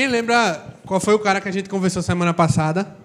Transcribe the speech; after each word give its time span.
Quem 0.00 0.08
lembra 0.08 0.78
qual 0.86 0.98
foi 0.98 1.12
o 1.12 1.18
cara 1.18 1.42
que 1.42 1.48
a 1.50 1.52
gente 1.52 1.68
conversou 1.68 2.00
semana 2.00 2.32
passada? 2.32 2.96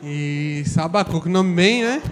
Isso, 0.00 0.80
Abacuque, 0.80 1.28
nome 1.28 1.52
bem, 1.52 1.82
né? 1.82 2.02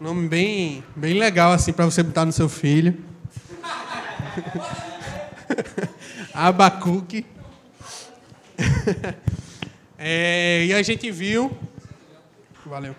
Nome 0.00 0.26
bem, 0.26 0.82
bem 0.96 1.18
legal 1.18 1.52
assim 1.52 1.70
para 1.70 1.84
você 1.84 2.02
botar 2.02 2.24
no 2.24 2.32
seu 2.32 2.48
filho. 2.48 2.96
Abacuque. 6.32 7.26
é, 9.98 10.64
e 10.64 10.72
a 10.72 10.82
gente 10.82 11.10
viu, 11.10 11.54
valeu, 12.64 12.96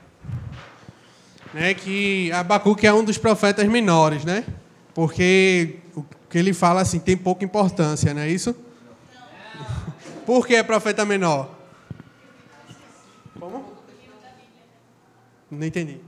né, 1.52 1.74
que 1.74 2.32
Abacuque 2.32 2.86
é 2.86 2.94
um 2.94 3.04
dos 3.04 3.18
profetas 3.18 3.68
menores, 3.68 4.24
né? 4.24 4.46
Porque 4.94 5.80
que 6.36 6.40
ele 6.40 6.54
fala 6.54 6.82
assim 6.82 7.00
tem 7.00 7.16
pouca 7.16 7.46
importância, 7.46 8.14
não 8.14 8.22
é 8.22 8.30
isso? 8.30 8.54
Por 10.26 10.46
que 10.46 10.54
é 10.54 10.64
profeta 10.64 11.06
menor? 11.06 11.50
Como? 13.39 13.74
Não 15.50 15.66
entendi. 15.66 16.02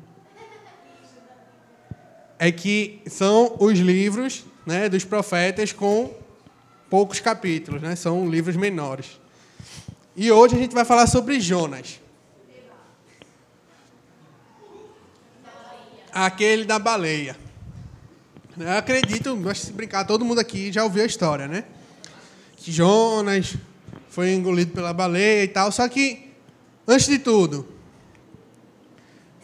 É 2.38 2.52
que 2.52 3.02
são 3.08 3.55
os 3.58 3.80
livros 3.80 4.44
né, 4.66 4.90
dos 4.90 5.05
profetas 5.05 5.71
com 5.71 6.13
poucos 6.90 7.21
capítulos, 7.21 7.82
né? 7.82 7.96
São 7.96 8.30
livros 8.30 8.57
menores. 8.57 9.21
E 10.13 10.30
hoje 10.30 10.57
a 10.57 10.59
gente 10.59 10.76
vai 10.76 10.84
falar 10.84 11.07
sobre 11.07 11.40
Jonas. 11.40 12.02
Aquele 16.12 16.66
da 16.66 16.77
baleia. 16.77 17.46
Eu 18.59 18.71
acredito, 18.71 19.38
mas 19.38 19.59
se 19.59 19.71
brincar, 19.71 20.03
todo 20.05 20.25
mundo 20.25 20.39
aqui 20.39 20.71
já 20.71 20.84
ouviu 20.84 21.03
a 21.03 21.05
história, 21.05 21.48
né? 21.48 21.63
Que 22.55 22.71
Jonas 22.71 23.55
foi 24.09 24.34
engolido 24.34 24.71
pela 24.71 24.91
baleia 24.91 25.43
e 25.43 25.48
tal. 25.48 25.71
Só 25.71 25.87
que, 25.87 26.32
antes 26.87 27.05
de 27.05 27.20
tudo, 27.20 27.67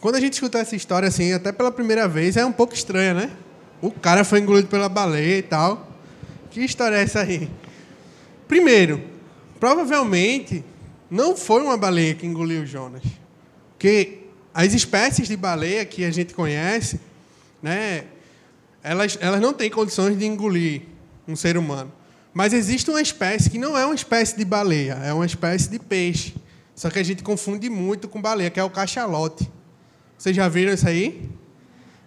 quando 0.00 0.16
a 0.16 0.20
gente 0.20 0.32
escuta 0.32 0.58
essa 0.58 0.74
história 0.74 1.08
assim, 1.08 1.32
até 1.32 1.52
pela 1.52 1.70
primeira 1.70 2.08
vez, 2.08 2.36
é 2.36 2.44
um 2.44 2.50
pouco 2.50 2.74
estranha, 2.74 3.14
né? 3.14 3.30
O 3.80 3.92
cara 3.92 4.24
foi 4.24 4.40
engolido 4.40 4.66
pela 4.66 4.88
baleia 4.88 5.38
e 5.38 5.42
tal. 5.42 5.96
Que 6.50 6.64
história 6.64 6.96
é 6.96 7.02
essa 7.02 7.20
aí? 7.20 7.48
Primeiro, 8.48 9.00
provavelmente 9.60 10.64
não 11.08 11.36
foi 11.36 11.62
uma 11.62 11.76
baleia 11.76 12.14
que 12.16 12.26
engoliu 12.26 12.66
Jonas. 12.66 13.04
Porque 13.70 14.24
as 14.52 14.74
espécies 14.74 15.28
de 15.28 15.36
baleia 15.36 15.84
que 15.84 16.04
a 16.04 16.10
gente 16.10 16.34
conhece, 16.34 17.00
né, 17.62 18.06
elas, 18.84 19.16
elas 19.18 19.40
não 19.40 19.54
têm 19.54 19.70
condições 19.70 20.18
de 20.18 20.26
engolir 20.26 20.82
um 21.26 21.34
ser 21.34 21.56
humano. 21.56 21.90
Mas 22.34 22.52
existe 22.52 22.90
uma 22.90 23.00
espécie 23.00 23.48
que 23.48 23.58
não 23.58 23.78
é 23.78 23.86
uma 23.86 23.94
espécie 23.94 24.36
de 24.36 24.44
baleia, 24.44 24.92
é 25.02 25.12
uma 25.12 25.24
espécie 25.24 25.70
de 25.70 25.78
peixe. 25.78 26.34
Só 26.74 26.90
que 26.90 26.98
a 26.98 27.02
gente 27.02 27.22
confunde 27.22 27.70
muito 27.70 28.08
com 28.08 28.20
baleia, 28.20 28.50
que 28.50 28.60
é 28.60 28.64
o 28.64 28.68
cachalote. 28.68 29.50
Vocês 30.18 30.36
já 30.36 30.48
viram 30.48 30.74
isso 30.74 30.86
aí? 30.86 31.30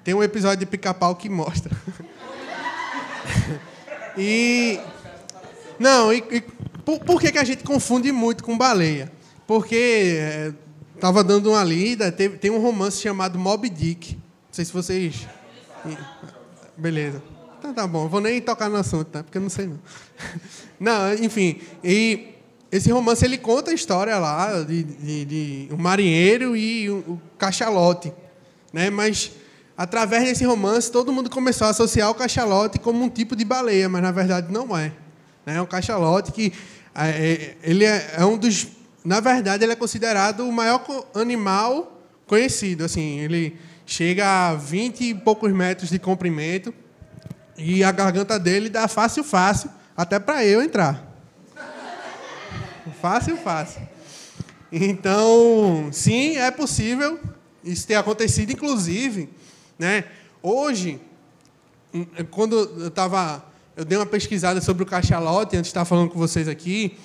Tem 0.03 0.13
um 0.13 0.21
episódio 0.21 0.59
de 0.59 0.65
pica-pau 0.67 1.15
que 1.15 1.29
mostra. 1.29 1.75
e. 4.15 4.79
Não, 5.79 6.13
e, 6.13 6.23
e 6.29 6.41
por, 6.85 6.99
por, 6.99 7.19
que, 7.19 7.31
que 7.31 7.39
a 7.39 7.43
gente 7.43 7.63
confunde 7.63 8.11
muito 8.11 8.43
com 8.43 8.55
baleia? 8.55 9.11
Porque 9.47 10.53
estava 10.93 11.21
é, 11.21 11.23
dando 11.23 11.51
uma 11.51 11.63
lida, 11.63 12.11
teve, 12.11 12.37
tem 12.37 12.51
um 12.51 12.61
romance 12.61 13.01
chamado 13.01 13.39
Moby 13.39 13.69
Dick. 13.69 14.13
Não 14.13 14.21
sei 14.51 14.65
se 14.65 14.73
vocês. 14.73 15.27
Beleza. 16.77 17.21
Então 17.59 17.73
tá 17.73 17.87
bom, 17.87 18.07
vou 18.07 18.21
nem 18.21 18.39
tocar 18.39 18.69
no 18.69 18.77
assunto, 18.77 19.05
tá? 19.05 19.23
Porque 19.23 19.37
eu 19.37 19.41
não 19.41 19.49
sei 19.49 19.67
não. 19.67 19.79
Não, 20.79 21.11
enfim. 21.15 21.59
E 21.83 22.35
esse 22.71 22.91
romance 22.91 23.25
ele 23.25 23.37
conta 23.37 23.71
a 23.71 23.73
história 23.73 24.15
lá 24.19 24.61
de, 24.61 24.83
de, 24.83 25.25
de 25.25 25.69
um 25.73 25.77
marinheiro 25.77 26.55
e 26.55 26.87
o 26.87 26.97
um, 26.97 27.13
um 27.13 27.19
cachalote, 27.35 28.13
né? 28.71 28.91
Mas 28.91 29.31
através 29.75 30.25
desse 30.25 30.45
romance 30.45 30.91
todo 30.91 31.11
mundo 31.11 31.31
começou 31.31 31.65
a 31.65 31.71
associar 31.71 32.11
o 32.11 32.15
cachalote 32.15 32.77
como 32.77 33.03
um 33.03 33.09
tipo 33.09 33.35
de 33.35 33.43
baleia, 33.43 33.89
mas 33.89 34.03
na 34.03 34.11
verdade 34.11 34.53
não 34.53 34.77
é. 34.77 34.91
Né? 35.45 35.55
É 35.55 35.61
um 35.61 35.65
cachalote 35.65 36.31
que 36.31 36.53
é, 36.93 37.09
é, 37.09 37.57
ele 37.63 37.85
é, 37.85 38.15
é 38.17 38.25
um 38.25 38.37
dos, 38.37 38.67
na 39.03 39.19
verdade 39.19 39.63
ele 39.63 39.73
é 39.73 39.75
considerado 39.75 40.47
o 40.47 40.51
maior 40.51 40.83
animal 41.15 42.01
conhecido. 42.27 42.83
Assim, 42.83 43.19
ele 43.19 43.57
chega 43.87 44.49
a 44.49 44.53
20 44.53 45.01
e 45.01 45.15
poucos 45.15 45.51
metros 45.53 45.89
de 45.89 45.97
comprimento 45.97 46.73
e 47.57 47.85
a 47.85 47.91
garganta 47.91 48.37
dele 48.37 48.69
dá 48.69 48.85
fácil, 48.87 49.23
fácil, 49.23 49.71
até 49.95 50.19
para 50.19 50.45
eu 50.45 50.61
entrar. 50.61 51.07
Fácil, 53.01 53.37
fácil. 53.37 53.81
Então, 54.71 55.89
sim, 55.93 56.35
é 56.35 56.51
possível 56.51 57.17
isso 57.63 57.87
ter 57.87 57.95
acontecido, 57.95 58.51
inclusive, 58.51 59.29
né? 59.79 60.03
Hoje, 60.43 60.99
quando 62.29 62.57
eu 62.77 62.87
estava, 62.87 63.43
eu 63.75 63.85
dei 63.85 63.97
uma 63.97 64.05
pesquisada 64.05 64.59
sobre 64.59 64.83
o 64.83 64.85
cachalote 64.85 65.55
antes 65.55 65.67
de 65.67 65.69
estar 65.69 65.85
falando 65.85 66.09
com 66.09 66.19
vocês 66.19 66.49
aqui, 66.49 66.97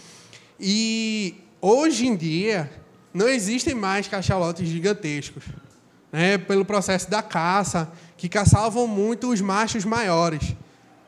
e 0.59 1.37
hoje 1.61 2.07
em 2.07 2.17
dia 2.17 2.71
não 3.15 3.29
existem 3.29 3.75
mais 3.75 4.09
cachalotes 4.09 4.69
gigantescos 4.69 5.45
né, 6.13 6.37
pelo 6.37 6.65
processo 6.65 7.11
da 7.11 7.23
caça, 7.23 7.91
que 8.17 8.29
caçavam 8.29 8.87
muito 8.87 9.31
os 9.31 9.41
machos 9.41 9.85
maiores, 9.85 10.55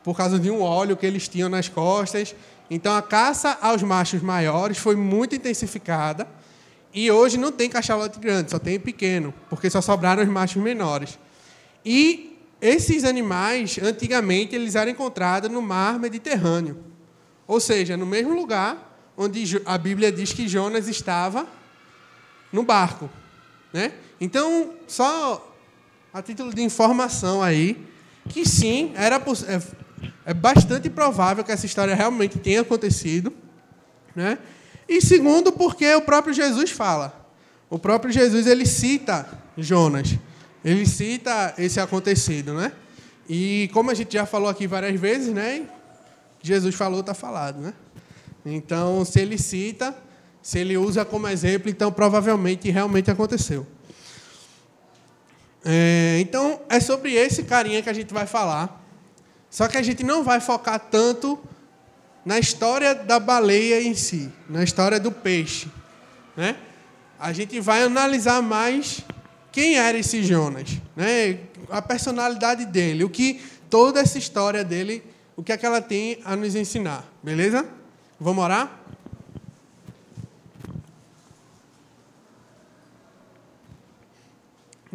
por 0.03 0.17
causa 0.17 0.39
de 0.39 0.49
um 0.49 0.61
óleo 0.61 0.97
que 0.97 1.05
eles 1.05 1.27
tinham 1.27 1.47
nas 1.47 1.69
costas. 1.69 2.35
Então, 2.69 2.95
a 2.95 3.01
caça 3.01 3.57
aos 3.61 3.83
machos 3.83 4.21
maiores 4.21 4.77
foi 4.77 4.95
muito 4.95 5.35
intensificada. 5.35 6.27
E 6.93 7.11
hoje 7.11 7.37
não 7.37 7.51
tem 7.51 7.69
cachalote 7.69 8.19
grande, 8.19 8.51
só 8.51 8.57
tem 8.57 8.79
pequeno, 8.79 9.33
porque 9.49 9.69
só 9.69 9.81
sobraram 9.81 10.23
os 10.23 10.29
machos 10.29 10.61
menores. 10.61 11.19
E 11.83 12.39
esses 12.61 13.03
animais, 13.03 13.77
antigamente, 13.81 14.55
eles 14.55 14.75
eram 14.75 14.91
encontrados 14.91 15.51
no 15.51 15.61
mar 15.61 15.99
Mediterrâneo. 15.99 16.77
Ou 17.45 17.59
seja, 17.59 17.95
no 17.97 18.05
mesmo 18.05 18.33
lugar 18.33 19.13
onde 19.17 19.61
a 19.65 19.77
Bíblia 19.77 20.11
diz 20.11 20.33
que 20.33 20.47
Jonas 20.47 20.87
estava 20.87 21.45
no 22.51 22.63
barco. 22.63 23.09
Né? 23.73 23.91
Então, 24.19 24.73
só 24.87 25.53
a 26.13 26.21
título 26.21 26.53
de 26.53 26.61
informação 26.61 27.41
aí, 27.41 27.85
que 28.29 28.45
sim, 28.45 28.93
era 28.95 29.17
é, 29.17 29.61
é 30.25 30.33
bastante 30.33 30.89
provável 30.89 31.43
que 31.43 31.51
essa 31.51 31.65
história 31.65 31.93
realmente 31.93 32.39
tenha 32.39 32.61
acontecido, 32.61 33.33
né? 34.15 34.37
E 34.87 35.01
segundo, 35.01 35.51
porque 35.51 35.93
o 35.95 36.01
próprio 36.01 36.33
Jesus 36.33 36.71
fala. 36.71 37.25
O 37.69 37.79
próprio 37.79 38.11
Jesus 38.11 38.47
ele 38.47 38.65
cita 38.65 39.27
Jonas. 39.57 40.15
Ele 40.63 40.85
cita 40.85 41.53
esse 41.57 41.79
acontecido, 41.79 42.53
né? 42.53 42.71
E 43.27 43.69
como 43.73 43.91
a 43.91 43.93
gente 43.93 44.13
já 44.13 44.25
falou 44.25 44.47
aqui 44.47 44.67
várias 44.67 44.99
vezes, 44.99 45.33
né? 45.33 45.63
Jesus 46.41 46.75
falou, 46.75 46.99
está 46.99 47.13
falado, 47.13 47.59
né? 47.59 47.73
Então, 48.45 49.03
se 49.03 49.19
ele 49.19 49.37
cita, 49.37 49.95
se 50.41 50.59
ele 50.59 50.77
usa 50.77 51.03
como 51.03 51.27
exemplo, 51.27 51.69
então 51.69 51.91
provavelmente 51.91 52.69
realmente 52.69 53.09
aconteceu. 53.09 53.65
É, 55.65 56.19
então, 56.19 56.61
é 56.69 56.79
sobre 56.79 57.13
esse 57.13 57.43
carinha 57.43 57.81
que 57.81 57.89
a 57.89 57.93
gente 57.93 58.13
vai 58.13 58.27
falar. 58.27 58.83
Só 59.49 59.67
que 59.67 59.77
a 59.77 59.81
gente 59.81 60.03
não 60.03 60.23
vai 60.23 60.39
focar 60.39 60.79
tanto 60.79 61.39
na 62.23 62.37
história 62.37 62.93
da 62.93 63.19
baleia 63.19 63.81
em 63.81 63.95
si, 63.95 64.31
na 64.47 64.63
história 64.63 64.99
do 64.99 65.11
peixe. 65.11 65.67
Né? 66.37 66.55
A 67.19 67.33
gente 67.33 67.59
vai 67.59 67.83
analisar 67.83 68.41
mais 68.41 69.01
quem 69.51 69.77
era 69.77 69.97
esse 69.97 70.23
Jonas, 70.23 70.69
né? 70.95 71.39
a 71.69 71.81
personalidade 71.81 72.65
dele, 72.65 73.03
o 73.03 73.09
que 73.09 73.41
toda 73.69 74.01
essa 74.01 74.17
história 74.17 74.63
dele, 74.63 75.03
o 75.35 75.41
que 75.43 75.51
é 75.51 75.57
que 75.57 75.65
ela 75.65 75.81
tem 75.81 76.19
a 76.25 76.35
nos 76.35 76.55
ensinar. 76.55 77.05
Beleza? 77.23 77.65
Vamos 78.19 78.43
orar? 78.43 78.81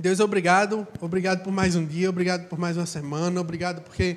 Deus, 0.00 0.18
obrigado. 0.18 0.88
Obrigado 0.98 1.42
por 1.42 1.52
mais 1.52 1.76
um 1.76 1.84
dia, 1.84 2.08
obrigado 2.08 2.48
por 2.48 2.58
mais 2.58 2.74
uma 2.74 2.86
semana, 2.86 3.38
obrigado 3.38 3.82
porque 3.82 4.16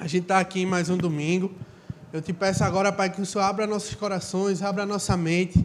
a 0.00 0.06
gente 0.06 0.22
está 0.22 0.38
aqui 0.38 0.60
em 0.60 0.66
mais 0.66 0.88
um 0.88 0.96
domingo. 0.96 1.52
Eu 2.10 2.22
te 2.22 2.32
peço 2.32 2.64
agora, 2.64 2.90
Pai, 2.90 3.10
que 3.10 3.20
o 3.20 3.26
Senhor 3.26 3.44
abra 3.44 3.66
nossos 3.66 3.94
corações, 3.94 4.62
abra 4.62 4.86
nossa 4.86 5.14
mente, 5.14 5.62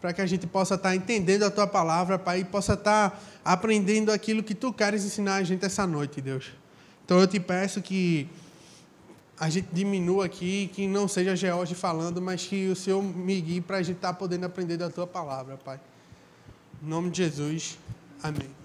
para 0.00 0.14
que 0.14 0.22
a 0.22 0.26
gente 0.26 0.46
possa 0.46 0.76
estar 0.76 0.88
tá 0.88 0.96
entendendo 0.96 1.42
a 1.42 1.50
Tua 1.50 1.66
palavra, 1.66 2.18
Pai, 2.18 2.40
e 2.40 2.44
possa 2.46 2.72
estar 2.72 3.10
tá 3.10 3.18
aprendendo 3.44 4.10
aquilo 4.10 4.42
que 4.42 4.54
Tu 4.54 4.72
queres 4.72 5.04
ensinar 5.04 5.34
a 5.34 5.42
gente 5.42 5.62
essa 5.66 5.86
noite, 5.86 6.22
Deus. 6.22 6.50
Então 7.04 7.20
eu 7.20 7.26
te 7.26 7.38
peço 7.38 7.82
que 7.82 8.26
a 9.38 9.50
gente 9.50 9.68
diminua 9.70 10.24
aqui, 10.24 10.70
que 10.72 10.86
não 10.86 11.06
seja 11.06 11.36
George 11.36 11.74
falando, 11.74 12.22
mas 12.22 12.46
que 12.46 12.68
o 12.68 12.74
Senhor 12.74 13.02
me 13.02 13.38
guie 13.38 13.60
para 13.60 13.76
a 13.76 13.82
gente 13.82 13.96
estar 13.96 14.14
tá 14.14 14.18
podendo 14.18 14.46
aprender 14.46 14.78
da 14.78 14.88
Tua 14.88 15.06
palavra, 15.06 15.58
Pai. 15.58 15.78
Em 16.82 16.88
nome 16.88 17.10
de 17.10 17.18
Jesus, 17.18 17.78
amém. 18.22 18.61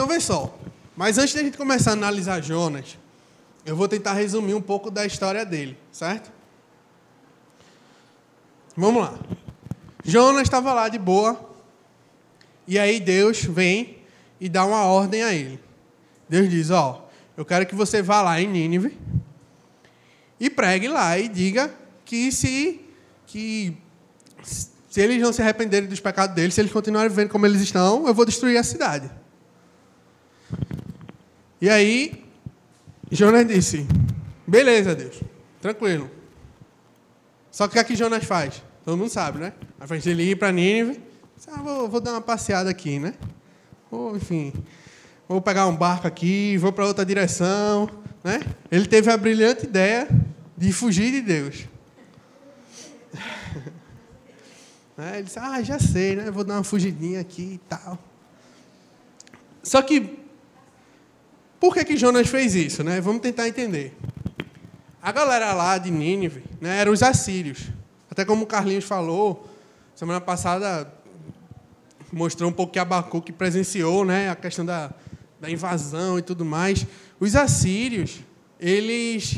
Então, 0.00 0.08
vê 0.08 0.18
só. 0.18 0.58
Mas 0.96 1.18
antes 1.18 1.34
da 1.34 1.42
gente 1.42 1.58
começar 1.58 1.90
a 1.90 1.92
analisar 1.92 2.42
Jonas, 2.42 2.96
eu 3.66 3.76
vou 3.76 3.86
tentar 3.86 4.14
resumir 4.14 4.54
um 4.54 4.60
pouco 4.62 4.90
da 4.90 5.04
história 5.04 5.44
dele, 5.44 5.76
certo? 5.92 6.32
Vamos 8.74 9.02
lá. 9.02 9.18
Jonas 10.02 10.44
estava 10.44 10.72
lá 10.72 10.88
de 10.88 10.98
boa, 10.98 11.38
e 12.66 12.78
aí 12.78 12.98
Deus 12.98 13.44
vem 13.44 13.98
e 14.40 14.48
dá 14.48 14.64
uma 14.64 14.86
ordem 14.86 15.22
a 15.22 15.34
ele. 15.34 15.60
Deus 16.26 16.48
diz: 16.48 16.70
Ó, 16.70 17.06
eu 17.36 17.44
quero 17.44 17.66
que 17.66 17.74
você 17.74 18.00
vá 18.00 18.22
lá 18.22 18.40
em 18.40 18.48
Nínive 18.48 18.96
e 20.40 20.48
pregue 20.48 20.88
lá 20.88 21.18
e 21.18 21.28
diga 21.28 21.70
que 22.06 22.32
se 22.32 22.80
que 23.26 23.76
se 24.42 24.98
eles 25.02 25.20
não 25.20 25.30
se 25.30 25.42
arrependerem 25.42 25.90
dos 25.90 26.00
pecados 26.00 26.34
deles, 26.34 26.54
se 26.54 26.60
eles 26.62 26.72
continuarem 26.72 27.10
vivendo 27.10 27.28
como 27.28 27.44
eles 27.44 27.60
estão, 27.60 28.06
eu 28.06 28.14
vou 28.14 28.24
destruir 28.24 28.56
a 28.56 28.62
cidade. 28.62 29.19
E 31.60 31.68
aí 31.68 32.24
Jonas 33.10 33.46
disse: 33.46 33.86
Beleza, 34.46 34.94
Deus, 34.94 35.20
tranquilo. 35.60 36.10
Só 37.50 37.66
que 37.66 37.78
o 37.78 37.84
que, 37.84 37.92
é 37.92 37.96
Jonas 37.96 38.24
faz? 38.24 38.62
Todo 38.84 38.96
mundo 38.96 39.10
sabe, 39.10 39.38
né? 39.38 39.52
A 39.78 39.86
frente 39.86 40.04
dele 40.04 40.30
ir 40.30 40.36
para 40.36 40.52
Nínive, 40.52 41.00
ah, 41.48 41.60
vou, 41.62 41.88
vou, 41.88 42.00
dar 42.00 42.12
uma 42.12 42.20
passeada 42.20 42.70
aqui, 42.70 42.98
né? 42.98 43.14
Ou, 43.90 44.16
enfim, 44.16 44.52
vou 45.28 45.40
pegar 45.40 45.66
um 45.66 45.76
barco 45.76 46.06
aqui, 46.06 46.56
vou 46.56 46.72
para 46.72 46.86
outra 46.86 47.04
direção, 47.04 47.88
né? 48.22 48.40
Ele 48.70 48.86
teve 48.86 49.10
a 49.10 49.16
brilhante 49.16 49.64
ideia 49.64 50.08
de 50.56 50.72
fugir 50.72 51.10
de 51.10 51.20
Deus. 51.20 51.66
Né? 54.96 55.14
Ele 55.14 55.22
disse, 55.22 55.38
ah, 55.38 55.62
já 55.62 55.78
sei, 55.78 56.14
né? 56.14 56.30
Vou 56.30 56.44
dar 56.44 56.56
uma 56.56 56.62
fugidinha 56.62 57.22
aqui 57.22 57.54
e 57.54 57.58
tal. 57.66 57.98
Só 59.62 59.80
que, 59.80 60.19
por 61.60 61.74
que, 61.74 61.84
que 61.84 61.96
Jonas 61.96 62.26
fez 62.26 62.54
isso? 62.54 62.82
Né? 62.82 63.02
Vamos 63.02 63.20
tentar 63.20 63.46
entender. 63.46 63.94
A 65.02 65.12
galera 65.12 65.52
lá 65.52 65.76
de 65.76 65.90
Nínive 65.90 66.42
né, 66.58 66.78
eram 66.78 66.90
os 66.90 67.02
assírios. 67.02 67.68
Até 68.10 68.24
como 68.24 68.44
o 68.44 68.46
Carlinhos 68.46 68.86
falou, 68.86 69.46
semana 69.94 70.22
passada 70.22 70.90
mostrou 72.10 72.48
um 72.48 72.52
pouco 72.52 72.72
que 72.72 72.78
Abacuque 72.78 73.30
presenciou 73.30 74.06
né, 74.06 74.30
a 74.30 74.34
questão 74.34 74.64
da, 74.64 74.90
da 75.38 75.50
invasão 75.50 76.18
e 76.18 76.22
tudo 76.22 76.46
mais. 76.46 76.86
Os 77.20 77.36
assírios, 77.36 78.20
eles 78.58 79.36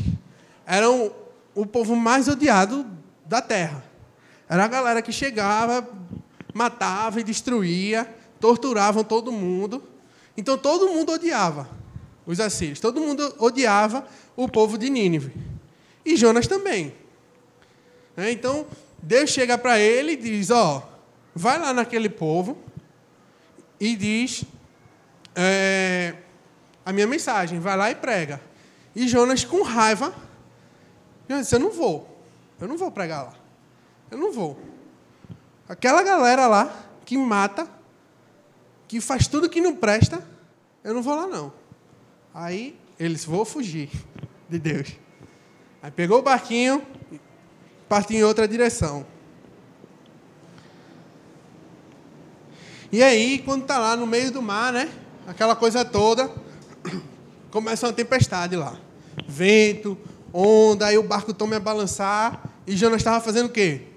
eram 0.65 1.13
o 1.57 1.67
povo 1.67 1.97
mais 1.97 2.29
odiado 2.29 2.87
da 3.27 3.43
terra. 3.43 3.85
Era 4.49 4.65
a 4.65 4.69
galera 4.69 5.03
que 5.03 5.11
chegava, 5.11 5.89
matava 6.55 7.19
e 7.21 7.25
destruía, 7.25 8.09
torturavam 8.39 9.03
todo 9.03 9.33
mundo. 9.33 9.83
Então 10.37 10.57
todo 10.57 10.89
mundo 10.89 11.11
odiava 11.11 11.82
os 12.27 12.41
assírios, 12.41 12.81
todo 12.81 13.01
mundo 13.01 13.35
odiava 13.39 14.07
o 14.37 14.49
povo 14.49 14.79
de 14.79 14.89
Nínive. 14.89 15.33
E 16.05 16.17
Jonas 16.17 16.47
também. 16.47 16.95
Né? 18.17 18.31
Então 18.31 18.67
Deus 19.03 19.31
chega 19.31 19.59
para 19.59 19.79
ele 19.79 20.13
e 20.13 20.17
diz: 20.17 20.51
Ó, 20.51 20.89
vai 21.35 21.59
lá 21.59 21.73
naquele 21.73 22.09
povo 22.09 22.57
e 23.81 23.97
diz 23.97 24.45
é, 25.35 26.15
a 26.85 26.93
minha 26.93 27.07
mensagem, 27.07 27.59
vai 27.59 27.77
lá 27.77 27.91
e 27.91 27.95
prega. 27.95 28.41
E 28.95 29.09
Jonas, 29.09 29.45
com 29.45 29.63
raiva, 29.63 30.15
disse: 31.29 31.55
Eu 31.55 31.61
não 31.61 31.71
vou, 31.71 32.09
eu 32.61 32.69
não 32.69 32.77
vou 32.77 32.91
pregar 32.91 33.25
lá. 33.25 33.35
Eu 34.11 34.19
não 34.19 34.33
vou. 34.33 34.59
Aquela 35.69 36.03
galera 36.03 36.47
lá 36.47 36.71
que 37.05 37.17
mata, 37.17 37.67
que 38.87 39.01
faz 39.01 39.27
tudo 39.27 39.49
que 39.49 39.61
não 39.61 39.75
presta, 39.75 40.23
eu 40.85 40.93
não 40.93 41.03
vou 41.03 41.15
lá 41.15 41.27
não. 41.27 41.62
Aí 42.35 42.79
eles 42.99 43.25
vou 43.25 43.45
fugir 43.45 43.91
de 44.49 44.59
Deus. 44.59 44.93
Aí 45.83 45.91
pegou 45.91 46.19
o 46.19 46.23
barquinho, 46.23 46.87
partiu 47.89 48.19
em 48.19 48.23
outra 48.23 48.47
direção. 48.47 49.07
E 52.91 53.03
aí, 53.03 53.39
quando 53.39 53.63
está 53.63 53.79
lá 53.79 53.97
no 53.97 54.07
meio 54.07 54.31
do 54.31 54.43
mar, 54.43 54.73
né? 54.73 54.91
Aquela 55.27 55.57
coisa 55.57 55.85
toda, 55.85 56.31
começa 57.51 57.87
uma 57.87 57.93
tempestade 57.93 58.55
lá. 58.55 58.77
Vento, 59.27 59.97
onda, 60.33 60.87
aí 60.87 60.99
o 60.99 61.03
barco 61.03 61.33
toma 61.33 61.57
a 61.57 61.61
balançar. 61.61 62.43
E 62.67 62.77
Jonas 62.77 63.01
estava 63.01 63.21
fazendo 63.21 63.47
o 63.47 63.51
quê? 63.51 63.93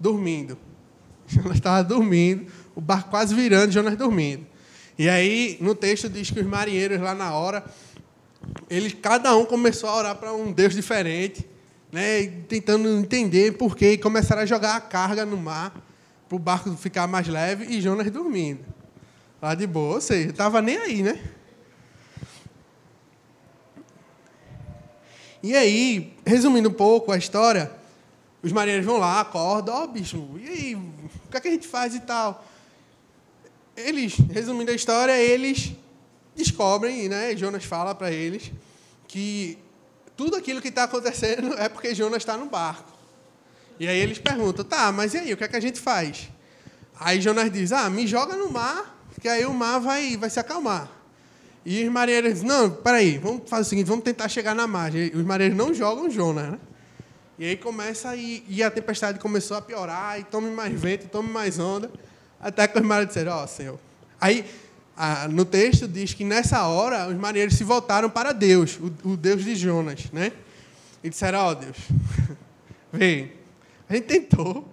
dormindo. 0.00 0.56
Jonas 1.28 1.58
estava 1.58 1.84
dormindo, 1.84 2.50
o 2.74 2.80
barco 2.80 3.10
quase 3.10 3.34
virando, 3.34 3.70
Jonas 3.70 3.96
dormindo. 3.96 4.46
E 5.00 5.08
aí, 5.08 5.56
no 5.62 5.74
texto 5.74 6.10
diz 6.10 6.30
que 6.30 6.40
os 6.40 6.46
marinheiros 6.46 7.00
lá 7.00 7.14
na 7.14 7.32
hora, 7.32 7.64
eles 8.68 8.92
cada 8.92 9.34
um 9.34 9.46
começou 9.46 9.88
a 9.88 9.96
orar 9.96 10.16
para 10.16 10.34
um 10.34 10.52
Deus 10.52 10.74
diferente, 10.74 11.48
né, 11.90 12.26
tentando 12.46 12.86
entender 12.86 13.56
por 13.56 13.74
quê, 13.74 13.92
e 13.92 13.96
começaram 13.96 14.42
a 14.42 14.44
jogar 14.44 14.76
a 14.76 14.80
carga 14.82 15.24
no 15.24 15.38
mar 15.38 15.72
para 16.28 16.36
o 16.36 16.38
barco 16.38 16.70
ficar 16.76 17.06
mais 17.06 17.26
leve 17.26 17.64
e 17.74 17.80
Jonas 17.80 18.10
dormindo. 18.10 18.62
Lá 19.40 19.54
de 19.54 19.66
boa, 19.66 19.94
ou 19.94 20.00
seja, 20.02 20.28
estava 20.28 20.60
nem 20.60 20.76
aí, 20.76 21.02
né? 21.02 21.18
E 25.42 25.56
aí, 25.56 26.14
resumindo 26.26 26.68
um 26.68 26.74
pouco 26.74 27.10
a 27.10 27.16
história, 27.16 27.72
os 28.42 28.52
marinheiros 28.52 28.84
vão 28.84 28.98
lá, 28.98 29.18
acordam, 29.18 29.76
ó, 29.76 29.84
oh, 29.84 29.86
bicho, 29.86 30.28
e 30.38 30.46
aí, 30.46 30.74
o 30.74 31.30
que, 31.30 31.38
é 31.38 31.40
que 31.40 31.48
a 31.48 31.52
gente 31.52 31.66
faz 31.66 31.94
e 31.94 32.00
tal? 32.00 32.44
Eles, 33.86 34.16
resumindo 34.30 34.70
a 34.70 34.74
história, 34.74 35.16
eles 35.16 35.72
descobrem, 36.34 37.08
né, 37.08 37.36
Jonas 37.36 37.64
fala 37.64 37.94
para 37.94 38.10
eles, 38.10 38.52
que 39.06 39.58
tudo 40.16 40.36
aquilo 40.36 40.60
que 40.60 40.68
está 40.68 40.84
acontecendo 40.84 41.54
é 41.58 41.68
porque 41.68 41.94
Jonas 41.94 42.22
está 42.22 42.36
no 42.36 42.46
barco. 42.46 42.92
E 43.78 43.88
aí 43.88 43.98
eles 43.98 44.18
perguntam, 44.18 44.64
tá, 44.64 44.92
mas 44.92 45.14
e 45.14 45.18
aí, 45.18 45.32
o 45.32 45.36
que 45.36 45.44
é 45.44 45.48
que 45.48 45.56
a 45.56 45.60
gente 45.60 45.80
faz? 45.80 46.28
Aí 46.98 47.20
Jonas 47.20 47.50
diz, 47.50 47.72
ah, 47.72 47.88
me 47.88 48.06
joga 48.06 48.36
no 48.36 48.50
mar, 48.50 49.02
que 49.20 49.28
aí 49.28 49.46
o 49.46 49.54
mar 49.54 49.78
vai, 49.80 50.16
vai 50.16 50.28
se 50.28 50.38
acalmar. 50.38 50.90
E 51.64 51.84
os 51.84 51.90
marinheiros 51.90 52.34
dizem, 52.34 52.48
não, 52.48 52.70
peraí, 52.70 53.18
vamos 53.18 53.48
fazer 53.48 53.62
o 53.62 53.64
seguinte, 53.64 53.86
vamos 53.86 54.04
tentar 54.04 54.28
chegar 54.28 54.54
na 54.54 54.66
margem. 54.66 55.10
Os 55.14 55.24
marinheiros 55.24 55.56
não 55.56 55.72
jogam 55.72 56.10
Jonas, 56.10 56.52
né? 56.52 56.58
E 57.38 57.44
aí 57.46 57.56
começa 57.56 58.14
e, 58.14 58.44
e 58.46 58.62
a 58.62 58.70
tempestade 58.70 59.18
começou 59.18 59.56
a 59.56 59.62
piorar, 59.62 60.20
e 60.20 60.24
tome 60.24 60.50
mais 60.50 60.78
vento, 60.78 61.08
tome 61.08 61.30
mais 61.30 61.58
onda, 61.58 61.90
até 62.40 62.66
que 62.66 62.78
os 62.78 62.84
marinheiros 62.84 63.14
disseram, 63.14 63.36
ó, 63.36 63.44
oh, 63.44 63.46
Senhor. 63.46 63.78
Aí, 64.20 64.44
no 65.30 65.44
texto 65.44 65.86
diz 65.86 66.14
que 66.14 66.24
nessa 66.24 66.66
hora 66.66 67.08
os 67.08 67.16
marinheiros 67.16 67.54
se 67.54 67.64
voltaram 67.64 68.08
para 68.08 68.32
Deus, 68.32 68.78
o, 69.04 69.16
Deus 69.16 69.44
de 69.44 69.54
Jonas, 69.54 70.10
né? 70.12 70.32
E 71.02 71.10
disseram, 71.10 71.38
ó 71.40 71.50
oh, 71.50 71.54
Deus, 71.54 71.76
vem, 72.92 73.32
a 73.88 73.94
gente 73.94 74.06
tentou, 74.06 74.68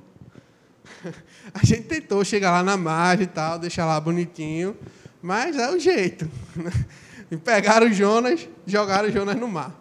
a 1.54 1.66
gente 1.66 1.84
tentou 1.84 2.24
chegar 2.24 2.52
lá 2.52 2.64
na 2.64 2.78
margem 2.78 3.26
e 3.26 3.28
tal, 3.28 3.60
deixar 3.60 3.86
lá 3.86 4.00
bonitinho, 4.00 4.76
mas 5.22 5.58
é 5.58 5.70
o 5.70 5.80
jeito. 5.80 6.30
E 7.30 7.36
pegaram 7.36 7.92
Jonas, 7.92 8.48
jogaram 8.66 9.12
Jonas 9.12 9.36
no 9.36 9.50
mar. 9.50 9.76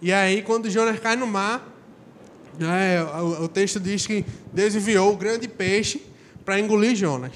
E 0.00 0.12
aí, 0.12 0.42
quando 0.42 0.68
Jonas 0.68 0.98
cai 0.98 1.14
no 1.14 1.28
mar, 1.28 1.64
é, 2.58 3.00
o, 3.20 3.44
o, 3.44 3.48
texto 3.48 3.78
diz 3.78 4.04
que 4.04 4.24
Deus 4.52 4.74
enviou 4.74 5.12
o 5.12 5.16
grande 5.16 5.46
peixe 5.46 6.02
para 6.44 6.58
engolir 6.58 6.94
Jonas. 6.94 7.32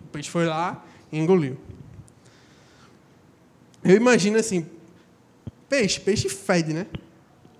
O 0.00 0.08
peixe 0.08 0.30
foi 0.30 0.46
lá 0.46 0.84
e 1.10 1.18
engoliu. 1.18 1.58
Eu 3.82 3.96
imagino 3.96 4.38
assim, 4.38 4.66
peixe, 5.68 6.00
peixe 6.00 6.28
fede, 6.28 6.72
né? 6.72 6.86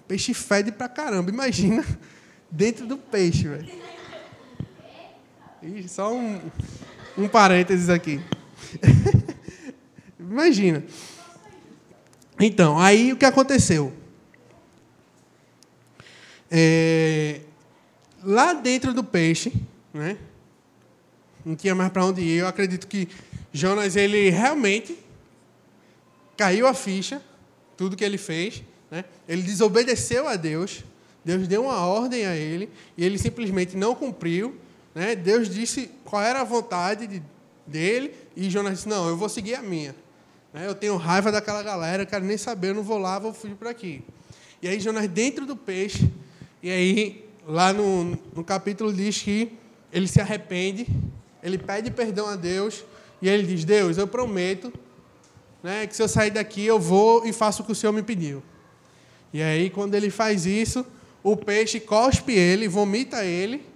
Peixe 0.08 0.32
fede 0.32 0.72
pra 0.72 0.88
caramba. 0.88 1.30
Imagina 1.30 1.84
dentro 2.50 2.86
do 2.86 2.96
peixe, 2.96 3.48
velho. 3.48 3.68
Só 5.88 6.14
um, 6.14 6.40
um 7.16 7.28
parênteses 7.28 7.88
aqui. 7.88 8.20
Imagina. 10.18 10.84
Então, 12.38 12.78
aí 12.78 13.12
o 13.12 13.16
que 13.16 13.24
aconteceu? 13.24 13.92
É, 16.50 17.40
lá 18.22 18.52
dentro 18.52 18.92
do 18.92 19.02
peixe, 19.02 19.52
né? 19.92 20.16
Não 21.44 21.54
tinha 21.54 21.74
mais 21.74 21.92
para 21.92 22.04
onde 22.04 22.20
ir. 22.20 22.38
Eu 22.38 22.46
acredito 22.46 22.86
que 22.86 23.08
Jonas 23.52 23.96
ele 23.96 24.30
realmente 24.30 24.98
caiu 26.36 26.66
a 26.66 26.74
ficha, 26.74 27.22
tudo 27.76 27.96
que 27.96 28.04
ele 28.04 28.18
fez, 28.18 28.62
né? 28.90 29.04
Ele 29.28 29.42
desobedeceu 29.42 30.26
a 30.26 30.36
Deus. 30.36 30.84
Deus 31.24 31.48
deu 31.48 31.64
uma 31.64 31.86
ordem 31.86 32.26
a 32.26 32.36
ele 32.36 32.68
e 32.96 33.04
ele 33.04 33.18
simplesmente 33.18 33.76
não 33.76 33.94
cumpriu, 33.94 34.56
né? 34.94 35.14
Deus 35.14 35.48
disse 35.48 35.90
qual 36.04 36.22
era 36.22 36.40
a 36.40 36.44
vontade 36.44 37.06
de, 37.06 37.22
dele 37.66 38.14
e 38.36 38.50
Jonas 38.50 38.74
disse: 38.74 38.88
"Não, 38.88 39.08
eu 39.08 39.16
vou 39.16 39.28
seguir 39.28 39.54
a 39.54 39.62
minha". 39.62 39.94
Né? 40.52 40.66
Eu 40.66 40.74
tenho 40.74 40.96
raiva 40.96 41.32
daquela 41.32 41.62
galera, 41.62 42.06
quero 42.06 42.24
nem 42.24 42.36
saber, 42.36 42.68
eu 42.68 42.74
não 42.74 42.82
vou 42.82 42.98
lá, 42.98 43.18
vou 43.18 43.32
fugir 43.32 43.56
por 43.56 43.66
aqui. 43.66 44.02
E 44.62 44.68
aí 44.68 44.78
Jonas 44.80 45.08
dentro 45.08 45.44
do 45.44 45.56
peixe, 45.56 46.10
e 46.62 46.70
aí, 46.70 47.28
lá 47.46 47.74
no, 47.74 48.16
no 48.34 48.42
capítulo 48.42 48.90
diz 48.90 49.20
que 49.20 49.52
ele 49.92 50.08
se 50.08 50.18
arrepende, 50.18 50.86
ele 51.44 51.58
pede 51.58 51.90
perdão 51.90 52.26
a 52.26 52.36
Deus, 52.36 52.84
e 53.20 53.28
ele 53.28 53.46
diz: 53.46 53.64
Deus, 53.64 53.98
eu 53.98 54.08
prometo 54.08 54.72
né, 55.62 55.86
que 55.86 55.94
se 55.94 56.02
eu 56.02 56.08
sair 56.08 56.30
daqui, 56.30 56.64
eu 56.64 56.80
vou 56.80 57.26
e 57.26 57.32
faço 57.32 57.62
o 57.62 57.66
que 57.66 57.72
o 57.72 57.74
Senhor 57.74 57.92
me 57.92 58.02
pediu. 58.02 58.42
E 59.30 59.42
aí, 59.42 59.68
quando 59.68 59.94
ele 59.94 60.10
faz 60.10 60.46
isso, 60.46 60.86
o 61.22 61.36
peixe 61.36 61.78
cospe 61.78 62.32
ele, 62.32 62.66
vomita 62.66 63.24
ele 63.24 63.66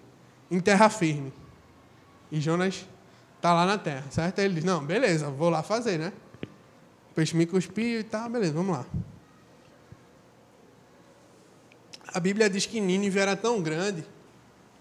em 0.51 0.61
terra 0.61 0.89
firme. 0.89 1.33
E 2.33 2.41
Jonas 2.41 2.87
está 3.37 3.53
lá 3.53 3.67
na 3.67 3.77
terra, 3.77 4.07
certo? 4.11 4.39
Ele 4.39 4.55
diz: 4.55 4.65
Não, 4.65 4.83
beleza, 4.85 5.29
vou 5.29 5.51
lá 5.51 5.63
fazer, 5.63 5.99
né? 5.99 6.13
O 7.11 7.15
peixe 7.15 7.37
me 7.37 7.45
cuspiu 7.45 8.01
e 8.01 8.05
tal, 8.05 8.31
beleza, 8.31 8.55
vamos 8.55 8.77
lá. 8.77 8.87
A 12.15 12.19
Bíblia 12.19 12.49
diz 12.49 12.65
que 12.65 12.81
Nínive 12.81 13.19
era 13.19 13.37
tão 13.37 13.61
grande 13.61 14.03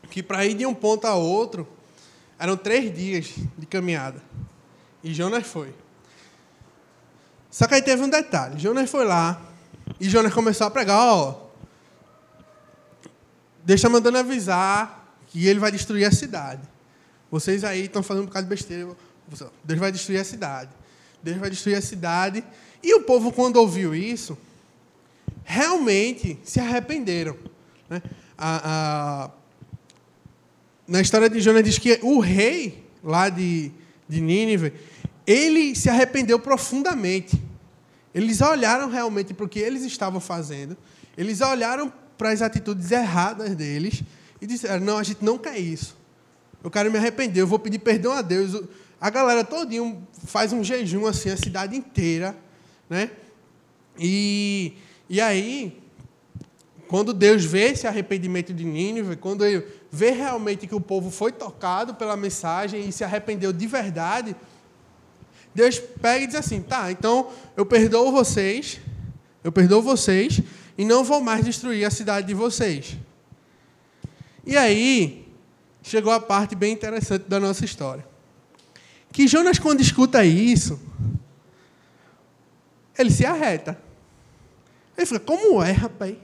que 0.09 0.23
para 0.23 0.45
ir 0.45 0.53
de 0.53 0.65
um 0.65 0.73
ponto 0.73 1.05
a 1.05 1.15
outro 1.15 1.67
eram 2.39 2.55
três 2.55 2.93
dias 2.93 3.33
de 3.57 3.65
caminhada. 3.65 4.21
E 5.03 5.13
Jonas 5.13 5.47
foi. 5.47 5.73
Só 7.49 7.67
que 7.67 7.75
aí 7.75 7.81
teve 7.81 8.03
um 8.03 8.09
detalhe. 8.09 8.59
Jonas 8.59 8.89
foi 8.89 9.05
lá 9.05 9.41
e 9.99 10.09
Jonas 10.09 10.33
começou 10.33 10.67
a 10.67 10.71
pregar, 10.71 10.99
ó, 10.99 11.47
deixa 13.63 13.89
mandando 13.89 14.17
avisar 14.17 15.15
que 15.27 15.47
ele 15.47 15.59
vai 15.59 15.71
destruir 15.71 16.05
a 16.05 16.11
cidade. 16.11 16.61
Vocês 17.29 17.63
aí 17.63 17.85
estão 17.85 18.03
fazendo 18.03 18.23
um 18.23 18.27
bocado 18.27 18.45
de 18.45 18.49
besteira. 18.49 18.95
Deus 19.63 19.79
vai 19.79 19.91
destruir 19.91 20.19
a 20.19 20.23
cidade. 20.23 20.69
Deus 21.21 21.37
vai 21.37 21.49
destruir 21.49 21.75
a 21.75 21.81
cidade. 21.81 22.43
E 22.81 22.93
o 22.95 23.01
povo, 23.01 23.31
quando 23.31 23.57
ouviu 23.57 23.93
isso, 23.93 24.37
realmente 25.43 26.39
se 26.43 26.59
arrependeram. 26.59 27.37
Né? 27.89 28.01
A, 28.37 28.61
a, 28.63 29.31
na 30.87 31.01
história 31.01 31.29
de 31.29 31.39
Jonas 31.39 31.63
diz 31.63 31.77
que 31.77 31.99
o 32.01 32.19
rei 32.19 32.85
lá 33.03 33.29
de, 33.29 33.71
de 34.07 34.21
Nínive, 34.21 34.73
ele 35.25 35.75
se 35.75 35.89
arrependeu 35.89 36.39
profundamente. 36.39 37.41
Eles 38.13 38.41
olharam 38.41 38.89
realmente 38.89 39.33
para 39.33 39.45
o 39.45 39.49
que 39.49 39.59
eles 39.59 39.83
estavam 39.83 40.19
fazendo, 40.19 40.77
eles 41.17 41.41
olharam 41.41 41.91
para 42.17 42.31
as 42.31 42.41
atitudes 42.41 42.91
erradas 42.91 43.55
deles 43.55 44.01
e 44.41 44.47
disseram: 44.47 44.83
Não, 44.83 44.97
a 44.97 45.03
gente 45.03 45.23
não 45.23 45.37
quer 45.37 45.59
isso. 45.59 45.95
Eu 46.63 46.71
quero 46.71 46.91
me 46.91 46.97
arrepender, 46.97 47.41
eu 47.41 47.47
vou 47.47 47.59
pedir 47.59 47.79
perdão 47.79 48.13
a 48.13 48.21
Deus. 48.21 48.63
A 48.99 49.09
galera 49.09 49.43
todinho 49.43 50.07
faz 50.25 50.51
um 50.51 50.63
jejum 50.63 51.05
assim, 51.05 51.29
a 51.29 51.37
cidade 51.37 51.75
inteira, 51.75 52.35
né? 52.89 53.11
E 53.99 54.73
e 55.09 55.21
aí, 55.21 55.79
quando 56.87 57.13
Deus 57.13 57.45
vê 57.45 57.71
esse 57.71 57.87
arrependimento 57.87 58.53
de 58.53 58.65
Nínive, 58.65 59.15
quando 59.15 59.45
ele 59.45 59.65
vê 59.91 60.11
realmente 60.11 60.67
que 60.67 60.75
o 60.75 60.81
povo 60.81 61.09
foi 61.09 61.31
tocado 61.31 61.95
pela 61.95 62.17
mensagem 62.17 62.87
e 62.87 62.91
se 62.91 63.03
arrependeu 63.03 63.53
de 63.53 63.67
verdade, 63.67 64.35
Deus 65.53 65.79
pega 65.79 66.23
e 66.23 66.27
diz 66.27 66.35
assim: 66.35 66.61
tá, 66.61 66.91
então 66.91 67.31
eu 67.55 67.65
perdoo 67.65 68.11
vocês, 68.11 68.79
eu 69.43 69.51
perdoo 69.51 69.81
vocês 69.81 70.41
e 70.77 70.85
não 70.85 71.03
vou 71.03 71.21
mais 71.21 71.43
destruir 71.43 71.83
a 71.85 71.89
cidade 71.89 72.27
de 72.27 72.33
vocês. 72.33 72.95
E 74.45 74.55
aí, 74.55 75.27
chegou 75.81 76.13
a 76.13 76.19
parte 76.19 76.55
bem 76.55 76.73
interessante 76.73 77.23
da 77.27 77.39
nossa 77.39 77.65
história. 77.65 78.05
Que 79.11 79.27
Jonas, 79.27 79.57
quando 79.57 79.81
escuta 79.81 80.23
isso, 80.23 80.79
ele 82.97 83.09
se 83.09 83.25
arreta. 83.25 83.77
Ele 84.95 85.05
fica, 85.05 85.19
como 85.19 85.63
é, 85.63 85.71
rapaz? 85.71 86.15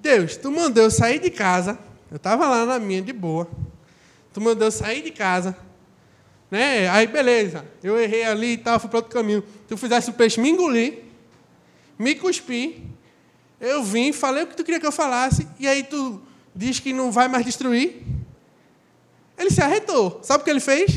Deus, 0.00 0.36
tu 0.36 0.50
mandou 0.50 0.84
eu 0.84 0.90
sair 0.90 1.18
de 1.18 1.30
casa. 1.30 1.78
Eu 2.10 2.16
estava 2.16 2.48
lá 2.48 2.64
na 2.64 2.78
minha, 2.78 3.02
de 3.02 3.12
boa. 3.12 3.48
Tu 4.32 4.40
mandou 4.40 4.66
eu 4.66 4.72
sair 4.72 5.02
de 5.02 5.10
casa. 5.10 5.56
Né? 6.50 6.88
Aí, 6.88 7.06
beleza. 7.06 7.64
Eu 7.82 7.98
errei 7.98 8.24
ali 8.24 8.52
e 8.52 8.58
tal, 8.58 8.80
fui 8.80 8.88
para 8.88 8.98
outro 8.98 9.12
caminho. 9.12 9.44
Tu 9.68 9.76
fizesse 9.76 10.10
o 10.10 10.14
peixe 10.14 10.40
me 10.40 10.50
engolir, 10.50 11.04
me 11.98 12.14
cuspir. 12.14 12.78
Eu 13.60 13.82
vim, 13.82 14.10
falei 14.12 14.44
o 14.44 14.46
que 14.46 14.56
tu 14.56 14.64
queria 14.64 14.80
que 14.80 14.86
eu 14.86 14.92
falasse. 14.92 15.46
E 15.58 15.68
aí 15.68 15.84
tu 15.84 16.20
diz 16.56 16.80
que 16.80 16.92
não 16.92 17.12
vai 17.12 17.28
mais 17.28 17.44
destruir. 17.44 18.02
Ele 19.38 19.50
se 19.50 19.62
arretou. 19.62 20.18
Sabe 20.22 20.40
o 20.40 20.44
que 20.44 20.50
ele 20.50 20.60
fez? 20.60 20.92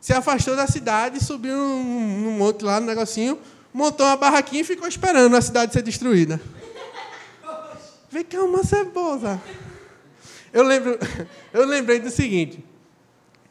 Se 0.00 0.12
afastou 0.12 0.54
da 0.54 0.66
cidade, 0.66 1.22
subiu 1.24 1.56
num, 1.56 2.20
num 2.22 2.32
monte 2.32 2.64
lá 2.64 2.78
no 2.78 2.86
negocinho, 2.86 3.38
montou 3.72 4.06
uma 4.06 4.16
barraquinha 4.16 4.62
e 4.62 4.64
ficou 4.64 4.86
esperando 4.86 5.36
a 5.36 5.40
cidade 5.40 5.72
ser 5.72 5.82
destruída. 5.82 6.40
Vem 8.16 8.24
cá 8.24 8.42
uma 8.42 8.64
cebosa. 8.64 9.38
Eu 10.50 10.62
lembro, 10.62 10.98
eu 11.52 11.66
lembrei 11.66 12.00
do 12.00 12.08
seguinte. 12.08 12.64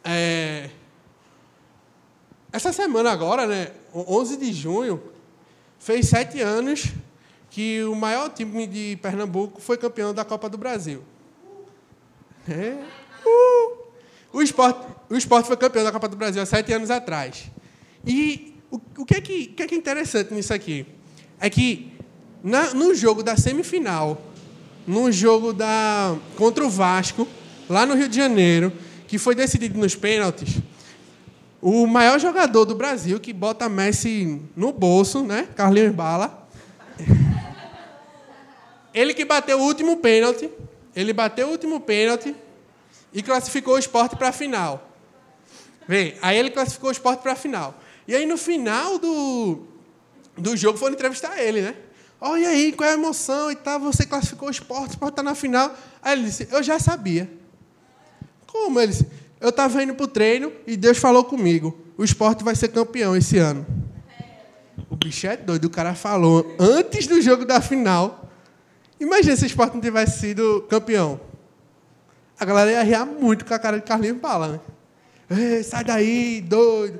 É, 0.03 0.71
essa 2.51 2.73
semana 2.73 3.11
agora, 3.11 3.45
né, 3.45 3.73
11 3.93 4.37
de 4.37 4.51
junho, 4.51 4.99
fez 5.77 6.09
sete 6.09 6.41
anos 6.41 6.85
que 7.51 7.83
o 7.83 7.93
maior 7.93 8.29
time 8.29 8.65
de 8.65 8.97
Pernambuco 9.03 9.61
foi 9.61 9.77
campeão 9.77 10.15
da 10.15 10.25
Copa 10.25 10.49
do 10.49 10.57
Brasil. 10.57 11.03
É. 12.49 12.83
Uh! 13.23 13.77
O, 14.33 14.41
esporte, 14.41 14.87
o 15.11 15.15
esporte 15.15 15.45
foi 15.45 15.57
campeão 15.57 15.83
da 15.83 15.91
Copa 15.91 16.07
do 16.07 16.17
Brasil 16.17 16.41
há 16.41 16.45
sete 16.47 16.73
anos 16.73 16.89
atrás. 16.89 17.51
E 18.03 18.59
o, 18.71 18.81
o, 18.97 19.05
que, 19.05 19.13
é 19.13 19.21
que, 19.21 19.45
que, 19.45 19.61
é 19.61 19.67
que 19.67 19.75
é 19.75 19.77
interessante 19.77 20.33
nisso 20.33 20.51
aqui? 20.51 20.87
É 21.39 21.51
que 21.51 21.93
na, 22.43 22.73
no 22.73 22.95
jogo 22.95 23.21
da 23.21 23.37
semifinal, 23.37 24.33
no 24.87 25.11
jogo 25.11 25.53
da, 25.53 26.15
contra 26.35 26.65
o 26.65 26.69
Vasco, 26.69 27.27
lá 27.69 27.85
no 27.85 27.95
Rio 27.95 28.07
de 28.07 28.15
Janeiro, 28.15 28.71
que 29.07 29.17
foi 29.17 29.35
decidido 29.35 29.77
nos 29.79 29.95
pênaltis, 29.95 30.57
o 31.61 31.87
maior 31.87 32.19
jogador 32.19 32.65
do 32.65 32.75
Brasil, 32.75 33.19
que 33.19 33.33
bota 33.33 33.67
Messi 33.67 34.41
no 34.55 34.71
bolso, 34.71 35.23
né? 35.23 35.47
Carlinhos 35.55 35.95
Bala. 35.95 36.47
Ele 38.93 39.13
que 39.13 39.25
bateu 39.25 39.59
o 39.59 39.63
último 39.63 39.97
pênalti, 39.97 40.49
ele 40.95 41.11
bateu 41.11 41.47
o 41.47 41.51
último 41.51 41.81
pênalti 41.81 42.33
e 43.13 43.21
classificou 43.21 43.75
o 43.75 43.77
esporte 43.77 44.15
para 44.15 44.29
a 44.29 44.31
final. 44.31 44.89
Vê, 45.87 46.15
aí 46.21 46.37
ele 46.37 46.49
classificou 46.49 46.89
o 46.89 46.91
esporte 46.91 47.21
para 47.21 47.33
a 47.33 47.35
final. 47.35 47.77
E 48.07 48.15
aí, 48.15 48.25
no 48.25 48.37
final 48.37 48.97
do, 48.97 49.65
do 50.37 50.55
jogo, 50.55 50.77
foram 50.77 50.93
entrevistar 50.93 51.37
ele, 51.37 51.61
né? 51.61 51.75
Olha 52.19 52.49
aí, 52.49 52.71
qual 52.71 52.89
é 52.89 52.93
a 52.93 52.95
emoção 52.95 53.51
e 53.51 53.55
tal, 53.55 53.79
você 53.79 54.05
classificou 54.05 54.47
o 54.47 54.51
esporte, 54.51 54.89
o 54.89 54.91
esporte 54.91 55.13
está 55.13 55.23
na 55.23 55.35
final. 55.35 55.75
Aí 56.01 56.13
ele 56.13 56.23
disse, 56.23 56.47
eu 56.51 56.63
já 56.63 56.79
sabia. 56.79 57.29
Como? 58.47 58.79
Ele 58.79 58.91
disse, 58.91 59.05
eu 59.39 59.49
estava 59.49 59.83
indo 59.83 59.93
para 59.93 60.05
o 60.05 60.07
treino 60.07 60.51
e 60.65 60.77
Deus 60.77 60.97
falou 60.97 61.23
comigo, 61.23 61.77
o 61.97 62.03
esporte 62.03 62.43
vai 62.43 62.55
ser 62.55 62.69
campeão 62.69 63.15
esse 63.15 63.37
ano. 63.37 63.65
O 64.89 64.95
bicho 64.95 65.27
é 65.27 65.35
doido, 65.35 65.65
o 65.65 65.69
cara 65.69 65.93
falou 65.93 66.55
antes 66.57 67.05
do 67.05 67.21
jogo 67.21 67.45
da 67.45 67.61
final. 67.61 68.29
Imagina 68.99 69.35
se 69.35 69.43
o 69.43 69.45
esporte 69.47 69.73
não 69.73 69.81
tivesse 69.81 70.19
sido 70.19 70.65
campeão. 70.69 71.19
A 72.39 72.45
galera 72.45 72.71
ia 72.71 72.83
rir 72.83 73.05
muito 73.05 73.45
com 73.45 73.53
a 73.53 73.59
cara 73.59 73.77
de 73.77 73.85
Carlinhos 73.85 74.17
Bala, 74.19 74.61
né? 75.29 75.63
Sai 75.63 75.83
daí, 75.83 76.41
doido. 76.41 76.99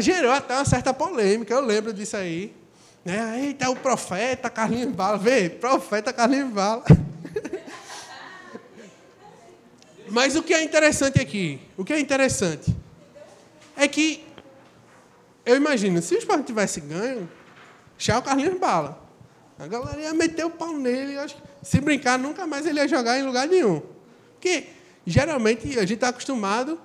Gerou 0.00 0.30
até 0.30 0.54
uma 0.54 0.64
certa 0.64 0.94
polêmica, 0.94 1.52
eu 1.52 1.60
lembro 1.60 1.92
disso 1.92 2.16
aí. 2.16 2.54
Né? 3.04 3.46
Eita, 3.46 3.70
o 3.70 3.76
profeta 3.76 4.48
Carlinhos 4.48 4.94
Bala. 4.94 5.18
Vê, 5.18 5.50
profeta 5.50 6.12
Carlinhos 6.12 6.50
Bala. 6.54 6.84
Mas 10.08 10.36
o 10.36 10.42
que 10.42 10.52
é 10.52 10.62
interessante 10.62 11.20
aqui, 11.20 11.60
o 11.76 11.84
que 11.84 11.92
é 11.92 11.98
interessante, 11.98 12.74
é 13.76 13.88
que 13.88 14.24
eu 15.44 15.56
imagino, 15.56 16.00
se 16.00 16.14
o 16.14 16.18
esporte 16.18 16.44
tivesse 16.44 16.80
ganho, 16.80 17.28
tchau 17.98 18.22
Carlinhos 18.22 18.58
Bala. 18.58 19.02
A 19.58 19.66
galera 19.66 20.00
ia 20.00 20.14
meter 20.14 20.44
o 20.44 20.50
pau 20.50 20.76
nele. 20.76 21.16
Acho 21.18 21.36
que, 21.36 21.42
se 21.62 21.80
brincar, 21.80 22.18
nunca 22.18 22.46
mais 22.46 22.66
ele 22.66 22.80
ia 22.80 22.88
jogar 22.88 23.18
em 23.18 23.22
lugar 23.22 23.46
nenhum. 23.46 23.82
Porque, 24.32 24.66
geralmente, 25.06 25.78
a 25.78 25.82
gente 25.82 25.94
está 25.94 26.08
acostumado 26.08 26.80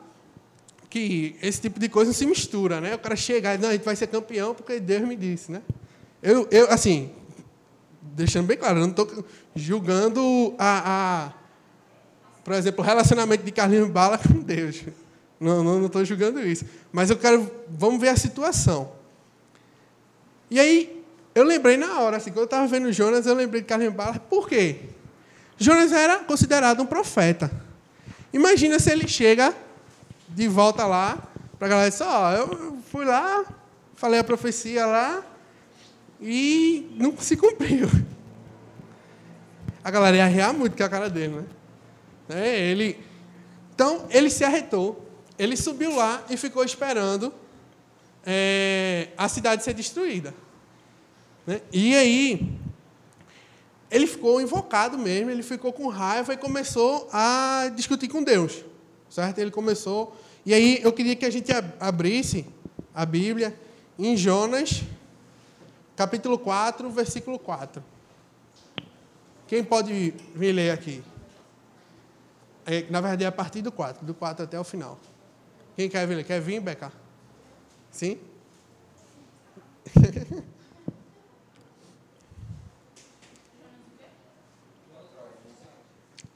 que 0.89 1.35
esse 1.41 1.61
tipo 1.61 1.79
de 1.79 1.89
coisa 1.89 2.13
se 2.13 2.25
mistura, 2.25 2.79
né? 2.79 2.95
O 2.95 2.99
cara 2.99 3.15
chega 3.15 3.55
e 3.55 3.57
não, 3.57 3.69
a 3.69 3.71
gente 3.73 3.83
vai 3.83 3.95
ser 3.95 4.07
campeão 4.07 4.53
porque 4.53 4.79
Deus 4.79 5.07
me 5.07 5.15
disse, 5.15 5.51
né? 5.51 5.61
Eu, 6.21 6.47
eu 6.49 6.71
assim, 6.71 7.11
deixando 8.01 8.47
bem 8.47 8.57
claro, 8.57 8.79
eu 8.79 8.81
não 8.81 8.89
estou 8.89 9.25
julgando 9.55 10.55
a, 10.57 11.27
a, 11.27 11.33
por 12.43 12.53
exemplo, 12.53 12.83
o 12.83 12.85
relacionamento 12.85 13.43
de 13.43 13.51
Carlinhos 13.51 13.89
Bala 13.89 14.17
com 14.19 14.39
Deus. 14.39 14.83
Não 15.39 15.85
estou 15.85 16.03
julgando 16.03 16.41
isso. 16.41 16.65
Mas 16.91 17.11
eu 17.11 17.17
quero, 17.17 17.49
vamos 17.69 18.01
ver 18.01 18.09
a 18.09 18.17
situação. 18.17 18.91
E 20.49 20.59
aí, 20.59 21.03
eu 21.35 21.43
lembrei 21.43 21.77
na 21.77 21.99
hora, 21.99 22.17
assim, 22.17 22.31
quando 22.31 22.39
eu 22.39 22.45
estava 22.45 22.65
vendo 22.65 22.91
Jonas, 22.91 23.27
eu 23.27 23.35
lembrei 23.35 23.61
de 23.61 23.67
Carlinhos 23.67 23.93
Bala. 23.93 24.19
Por 24.19 24.49
quê? 24.49 24.77
Jonas 25.57 25.91
era 25.91 26.19
considerado 26.19 26.81
um 26.81 26.85
profeta. 26.87 27.51
Imagina 28.33 28.79
se 28.79 28.89
ele 28.91 29.07
chega 29.07 29.53
de 30.29 30.47
volta 30.47 30.87
lá, 30.87 31.17
para 31.59 31.67
a 31.67 31.69
galera 31.69 31.89
dizer, 31.89 32.03
ó, 32.03 32.29
oh, 32.29 32.33
eu 32.33 32.77
fui 32.91 33.05
lá, 33.05 33.45
falei 33.95 34.19
a 34.19 34.23
profecia 34.23 34.85
lá 34.85 35.23
e 36.21 36.89
não 36.95 37.17
se 37.17 37.37
cumpriu. 37.37 37.89
A 39.83 39.91
galera 39.91 40.17
ia 40.17 40.23
arrear 40.25 40.53
muito 40.53 40.75
com 40.75 40.83
a 40.83 40.89
cara 40.89 41.09
dele, 41.09 41.35
né? 41.35 41.45
É, 42.29 42.59
ele, 42.59 42.97
então, 43.73 44.05
ele 44.09 44.29
se 44.29 44.43
arretou, 44.43 45.07
ele 45.39 45.55
subiu 45.55 45.95
lá 45.95 46.25
e 46.29 46.35
ficou 46.35 46.63
esperando 46.63 47.33
é, 48.25 49.09
a 49.17 49.29
cidade 49.29 49.63
ser 49.63 49.73
destruída. 49.73 50.33
Né? 51.45 51.61
E 51.71 51.95
aí, 51.95 52.51
ele 53.89 54.05
ficou 54.05 54.41
invocado 54.41 54.97
mesmo, 54.97 55.31
ele 55.31 55.43
ficou 55.43 55.71
com 55.71 55.87
raiva 55.87 56.33
e 56.33 56.37
começou 56.37 57.07
a 57.13 57.71
discutir 57.73 58.09
com 58.09 58.21
Deus. 58.21 58.65
Certo? 59.09 59.37
Ele 59.39 59.51
começou. 59.51 60.13
E 60.45 60.53
aí, 60.53 60.79
eu 60.83 60.91
queria 60.91 61.15
que 61.15 61.25
a 61.25 61.29
gente 61.29 61.49
abrisse 61.79 62.45
a 62.93 63.05
Bíblia 63.05 63.57
em 63.97 64.17
Jonas, 64.17 64.83
capítulo 65.97 66.37
4, 66.37 66.89
versículo 66.91 67.37
4. 67.39 67.83
Quem 69.47 69.63
pode 69.63 70.13
vir 70.35 70.53
ler 70.53 70.69
aqui? 70.69 71.03
É, 72.65 72.85
na 72.89 73.01
verdade, 73.01 73.23
é 73.23 73.27
a 73.27 73.31
partir 73.31 73.63
do 73.63 73.71
4, 73.71 74.05
do 74.05 74.13
4 74.13 74.43
até 74.45 74.59
o 74.59 74.63
final. 74.63 74.99
Quem 75.75 75.89
quer 75.89 76.05
vir? 76.07 76.23
Quer 76.23 76.39
vir, 76.39 76.59
Beca? 76.59 76.91
Sim? 77.91 78.19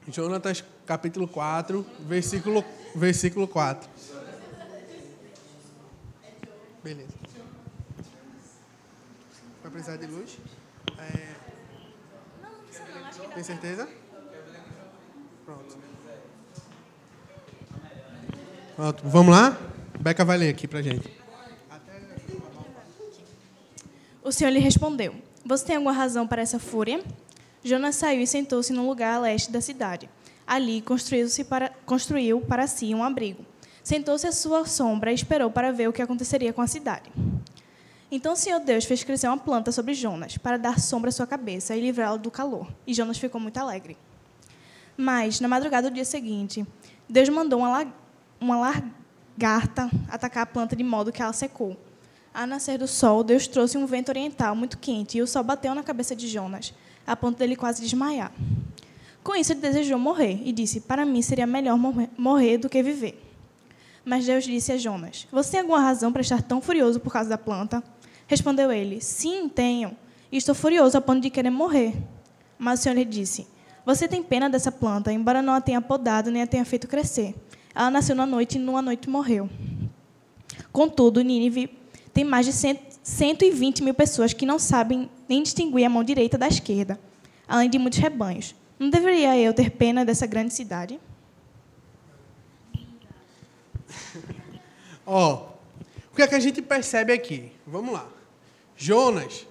Jonatas 0.08 0.64
capítulo 0.84 1.28
4, 1.28 1.86
versículo, 2.00 2.64
versículo 2.96 3.46
4. 3.46 3.88
Beleza. 6.82 7.21
Precisar 9.72 9.96
de 9.96 10.06
luz? 10.06 10.38
É... 10.98 11.32
Tem 13.34 13.42
certeza? 13.42 13.88
Pronto. 15.46 15.78
Pronto. 18.76 19.02
Vamos 19.04 19.34
lá? 19.34 19.58
Beca 19.98 20.24
vai 20.24 20.36
ler 20.36 20.50
aqui 20.50 20.68
pra 20.68 20.82
gente. 20.82 21.10
O 24.22 24.30
Senhor 24.30 24.50
lhe 24.50 24.58
respondeu: 24.58 25.14
Você 25.44 25.64
tem 25.64 25.76
alguma 25.76 25.92
razão 25.92 26.26
para 26.26 26.42
essa 26.42 26.58
fúria? 26.58 27.02
Jonas 27.64 27.96
saiu 27.96 28.20
e 28.20 28.26
sentou-se 28.26 28.72
num 28.72 28.86
lugar 28.86 29.14
a 29.14 29.20
leste 29.20 29.50
da 29.50 29.60
cidade. 29.60 30.08
Ali 30.46 30.82
construiu, 30.82 31.28
para, 31.48 31.70
construiu 31.86 32.40
para 32.40 32.66
si 32.66 32.94
um 32.94 33.02
abrigo. 33.02 33.44
Sentou-se 33.82 34.26
à 34.26 34.32
sua 34.32 34.66
sombra 34.66 35.10
e 35.12 35.14
esperou 35.14 35.50
para 35.50 35.72
ver 35.72 35.88
o 35.88 35.92
que 35.92 36.02
aconteceria 36.02 36.52
com 36.52 36.60
a 36.60 36.66
cidade. 36.66 37.10
Então 38.14 38.34
o 38.34 38.36
Senhor 38.36 38.60
Deus 38.60 38.84
fez 38.84 39.02
crescer 39.02 39.26
uma 39.26 39.38
planta 39.38 39.72
sobre 39.72 39.94
Jonas, 39.94 40.36
para 40.36 40.58
dar 40.58 40.78
sombra 40.78 41.08
à 41.08 41.12
sua 41.12 41.26
cabeça 41.26 41.74
e 41.74 41.80
livrá-lo 41.80 42.18
do 42.18 42.30
calor. 42.30 42.70
E 42.86 42.92
Jonas 42.92 43.16
ficou 43.16 43.40
muito 43.40 43.56
alegre. 43.56 43.96
Mas, 44.98 45.40
na 45.40 45.48
madrugada 45.48 45.88
do 45.88 45.94
dia 45.94 46.04
seguinte, 46.04 46.66
Deus 47.08 47.30
mandou 47.30 47.60
uma, 47.60 47.90
uma 48.38 48.58
lagarta 48.58 49.90
atacar 50.10 50.42
a 50.42 50.46
planta 50.46 50.76
de 50.76 50.84
modo 50.84 51.10
que 51.10 51.22
ela 51.22 51.32
secou. 51.32 51.74
Ao 52.34 52.46
nascer 52.46 52.76
do 52.76 52.86
sol, 52.86 53.24
Deus 53.24 53.46
trouxe 53.46 53.78
um 53.78 53.86
vento 53.86 54.10
oriental 54.10 54.54
muito 54.54 54.76
quente 54.76 55.16
e 55.16 55.22
o 55.22 55.26
sol 55.26 55.42
bateu 55.42 55.74
na 55.74 55.82
cabeça 55.82 56.14
de 56.14 56.28
Jonas 56.28 56.74
a 57.06 57.16
ponto 57.16 57.38
dele 57.38 57.56
quase 57.56 57.80
desmaiar. 57.80 58.30
Com 59.24 59.34
isso, 59.34 59.54
ele 59.54 59.60
desejou 59.60 59.98
morrer 59.98 60.38
e 60.44 60.52
disse: 60.52 60.82
Para 60.82 61.06
mim 61.06 61.22
seria 61.22 61.46
melhor 61.46 61.78
morrer 62.18 62.58
do 62.58 62.68
que 62.68 62.82
viver. 62.82 63.18
Mas 64.04 64.26
Deus 64.26 64.44
disse 64.44 64.70
a 64.70 64.76
Jonas: 64.76 65.26
Você 65.32 65.52
tem 65.52 65.60
alguma 65.60 65.80
razão 65.80 66.12
para 66.12 66.20
estar 66.20 66.42
tão 66.42 66.60
furioso 66.60 67.00
por 67.00 67.10
causa 67.10 67.30
da 67.30 67.38
planta? 67.38 67.82
Respondeu 68.26 68.72
ele: 68.72 69.00
Sim, 69.00 69.48
tenho. 69.48 69.96
E 70.30 70.36
estou 70.36 70.54
furioso 70.54 70.96
a 70.96 71.00
ponto 71.00 71.20
de 71.20 71.30
querer 71.30 71.50
morrer. 71.50 71.94
Mas 72.58 72.80
o 72.80 72.82
Senhor 72.84 72.94
lhe 72.94 73.04
disse: 73.04 73.46
Você 73.84 74.08
tem 74.08 74.22
pena 74.22 74.48
dessa 74.48 74.72
planta, 74.72 75.12
embora 75.12 75.42
não 75.42 75.54
a 75.54 75.60
tenha 75.60 75.80
podado 75.80 76.30
nem 76.30 76.42
a 76.42 76.46
tenha 76.46 76.64
feito 76.64 76.88
crescer. 76.88 77.34
Ela 77.74 77.90
nasceu 77.90 78.14
na 78.14 78.26
noite 78.26 78.56
e 78.56 78.60
numa 78.60 78.82
noite 78.82 79.08
morreu. 79.08 79.48
Contudo, 80.72 81.22
Nínive 81.22 81.70
tem 82.12 82.24
mais 82.24 82.46
de 82.46 82.52
120 82.52 83.82
mil 83.82 83.94
pessoas 83.94 84.32
que 84.32 84.44
não 84.44 84.58
sabem 84.58 85.10
nem 85.28 85.42
distinguir 85.42 85.84
a 85.84 85.88
mão 85.88 86.04
direita 86.04 86.36
da 86.36 86.46
esquerda, 86.46 87.00
além 87.48 87.70
de 87.70 87.78
muitos 87.78 87.98
rebanhos. 87.98 88.54
Não 88.78 88.90
deveria 88.90 89.38
eu 89.38 89.54
ter 89.54 89.70
pena 89.70 90.04
dessa 90.04 90.26
grande 90.26 90.52
cidade? 90.52 91.00
Ó, 95.06 95.32
oh, 95.34 95.52
o 96.12 96.16
que 96.16 96.22
é 96.22 96.26
que 96.26 96.34
a 96.34 96.40
gente 96.40 96.60
percebe 96.60 97.12
aqui? 97.12 97.52
Vamos 97.72 97.94
lá. 97.94 98.06
Jonas, 98.76 99.46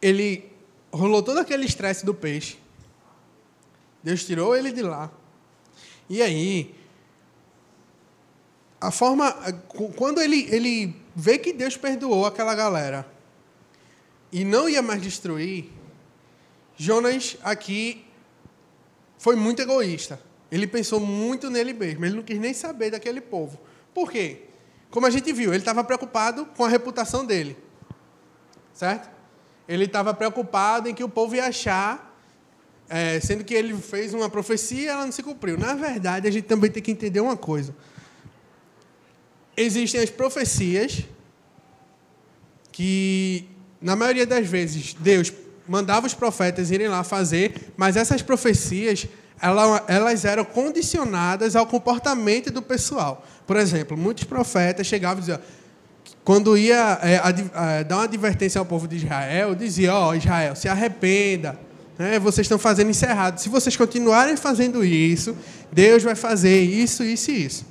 ele 0.00 0.48
rolou 0.92 1.24
todo 1.24 1.38
aquele 1.38 1.66
estresse 1.66 2.06
do 2.06 2.14
peixe. 2.14 2.56
Deus 4.00 4.24
tirou 4.24 4.54
ele 4.54 4.70
de 4.70 4.80
lá. 4.80 5.10
E 6.08 6.22
aí, 6.22 6.72
a 8.80 8.92
forma. 8.92 9.32
Quando 9.96 10.20
ele, 10.20 10.46
ele 10.54 10.94
vê 11.16 11.36
que 11.36 11.52
Deus 11.52 11.76
perdoou 11.76 12.26
aquela 12.26 12.54
galera 12.54 13.04
e 14.30 14.44
não 14.44 14.68
ia 14.68 14.82
mais 14.82 15.02
destruir, 15.02 15.68
Jonas 16.76 17.36
aqui 17.42 18.04
foi 19.18 19.34
muito 19.34 19.60
egoísta. 19.60 20.20
Ele 20.48 20.68
pensou 20.68 21.00
muito 21.00 21.50
nele 21.50 21.72
mesmo. 21.72 22.04
Ele 22.04 22.14
não 22.14 22.22
quis 22.22 22.38
nem 22.38 22.54
saber 22.54 22.92
daquele 22.92 23.20
povo. 23.20 23.58
Por 23.92 24.12
quê? 24.12 24.51
Como 24.92 25.06
a 25.06 25.10
gente 25.10 25.32
viu, 25.32 25.52
ele 25.52 25.62
estava 25.62 25.82
preocupado 25.82 26.46
com 26.56 26.64
a 26.64 26.68
reputação 26.68 27.26
dele. 27.26 27.56
Certo? 28.72 29.10
Ele 29.66 29.86
estava 29.86 30.14
preocupado 30.14 30.88
em 30.88 30.94
que 30.94 31.02
o 31.02 31.08
povo 31.08 31.34
ia 31.34 31.46
achar, 31.46 32.16
é, 32.88 33.18
sendo 33.18 33.42
que 33.42 33.54
ele 33.54 33.76
fez 33.76 34.14
uma 34.14 34.30
profecia 34.30 34.82
e 34.82 34.86
ela 34.86 35.04
não 35.04 35.10
se 35.12 35.24
cumpriu. 35.24 35.58
Na 35.58 35.74
verdade, 35.74 36.28
a 36.28 36.30
gente 36.30 36.44
também 36.44 36.70
tem 36.70 36.80
que 36.80 36.92
entender 36.92 37.18
uma 37.18 37.36
coisa 37.36 37.74
existem 39.56 40.00
as 40.00 40.10
profecias 40.10 41.04
que, 42.70 43.48
na 43.80 43.94
maioria 43.94 44.26
das 44.26 44.46
vezes, 44.46 44.94
Deus 44.94 45.32
mandava 45.68 46.06
os 46.06 46.14
profetas 46.14 46.70
irem 46.70 46.88
lá 46.88 47.04
fazer, 47.04 47.72
mas 47.76 47.96
essas 47.96 48.22
profecias 48.22 49.06
elas 49.88 50.24
eram 50.24 50.44
condicionadas 50.44 51.56
ao 51.56 51.66
comportamento 51.66 52.50
do 52.50 52.62
pessoal. 52.62 53.26
Por 53.44 53.56
exemplo, 53.56 53.96
muitos 53.96 54.22
profetas 54.24 54.86
chegavam 54.86 55.18
e 55.18 55.20
diziam, 55.20 55.40
quando 56.24 56.56
ia 56.56 57.00
é, 57.02 57.14
é, 57.80 57.84
dar 57.84 57.96
uma 57.96 58.04
advertência 58.04 58.58
ao 58.60 58.64
povo 58.64 58.86
de 58.86 58.96
Israel, 58.96 59.54
dizia: 59.56 59.92
Ó, 59.92 60.10
oh, 60.10 60.14
Israel, 60.14 60.54
se 60.54 60.68
arrependa, 60.68 61.58
né? 61.98 62.20
vocês 62.20 62.44
estão 62.44 62.58
fazendo 62.58 62.90
isso 62.90 63.04
errado. 63.04 63.38
Se 63.38 63.48
vocês 63.48 63.76
continuarem 63.76 64.36
fazendo 64.36 64.84
isso, 64.84 65.36
Deus 65.72 66.04
vai 66.04 66.14
fazer 66.14 66.62
isso, 66.62 67.02
isso 67.02 67.30
e 67.32 67.44
isso. 67.44 67.66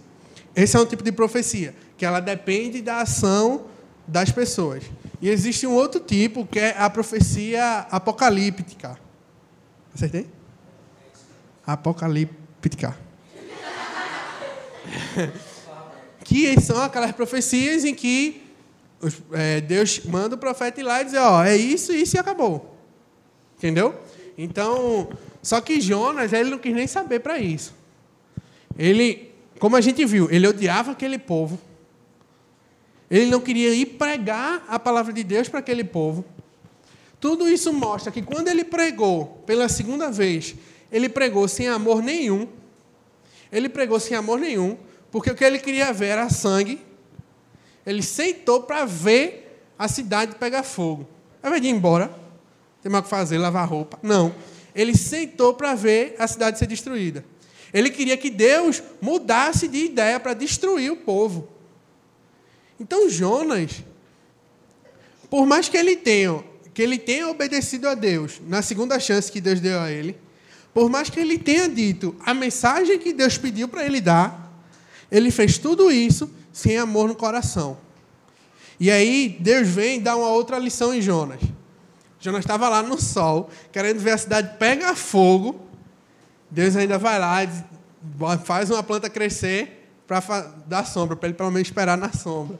Esse 0.54 0.76
é 0.76 0.80
um 0.80 0.86
tipo 0.86 1.02
de 1.02 1.14
profecia, 1.14 1.74
que 1.98 2.06
ela 2.06 2.20
depende 2.20 2.82
da 2.82 3.00
ação 3.00 3.64
das 4.06 4.30
pessoas. 4.30 4.84
E 5.22 5.30
existe 5.30 5.66
um 5.66 5.72
outro 5.72 6.02
tipo, 6.02 6.46
que 6.46 6.60
é 6.60 6.76
a 6.78 6.90
profecia 6.90 7.88
apocalíptica. 7.90 9.00
Acertei? 9.96 10.28
Apocalíptica. 11.66 12.98
que 16.24 16.60
são 16.62 16.82
aquelas 16.82 17.12
profecias 17.12 17.84
em 17.84 17.94
que 17.94 18.44
é, 19.32 19.62
Deus 19.62 20.04
manda 20.06 20.36
o 20.36 20.38
profeta 20.38 20.80
ir 20.80 20.84
lá 20.84 21.02
e 21.02 21.06
dizer, 21.06 21.20
ó, 21.20 21.44
é 21.44 21.56
isso, 21.56 21.94
isso 21.94 22.16
e 22.16 22.20
acabou. 22.20 22.78
Entendeu? 23.58 24.00
Então, 24.38 25.10
só 25.42 25.60
que 25.62 25.82
Jonas, 25.82 26.34
ele 26.34 26.50
não 26.50 26.58
quis 26.58 26.74
nem 26.74 26.88
saber 26.88 27.20
para 27.20 27.38
isso. 27.38 27.74
Ele 28.78 29.32
como 29.62 29.76
a 29.76 29.82
gente 29.82 30.04
viu, 30.06 30.28
ele 30.32 30.48
odiava 30.48 30.92
aquele 30.92 31.20
povo. 31.20 31.60
Ele 33.12 33.28
não 33.28 33.40
queria 33.40 33.72
ir 33.76 33.86
pregar 33.86 34.66
a 34.68 34.80
palavra 34.80 35.14
de 35.14 35.24
Deus 35.24 35.48
para 35.48 35.60
aquele 35.60 35.84
povo. 35.84 36.26
Tudo 37.20 37.48
isso 37.48 37.72
mostra 37.72 38.12
que 38.12 38.24
quando 38.24 38.48
ele 38.48 38.64
pregou 38.64 39.44
pela 39.46 39.70
segunda 39.70 40.10
vez, 40.10 40.56
ele 40.92 41.08
pregou 41.08 41.48
sem 41.48 41.68
amor 41.68 42.02
nenhum. 42.02 42.48
Ele 43.52 43.70
pregou 43.70 44.00
sem 44.00 44.16
amor 44.16 44.40
nenhum, 44.40 44.78
porque 45.12 45.32
o 45.32 45.36
que 45.36 45.44
ele 45.44 45.60
queria 45.60 45.92
ver 45.94 46.08
era 46.08 46.30
sangue. 46.30 46.82
Ele 47.86 48.02
sentou 48.02 48.64
para 48.64 48.86
ver 48.86 49.64
a 49.78 49.88
cidade 49.88 50.36
pegar 50.36 50.64
fogo. 50.64 51.08
Ao 51.42 51.50
invés 51.50 51.62
de 51.62 51.70
ir 51.70 51.72
embora, 51.72 52.14
tem 52.82 52.92
mais 52.92 53.02
o 53.02 53.04
que 53.06 53.10
fazer, 53.10 53.38
lavar 53.38 53.68
roupa. 53.68 54.00
Não. 54.02 54.34
Ele 54.74 54.96
sentou 54.96 55.54
para 55.54 55.76
ver 55.76 56.16
a 56.18 56.28
cidade 56.28 56.60
ser 56.60 56.68
destruída. 56.68 57.26
Ele 57.74 57.90
queria 57.90 58.18
que 58.18 58.30
Deus 58.30 58.84
mudasse 59.02 59.68
de 59.68 59.86
ideia 59.86 60.20
para 60.20 60.34
destruir 60.34 60.92
o 60.92 60.98
povo. 60.98 61.48
Então 62.80 63.10
Jonas, 63.10 63.84
por 65.30 65.46
mais 65.46 65.70
que 65.70 65.78
ele 65.78 65.96
tenha, 65.96 66.44
que 66.74 66.82
ele 66.82 66.98
tenha 66.98 67.30
obedecido 67.30 67.88
a 67.88 67.94
Deus 67.94 68.42
na 68.48 68.62
segunda 68.62 69.00
chance 69.00 69.32
que 69.32 69.40
Deus 69.40 69.60
deu 69.60 69.80
a 69.80 69.92
ele, 69.92 70.18
por 70.74 70.90
mais 70.90 71.10
que 71.10 71.20
ele 71.20 71.38
tenha 71.38 71.68
dito 71.70 72.16
a 72.26 72.34
mensagem 72.34 72.98
que 72.98 73.14
Deus 73.14 73.38
pediu 73.38 73.68
para 73.68 73.86
ele 73.86 74.00
dar, 74.00 74.52
ele 75.12 75.32
fez 75.32 75.58
tudo 75.58 75.92
isso 75.92 76.30
sem 76.52 76.78
amor 76.78 77.08
no 77.08 77.16
coração. 77.16 77.78
E 78.80 78.90
aí 78.90 79.38
Deus 79.40 79.68
vem 79.68 79.98
e 79.98 80.02
dá 80.02 80.16
uma 80.16 80.30
outra 80.30 80.58
lição 80.58 80.94
em 80.94 81.02
Jonas. 81.02 81.42
Jonas 82.20 82.42
estava 82.42 82.70
lá 82.70 82.84
no 82.84 83.00
sol, 83.00 83.50
querendo 83.72 84.00
ver 84.00 84.12
a 84.12 84.18
cidade 84.18 84.58
pegar 84.58 84.96
fogo, 84.96 85.62
Deus 86.50 86.76
ainda 86.76 86.98
vai 86.98 87.18
lá 87.20 87.40
faz 88.44 88.70
uma 88.70 88.82
planta 88.82 89.10
crescer 89.10 89.88
para 90.08 90.20
dar 90.66 90.86
sombra, 90.86 91.16
para 91.16 91.30
ele 91.30 91.38
pelo 91.38 91.52
menos 91.52 91.68
esperar 91.68 91.98
na 91.98 92.12
sombra. 92.12 92.60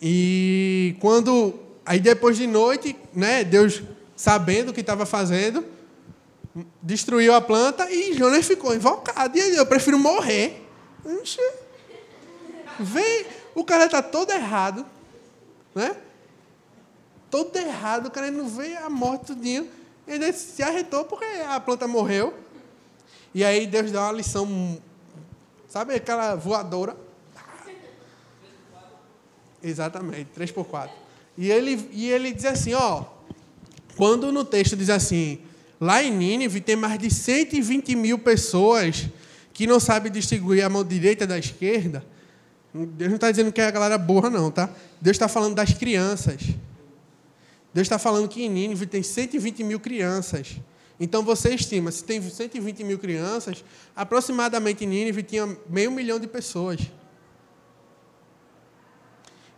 E 0.00 0.72
E 0.82 0.96
quando. 0.98 1.54
Aí 1.84 1.98
depois 1.98 2.36
de 2.36 2.46
noite, 2.46 2.96
né, 3.12 3.42
Deus, 3.42 3.82
sabendo 4.14 4.70
o 4.70 4.72
que 4.72 4.80
estava 4.80 5.04
fazendo, 5.04 5.64
destruiu 6.82 7.34
a 7.34 7.40
planta 7.40 7.90
e 7.90 8.14
Jonas 8.14 8.46
ficou 8.46 8.74
invocado. 8.74 9.36
E 9.36 9.40
ele, 9.40 9.58
eu 9.58 9.66
prefiro 9.66 9.98
morrer. 9.98 10.68
Vem, 12.78 13.26
o 13.54 13.64
cara 13.64 13.86
está 13.86 14.02
todo 14.02 14.30
errado, 14.30 14.86
né? 15.74 15.96
Todo 17.30 17.56
errado, 17.56 18.06
o 18.06 18.10
cara 18.10 18.30
não 18.30 18.48
vê 18.48 18.76
a 18.76 18.90
morte 18.90 19.26
tudinho. 19.26 19.68
Ele 20.06 20.32
se 20.32 20.62
arretou 20.62 21.04
porque 21.04 21.24
a 21.24 21.58
planta 21.60 21.86
morreu. 21.88 22.34
E 23.34 23.44
aí 23.44 23.66
Deus 23.66 23.90
dá 23.90 24.02
uma 24.02 24.12
lição, 24.12 24.78
sabe 25.66 25.94
aquela 25.94 26.34
voadora? 26.34 26.96
Exatamente, 29.62 30.26
3 30.34 30.50
por 30.50 30.66
4. 30.66 30.94
E 31.38 31.50
ele, 31.50 31.88
e 31.92 32.10
ele 32.10 32.32
diz 32.32 32.44
assim, 32.44 32.74
ó, 32.74 33.04
quando 33.96 34.30
no 34.30 34.44
texto 34.44 34.76
diz 34.76 34.90
assim, 34.90 35.40
lá 35.82 36.00
em 36.00 36.12
Nínive 36.12 36.60
tem 36.60 36.76
mais 36.76 36.96
de 36.96 37.10
120 37.10 37.96
mil 37.96 38.16
pessoas 38.16 39.08
que 39.52 39.66
não 39.66 39.80
sabem 39.80 40.12
distinguir 40.12 40.64
a 40.64 40.68
mão 40.68 40.84
direita 40.84 41.26
da 41.26 41.36
esquerda, 41.36 42.06
Deus 42.72 43.10
não 43.10 43.16
está 43.16 43.28
dizendo 43.28 43.50
que 43.52 43.60
é 43.60 43.66
a 43.66 43.70
galera 43.72 43.98
burra, 43.98 44.30
não, 44.30 44.48
tá? 44.48 44.70
Deus 45.00 45.16
está 45.16 45.26
falando 45.26 45.56
das 45.56 45.74
crianças. 45.74 46.40
Deus 47.74 47.84
está 47.84 47.98
falando 47.98 48.28
que 48.28 48.44
em 48.44 48.48
Nínive 48.48 48.86
tem 48.86 49.02
120 49.02 49.64
mil 49.64 49.80
crianças. 49.80 50.56
Então 51.00 51.24
você 51.24 51.52
estima, 51.52 51.90
se 51.90 52.04
tem 52.04 52.22
120 52.22 52.84
mil 52.84 52.96
crianças, 52.96 53.64
aproximadamente 53.96 54.84
em 54.84 54.86
Nínive 54.86 55.24
tinha 55.24 55.58
meio 55.68 55.90
milhão 55.90 56.20
de 56.20 56.28
pessoas. 56.28 56.78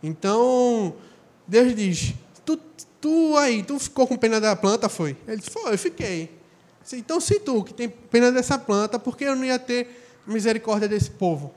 Então, 0.01 0.95
Deus 1.47 1.75
diz: 1.75 2.15
tu, 2.43 2.59
tu 3.05 3.37
aí, 3.37 3.61
tu 3.61 3.77
ficou 3.77 4.07
com 4.07 4.17
pena 4.17 4.41
da 4.41 4.55
planta, 4.55 4.89
foi? 4.89 5.15
Ele 5.27 5.37
disse: 5.37 5.51
Foi, 5.51 5.71
eu 5.71 5.77
fiquei. 5.77 6.35
Então, 6.93 7.19
se 7.19 7.39
tu 7.39 7.63
que 7.63 7.71
tem 7.71 7.87
pena 7.87 8.31
dessa 8.31 8.57
planta, 8.57 8.97
por 8.97 9.15
que 9.15 9.25
eu 9.25 9.35
não 9.35 9.45
ia 9.45 9.59
ter 9.59 10.23
misericórdia 10.25 10.87
desse 10.87 11.11
povo? 11.11 11.53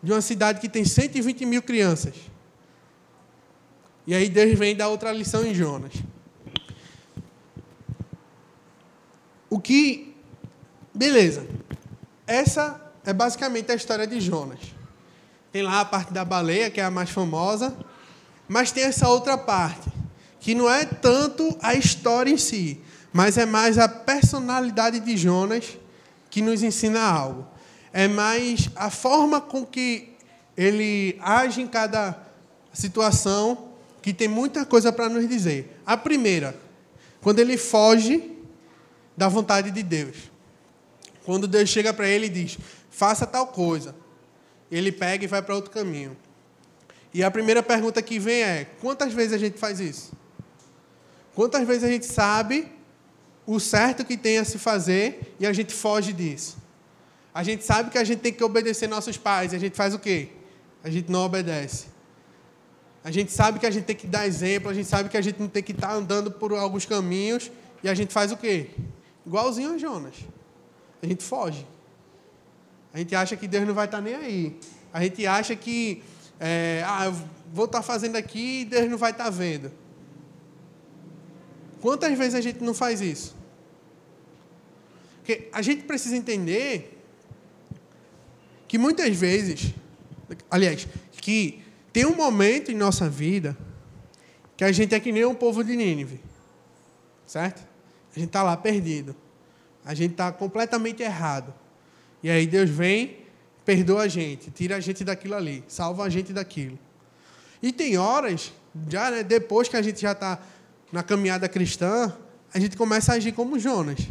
De 0.00 0.12
uma 0.12 0.20
cidade 0.20 0.60
que 0.60 0.68
tem 0.68 0.84
120 0.84 1.44
mil 1.44 1.60
crianças. 1.60 2.14
E 4.06 4.14
aí 4.14 4.28
Deus 4.28 4.56
vem 4.56 4.76
dar 4.76 4.86
outra 4.86 5.10
lição 5.10 5.44
em 5.44 5.52
Jonas. 5.52 5.92
O 9.50 9.58
que. 9.58 10.14
Beleza. 10.94 11.48
Essa 12.28 12.80
é 13.04 13.12
basicamente 13.12 13.72
a 13.72 13.74
história 13.74 14.06
de 14.06 14.20
Jonas. 14.20 14.60
Tem 15.50 15.62
lá 15.62 15.80
a 15.80 15.84
parte 15.84 16.12
da 16.12 16.24
baleia, 16.24 16.70
que 16.70 16.80
é 16.80 16.84
a 16.84 16.92
mais 16.92 17.10
famosa, 17.10 17.76
mas 18.46 18.70
tem 18.70 18.84
essa 18.84 19.08
outra 19.08 19.36
parte, 19.36 19.90
que 20.44 20.54
não 20.54 20.68
é 20.68 20.84
tanto 20.84 21.56
a 21.62 21.74
história 21.74 22.30
em 22.30 22.36
si, 22.36 22.78
mas 23.10 23.38
é 23.38 23.46
mais 23.46 23.78
a 23.78 23.88
personalidade 23.88 25.00
de 25.00 25.16
Jonas 25.16 25.78
que 26.28 26.42
nos 26.42 26.62
ensina 26.62 27.00
algo. 27.00 27.46
É 27.94 28.06
mais 28.06 28.68
a 28.76 28.90
forma 28.90 29.40
com 29.40 29.64
que 29.64 30.10
ele 30.54 31.18
age 31.22 31.62
em 31.62 31.66
cada 31.66 32.14
situação 32.74 33.70
que 34.02 34.12
tem 34.12 34.28
muita 34.28 34.66
coisa 34.66 34.92
para 34.92 35.08
nos 35.08 35.26
dizer. 35.26 35.80
A 35.86 35.96
primeira, 35.96 36.54
quando 37.22 37.38
ele 37.38 37.56
foge 37.56 38.36
da 39.16 39.28
vontade 39.28 39.70
de 39.70 39.82
Deus. 39.82 40.30
Quando 41.24 41.48
Deus 41.48 41.70
chega 41.70 41.94
para 41.94 42.06
ele 42.06 42.26
e 42.26 42.28
diz: 42.28 42.58
faça 42.90 43.26
tal 43.26 43.46
coisa. 43.46 43.96
Ele 44.70 44.92
pega 44.92 45.24
e 45.24 45.26
vai 45.26 45.40
para 45.40 45.54
outro 45.54 45.70
caminho. 45.70 46.14
E 47.14 47.24
a 47.24 47.30
primeira 47.30 47.62
pergunta 47.62 48.02
que 48.02 48.18
vem 48.18 48.42
é: 48.42 48.66
quantas 48.82 49.14
vezes 49.14 49.32
a 49.32 49.38
gente 49.38 49.58
faz 49.58 49.80
isso? 49.80 50.12
Quantas 51.34 51.66
vezes 51.66 51.84
a 51.84 51.88
gente 51.88 52.06
sabe 52.06 52.68
o 53.46 53.58
certo 53.58 54.04
que 54.04 54.16
tem 54.16 54.38
a 54.38 54.44
se 54.44 54.58
fazer 54.58 55.34
e 55.38 55.46
a 55.46 55.52
gente 55.52 55.74
foge 55.74 56.12
disso? 56.12 56.56
A 57.34 57.42
gente 57.42 57.64
sabe 57.64 57.90
que 57.90 57.98
a 57.98 58.04
gente 58.04 58.20
tem 58.20 58.32
que 58.32 58.44
obedecer 58.44 58.88
nossos 58.88 59.16
pais, 59.16 59.52
e 59.52 59.56
a 59.56 59.58
gente 59.58 59.76
faz 59.76 59.92
o 59.92 59.98
quê? 59.98 60.28
A 60.84 60.88
gente 60.88 61.10
não 61.10 61.24
obedece. 61.24 61.86
A 63.02 63.10
gente 63.10 63.32
sabe 63.32 63.58
que 63.58 63.66
a 63.66 63.70
gente 63.70 63.84
tem 63.84 63.96
que 63.96 64.06
dar 64.06 64.26
exemplo, 64.26 64.70
a 64.70 64.74
gente 64.74 64.88
sabe 64.88 65.08
que 65.08 65.16
a 65.16 65.20
gente 65.20 65.40
não 65.40 65.48
tem 65.48 65.62
que 65.62 65.72
estar 65.72 65.92
andando 65.92 66.30
por 66.30 66.52
alguns 66.52 66.86
caminhos 66.86 67.50
e 67.82 67.88
a 67.88 67.94
gente 67.94 68.12
faz 68.12 68.30
o 68.30 68.36
quê? 68.36 68.70
Igualzinho 69.26 69.74
a 69.74 69.78
Jonas. 69.78 70.14
A 71.02 71.06
gente 71.06 71.22
foge. 71.22 71.66
A 72.92 72.98
gente 72.98 73.14
acha 73.14 73.36
que 73.36 73.48
Deus 73.48 73.66
não 73.66 73.74
vai 73.74 73.86
estar 73.86 74.00
nem 74.00 74.14
aí. 74.14 74.58
A 74.92 75.02
gente 75.02 75.26
acha 75.26 75.56
que, 75.56 76.02
é, 76.38 76.84
ah, 76.86 77.06
eu 77.06 77.16
vou 77.52 77.64
estar 77.64 77.82
fazendo 77.82 78.16
aqui 78.16 78.60
e 78.60 78.64
Deus 78.64 78.88
não 78.88 78.96
vai 78.96 79.10
estar 79.10 79.28
vendo. 79.28 79.70
Quantas 81.84 82.16
vezes 82.16 82.34
a 82.34 82.40
gente 82.40 82.64
não 82.64 82.72
faz 82.72 83.02
isso? 83.02 83.36
Porque 85.18 85.50
a 85.52 85.60
gente 85.60 85.82
precisa 85.82 86.16
entender 86.16 86.98
que 88.66 88.78
muitas 88.78 89.14
vezes, 89.14 89.74
aliás, 90.50 90.88
que 91.12 91.62
tem 91.92 92.06
um 92.06 92.16
momento 92.16 92.72
em 92.72 92.74
nossa 92.74 93.06
vida 93.06 93.54
que 94.56 94.64
a 94.64 94.72
gente 94.72 94.94
é 94.94 94.98
que 94.98 95.12
nem 95.12 95.26
um 95.26 95.34
povo 95.34 95.62
de 95.62 95.76
Nínive. 95.76 96.22
Certo? 97.26 97.62
A 98.16 98.18
gente 98.18 98.28
está 98.28 98.42
lá 98.42 98.56
perdido. 98.56 99.14
A 99.84 99.92
gente 99.92 100.12
está 100.12 100.32
completamente 100.32 101.02
errado. 101.02 101.52
E 102.22 102.30
aí 102.30 102.46
Deus 102.46 102.70
vem, 102.70 103.18
perdoa 103.62 104.04
a 104.04 104.08
gente, 104.08 104.50
tira 104.50 104.76
a 104.76 104.80
gente 104.80 105.04
daquilo 105.04 105.34
ali, 105.34 105.62
salva 105.68 106.04
a 106.04 106.08
gente 106.08 106.32
daquilo. 106.32 106.78
E 107.62 107.70
tem 107.70 107.98
horas, 107.98 108.54
já 108.88 109.10
né, 109.10 109.22
depois 109.22 109.68
que 109.68 109.76
a 109.76 109.82
gente 109.82 110.00
já 110.00 110.12
está 110.12 110.40
na 110.92 111.02
caminhada 111.02 111.48
cristã, 111.48 112.14
a 112.52 112.58
gente 112.58 112.76
começa 112.76 113.12
a 113.12 113.16
agir 113.16 113.32
como 113.32 113.58
Jonas. 113.58 114.08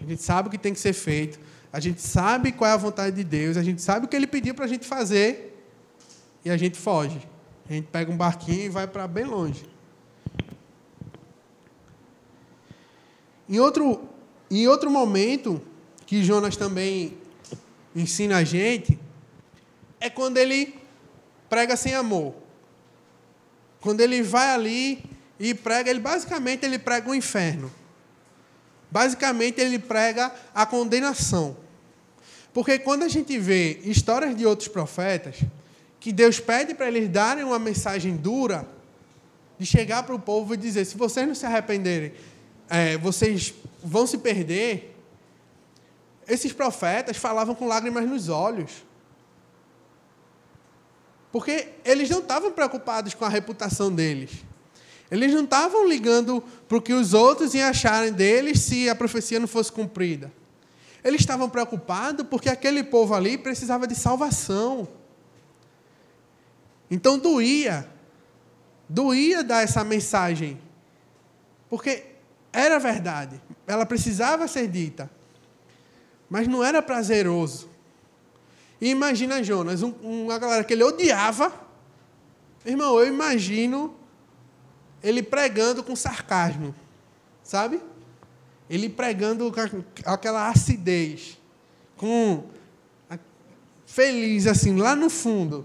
A 0.00 0.08
gente 0.08 0.22
sabe 0.22 0.48
o 0.48 0.50
que 0.50 0.58
tem 0.58 0.72
que 0.72 0.80
ser 0.80 0.92
feito, 0.92 1.38
a 1.72 1.80
gente 1.80 2.00
sabe 2.00 2.52
qual 2.52 2.70
é 2.70 2.74
a 2.74 2.76
vontade 2.76 3.16
de 3.16 3.24
Deus, 3.24 3.56
a 3.56 3.62
gente 3.62 3.82
sabe 3.82 4.06
o 4.06 4.08
que 4.08 4.14
Ele 4.14 4.26
pediu 4.26 4.54
para 4.54 4.64
a 4.64 4.68
gente 4.68 4.86
fazer 4.86 5.56
e 6.44 6.50
a 6.50 6.56
gente 6.56 6.78
foge. 6.78 7.20
A 7.68 7.72
gente 7.72 7.88
pega 7.88 8.10
um 8.10 8.16
barquinho 8.16 8.66
e 8.66 8.68
vai 8.68 8.86
para 8.86 9.08
bem 9.08 9.24
longe. 9.24 9.66
Em 13.48 13.58
outro, 13.58 14.08
em 14.50 14.66
outro 14.68 14.90
momento, 14.90 15.60
que 16.04 16.22
Jonas 16.22 16.56
também 16.56 17.16
ensina 17.94 18.38
a 18.38 18.44
gente, 18.44 18.98
é 20.00 20.08
quando 20.08 20.36
ele 20.36 20.74
prega 21.48 21.76
sem 21.76 21.94
amor. 21.94 22.34
Quando 23.80 24.00
ele 24.00 24.22
vai 24.22 24.50
ali 24.50 25.04
e 25.38 25.54
prega, 25.54 25.90
ele 25.90 26.00
basicamente 26.00 26.64
ele 26.64 26.78
prega 26.78 27.10
o 27.10 27.14
inferno. 27.14 27.70
Basicamente 28.90 29.60
ele 29.60 29.78
prega 29.78 30.32
a 30.54 30.64
condenação. 30.64 31.56
Porque 32.52 32.78
quando 32.78 33.02
a 33.02 33.08
gente 33.08 33.38
vê 33.38 33.80
histórias 33.84 34.34
de 34.34 34.46
outros 34.46 34.68
profetas, 34.68 35.36
que 36.00 36.12
Deus 36.12 36.40
pede 36.40 36.74
para 36.74 36.88
eles 36.88 37.08
darem 37.08 37.44
uma 37.44 37.58
mensagem 37.58 38.16
dura, 38.16 38.66
de 39.58 39.66
chegar 39.66 40.02
para 40.02 40.14
o 40.14 40.18
povo 40.18 40.54
e 40.54 40.56
dizer: 40.56 40.84
se 40.84 40.96
vocês 40.96 41.26
não 41.26 41.34
se 41.34 41.44
arrependerem, 41.44 42.12
é, 42.68 42.96
vocês 42.96 43.54
vão 43.82 44.06
se 44.06 44.18
perder, 44.18 44.96
esses 46.26 46.52
profetas 46.52 47.16
falavam 47.16 47.54
com 47.54 47.66
lágrimas 47.66 48.06
nos 48.08 48.28
olhos. 48.28 48.84
Porque 51.30 51.68
eles 51.84 52.08
não 52.08 52.20
estavam 52.20 52.50
preocupados 52.52 53.12
com 53.14 53.24
a 53.24 53.28
reputação 53.28 53.92
deles. 53.92 54.30
Eles 55.10 55.32
não 55.32 55.44
estavam 55.44 55.86
ligando 55.86 56.42
para 56.68 56.78
o 56.78 56.82
que 56.82 56.92
os 56.92 57.14
outros 57.14 57.54
iam 57.54 57.68
acharem 57.68 58.12
deles 58.12 58.60
se 58.60 58.88
a 58.88 58.94
profecia 58.94 59.38
não 59.38 59.46
fosse 59.46 59.70
cumprida. 59.70 60.32
Eles 61.04 61.20
estavam 61.20 61.48
preocupados 61.48 62.26
porque 62.28 62.48
aquele 62.48 62.82
povo 62.82 63.14
ali 63.14 63.38
precisava 63.38 63.86
de 63.86 63.94
salvação. 63.94 64.88
Então 66.90 67.18
doía. 67.18 67.88
Doía 68.88 69.44
dar 69.44 69.62
essa 69.62 69.84
mensagem. 69.84 70.60
Porque 71.68 72.04
era 72.52 72.78
verdade. 72.78 73.40
Ela 73.66 73.86
precisava 73.86 74.48
ser 74.48 74.66
dita. 74.66 75.08
Mas 76.28 76.48
não 76.48 76.64
era 76.64 76.82
prazeroso. 76.82 77.68
E 78.80 78.90
imagina 78.90 79.42
Jonas, 79.42 79.82
um, 79.82 79.92
uma 80.02 80.38
galera 80.38 80.64
que 80.64 80.72
ele 80.72 80.82
odiava. 80.82 81.52
Irmão, 82.64 82.98
eu 82.98 83.06
imagino 83.06 83.95
ele 85.06 85.22
pregando 85.22 85.84
com 85.84 85.94
sarcasmo. 85.94 86.74
Sabe? 87.42 87.80
Ele 88.68 88.88
pregando 88.88 89.52
com 89.52 89.84
aquela 90.04 90.48
acidez. 90.48 91.38
Com 91.96 92.44
feliz 93.86 94.46
assim, 94.46 94.76
lá 94.76 94.96
no 94.96 95.08
fundo. 95.08 95.64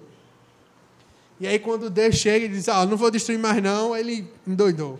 E 1.40 1.48
aí 1.48 1.58
quando 1.58 1.90
Deus 1.90 2.16
chega 2.16 2.46
e 2.46 2.50
diz, 2.50 2.70
ah, 2.70 2.86
não 2.86 2.96
vou 2.96 3.10
destruir 3.10 3.40
mais 3.40 3.62
não, 3.62 3.98
ele 3.98 4.32
endoidou. 4.48 5.00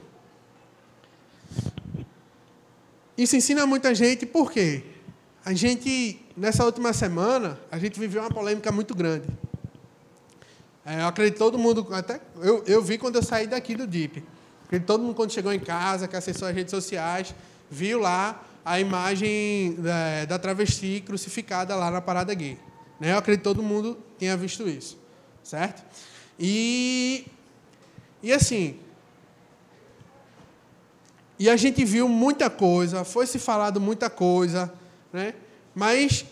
Isso 3.16 3.36
ensina 3.36 3.68
muita 3.68 3.94
gente, 3.94 4.26
por 4.26 4.52
quê? 4.52 4.84
A 5.46 5.54
gente, 5.54 6.20
nessa 6.36 6.66
última 6.66 6.94
semana, 6.94 7.60
a 7.72 7.78
gente 7.78 8.00
viveu 8.00 8.24
uma 8.24 8.32
polêmica 8.32 8.72
muito 8.72 8.96
grande. 8.96 9.28
É, 10.86 11.02
eu 11.02 11.08
acredito 11.08 11.38
todo 11.38 11.60
mundo, 11.60 11.88
até 11.92 12.20
eu, 12.38 12.64
eu 12.66 12.82
vi 12.82 12.98
quando 12.98 13.16
eu 13.16 13.24
saí 13.24 13.46
daqui 13.48 13.76
do 13.76 13.86
DIP. 13.86 14.24
Acredito 14.66 14.88
todo 14.88 15.04
mundo 15.04 15.16
quando 15.16 15.32
chegou 15.32 15.54
em 15.54 15.60
casa, 15.60 16.08
que 16.08 16.16
acessou 16.16 16.48
as 16.48 16.56
redes 16.56 16.72
sociais, 16.72 17.36
viu 17.70 18.00
lá 18.00 18.44
a 18.66 18.80
imagem 18.80 19.76
da, 19.78 19.96
é, 19.96 20.26
da 20.26 20.40
travesti 20.40 21.04
crucificada 21.06 21.76
lá 21.76 21.92
na 21.92 22.02
parada 22.02 22.34
gay. 22.34 22.58
Né? 23.00 23.12
Eu 23.12 23.18
acredito 23.18 23.44
todo 23.44 23.62
mundo 23.62 23.98
tenha 24.18 24.36
visto 24.38 24.68
isso, 24.68 24.98
certo? 25.44 25.84
E, 26.40 27.26
e 28.22 28.32
assim, 28.32 28.80
e 31.38 31.50
a 31.50 31.56
gente 31.56 31.84
viu 31.84 32.08
muita 32.08 32.50
coisa, 32.50 33.04
foi 33.04 33.26
se 33.26 33.40
falado 33.40 33.82
muita 33.82 34.10
coisa, 34.10 34.72
né? 35.12 35.34
mas 35.74 36.26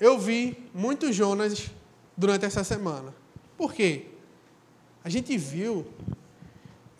eu 0.00 0.18
vi 0.18 0.56
muitos 0.74 1.14
Jonas 1.14 1.70
durante 2.16 2.44
essa 2.44 2.64
semana. 2.64 3.14
Por 3.56 3.72
quê? 3.72 4.06
A 5.02 5.08
gente 5.08 5.36
viu 5.36 5.86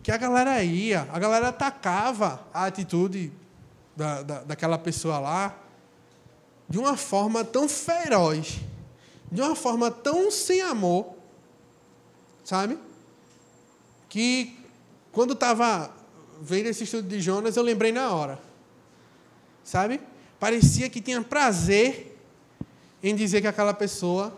que 0.02 0.12
a 0.12 0.16
galera 0.16 0.62
ia, 0.62 1.08
a 1.12 1.18
galera 1.18 1.48
atacava 1.48 2.46
a 2.52 2.66
atitude 2.66 3.32
da, 3.96 4.22
da, 4.22 4.42
daquela 4.42 4.78
pessoa 4.78 5.18
lá 5.18 5.58
de 6.68 6.78
uma 6.78 6.96
forma 6.96 7.44
tão 7.44 7.68
feroz, 7.68 8.60
de 9.30 9.40
uma 9.40 9.56
forma 9.56 9.90
tão 9.90 10.30
sem 10.30 10.60
amor, 10.60 11.14
sabe? 12.44 12.78
Que 14.08 14.58
quando 15.12 15.32
estava 15.32 15.90
vendo 16.40 16.66
esse 16.66 16.84
estudo 16.84 17.08
de 17.08 17.20
Jonas, 17.20 17.56
eu 17.56 17.62
lembrei 17.62 17.92
na 17.92 18.12
hora, 18.12 18.38
sabe? 19.62 20.00
Parecia 20.38 20.90
que 20.90 21.00
tinha 21.00 21.22
prazer 21.22 22.18
em 23.02 23.14
dizer 23.14 23.40
que 23.40 23.46
aquela 23.46 23.72
pessoa 23.72 24.36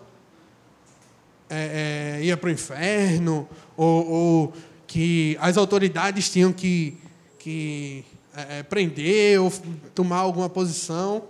é, 1.48 2.18
é, 2.18 2.24
ia 2.24 2.36
para 2.36 2.48
o 2.48 2.52
inferno, 2.52 3.48
ou, 3.76 4.06
ou, 4.08 4.52
que 4.86 5.36
as 5.40 5.56
autoridades 5.56 6.30
tinham 6.30 6.52
que, 6.52 6.96
que 7.38 8.04
é, 8.34 8.58
é, 8.58 8.62
prender 8.62 9.40
ou 9.40 9.52
tomar 9.94 10.18
alguma 10.18 10.48
posição. 10.48 11.24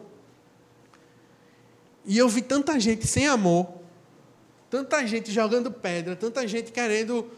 E 2.04 2.16
eu 2.16 2.28
vi 2.28 2.42
tanta 2.42 2.78
gente 2.78 3.06
sem 3.06 3.26
amor, 3.26 3.68
tanta 4.70 5.06
gente 5.06 5.32
jogando 5.32 5.70
pedra, 5.70 6.14
tanta 6.14 6.46
gente 6.46 6.72
querendo, 6.72 7.30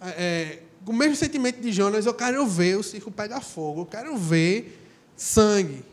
é, 0.00 0.08
é, 0.08 0.62
com 0.84 0.92
o 0.92 0.96
mesmo 0.96 1.16
sentimento 1.16 1.60
de 1.60 1.72
Jonas, 1.72 2.06
eu 2.06 2.14
quero 2.14 2.46
ver 2.46 2.76
o 2.76 2.82
circo 2.82 3.10
pegar 3.10 3.40
fogo, 3.40 3.82
eu 3.82 3.86
quero 3.86 4.16
ver 4.16 4.82
sangue. 5.16 5.84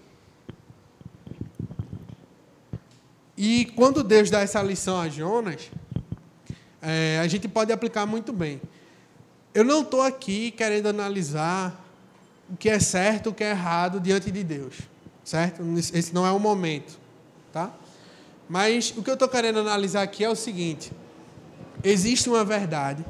E 3.38 3.66
quando 3.76 4.04
Deus 4.04 4.30
dá 4.30 4.42
essa 4.42 4.62
lição 4.62 5.00
a 5.00 5.10
Jonas, 5.10 5.70
é, 6.84 7.20
a 7.20 7.28
gente 7.28 7.48
pode 7.48 7.72
aplicar 7.72 8.06
muito 8.06 8.34
bem. 8.34 8.62
Eu 9.54 9.64
não 9.64 9.82
estou 9.82 10.02
aqui 10.02 10.52
querendo 10.52 10.88
analisar 10.88 11.82
o 12.50 12.58
que 12.58 12.70
é 12.70 12.80
certo, 12.80 13.30
o 13.30 13.34
que 13.34 13.44
é 13.44 13.52
errado 13.52 14.00
diante 14.00 14.30
de 14.30 14.44
Deus, 14.44 14.76
certo? 15.24 15.64
Esse 15.78 16.14
não 16.14 16.26
é 16.26 16.32
o 16.32 16.40
momento, 16.40 17.00
tá? 17.54 17.72
Mas 18.50 18.94
o 18.98 19.02
que 19.02 19.10
eu 19.10 19.14
estou 19.14 19.30
querendo 19.30 19.60
analisar 19.60 20.02
aqui 20.02 20.24
é 20.24 20.30
o 20.30 20.36
seguinte: 20.36 20.92
existe 21.84 22.30
uma 22.30 22.44
verdade. 22.44 23.06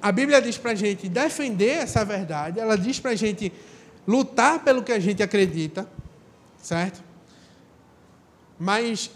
A 0.00 0.12
Bíblia 0.12 0.40
diz 0.40 0.56
para 0.56 0.70
a 0.70 0.74
gente 0.74 1.08
defender 1.08 1.78
essa 1.78 2.04
verdade, 2.04 2.60
ela 2.60 2.78
diz 2.78 3.00
para 3.00 3.10
a 3.10 3.16
gente 3.16 3.52
lutar 4.06 4.62
pelo 4.62 4.82
que 4.82 4.92
a 4.92 4.98
gente 4.98 5.22
acredita, 5.22 5.88
certo? 6.62 7.02
Mas 8.58 9.10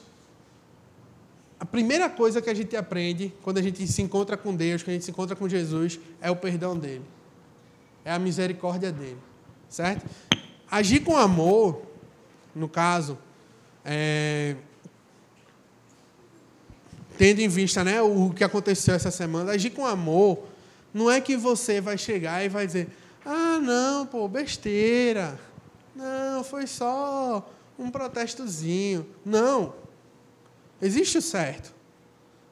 a 1.59 1.65
primeira 1.65 2.11
coisa 2.11 2.43
que 2.43 2.51
a 2.51 2.55
gente 2.55 2.77
aprende 2.77 3.33
quando 3.43 3.59
a 3.59 3.63
gente 3.63 3.87
se 3.87 4.03
encontra 4.03 4.37
com 4.37 4.55
Deus, 4.55 4.83
quando 4.83 4.91
a 4.91 4.95
gente 4.95 5.05
se 5.05 5.11
encontra 5.11 5.37
com 5.37 5.49
Jesus, 5.49 5.99
é 6.21 6.31
o 6.31 6.37
perdão 6.37 6.77
dele 6.77 7.05
é 8.05 8.13
a 8.13 8.19
misericórdia 8.19 8.93
dele, 8.93 9.19
certo? 9.69 10.05
Agir 10.71 11.01
com 11.01 11.17
amor, 11.17 11.83
no 12.55 12.69
caso, 12.69 13.17
é, 13.85 14.57
tendo 17.17 17.41
em 17.41 17.49
vista 17.49 17.83
né, 17.83 18.03
o 18.03 18.31
que 18.31 18.45
aconteceu 18.45 18.95
essa 18.95 19.11
semana, 19.11 19.53
agir 19.53 19.71
com 19.71 19.87
amor 19.87 20.47
não 20.93 21.11
é 21.11 21.21
que 21.21 21.37
você 21.37 21.81
vai 21.81 21.97
chegar 21.97 22.45
e 22.45 22.49
vai 22.49 22.67
dizer, 22.67 22.89
ah, 23.25 23.59
não, 23.59 24.07
pô, 24.07 24.29
besteira, 24.29 25.39
não, 25.97 26.45
foi 26.45 26.67
só 26.67 27.51
um 27.79 27.91
protestozinho. 27.91 29.07
Não. 29.25 29.73
Existe 30.85 31.17
o 31.17 31.23
certo. 31.23 31.73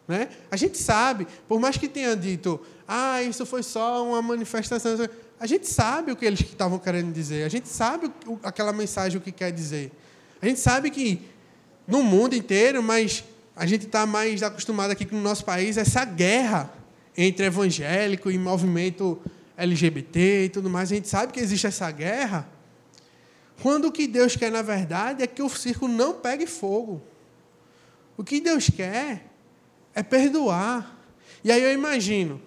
Né? 0.08 0.28
A 0.50 0.56
gente 0.56 0.78
sabe, 0.78 1.26
por 1.46 1.60
mais 1.60 1.76
que 1.76 1.86
tenha 1.86 2.16
dito, 2.16 2.58
ah, 2.88 3.22
isso 3.22 3.44
foi 3.44 3.62
só 3.62 4.06
uma 4.08 4.22
manifestação, 4.22 4.96
a 5.38 5.46
gente 5.46 5.68
sabe 5.68 6.12
o 6.12 6.16
que 6.16 6.24
eles 6.24 6.40
estavam 6.40 6.78
querendo 6.78 7.12
dizer, 7.12 7.44
a 7.44 7.48
gente 7.48 7.68
sabe 7.68 8.10
o, 8.26 8.38
aquela 8.42 8.72
mensagem 8.72 9.18
o 9.18 9.20
que 9.20 9.30
quer 9.30 9.52
dizer. 9.52 9.92
A 10.40 10.46
gente 10.46 10.60
sabe 10.60 10.90
que 10.90 11.20
no 11.86 12.02
mundo 12.02 12.34
inteiro, 12.34 12.82
mas 12.82 13.22
a 13.54 13.66
gente 13.66 13.84
está 13.84 14.06
mais 14.06 14.42
acostumado 14.42 14.92
aqui 14.92 15.06
no 15.12 15.20
nosso 15.20 15.44
país, 15.44 15.76
essa 15.76 16.04
guerra 16.04 16.72
entre 17.14 17.44
evangélico 17.44 18.30
e 18.30 18.38
movimento 18.38 19.20
LGBT 19.58 20.46
e 20.46 20.48
tudo 20.48 20.70
mais, 20.70 20.90
a 20.90 20.94
gente 20.94 21.08
sabe 21.08 21.34
que 21.34 21.40
existe 21.40 21.66
essa 21.66 21.90
guerra. 21.90 22.48
Quando 23.62 23.88
o 23.88 23.92
que 23.92 24.06
Deus 24.06 24.36
quer, 24.36 24.50
na 24.50 24.62
verdade, 24.62 25.22
é 25.22 25.26
que 25.26 25.42
o 25.42 25.50
circo 25.50 25.86
não 25.86 26.14
pegue 26.14 26.46
fogo. 26.46 27.02
O 28.22 28.24
que 28.24 28.40
Deus 28.40 28.70
quer 28.70 29.26
é 29.92 30.00
perdoar. 30.00 30.96
E 31.42 31.50
aí 31.50 31.60
eu 31.60 31.72
imagino, 31.72 32.40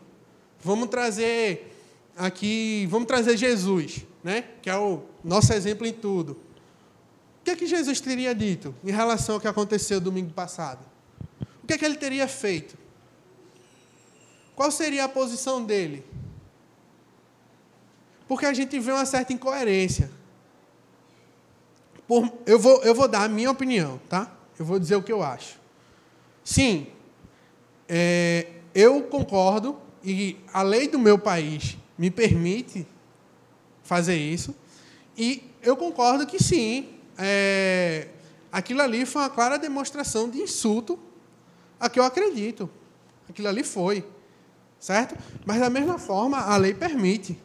vamos 0.63 0.87
trazer 0.87 1.75
aqui, 2.15 2.87
vamos 2.89 3.09
trazer 3.09 3.35
Jesus, 3.35 4.05
né? 4.23 4.45
que 4.61 4.69
é 4.69 4.77
o 4.77 5.03
nosso 5.21 5.51
exemplo 5.51 5.85
em 5.85 5.91
tudo. 5.91 6.31
O 6.31 7.43
que 7.43 7.51
é 7.51 7.55
que 7.57 7.67
Jesus 7.67 7.99
teria 7.99 8.33
dito 8.33 8.73
em 8.85 8.91
relação 8.91 9.35
ao 9.35 9.41
que 9.41 9.49
aconteceu 9.49 9.99
domingo 9.99 10.31
passado? 10.31 10.79
O 11.61 11.67
que 11.67 11.73
é 11.73 11.77
que 11.77 11.83
ele 11.83 11.97
teria 11.97 12.25
feito? 12.25 12.77
Qual 14.55 14.71
seria 14.71 15.03
a 15.03 15.09
posição 15.09 15.61
dele? 15.61 16.05
Porque 18.29 18.45
a 18.45 18.53
gente 18.53 18.79
vê 18.79 18.93
uma 18.93 19.05
certa 19.05 19.33
incoerência. 19.33 20.09
Por, 22.07 22.31
eu, 22.45 22.57
vou, 22.57 22.81
eu 22.81 22.95
vou 22.95 23.09
dar 23.09 23.23
a 23.23 23.27
minha 23.27 23.51
opinião, 23.51 23.99
tá? 24.07 24.31
Eu 24.57 24.63
vou 24.63 24.79
dizer 24.79 24.95
o 24.95 25.03
que 25.03 25.11
eu 25.11 25.21
acho. 25.21 25.64
Sim, 26.45 26.87
é, 27.89 28.47
eu 28.73 29.01
concordo 29.01 29.77
e 30.03 30.37
a 30.53 30.61
lei 30.61 30.87
do 30.87 30.99
meu 30.99 31.17
país 31.17 31.75
me 31.97 32.09
permite 32.11 32.87
fazer 33.83 34.15
isso. 34.15 34.55
E 35.17 35.43
eu 35.63 35.75
concordo 35.75 36.27
que 36.27 36.41
sim, 36.41 36.89
é, 37.17 38.09
aquilo 38.51 38.81
ali 38.81 39.05
foi 39.07 39.23
uma 39.23 39.29
clara 39.29 39.57
demonstração 39.57 40.29
de 40.29 40.37
insulto 40.37 40.99
a 41.79 41.89
que 41.89 41.99
eu 41.99 42.03
acredito. 42.03 42.69
Aquilo 43.27 43.47
ali 43.47 43.63
foi. 43.63 44.05
Certo? 44.79 45.17
Mas, 45.45 45.59
da 45.59 45.69
mesma 45.69 45.97
forma, 45.97 46.37
a 46.37 46.55
lei 46.57 46.73
permite 46.73 47.35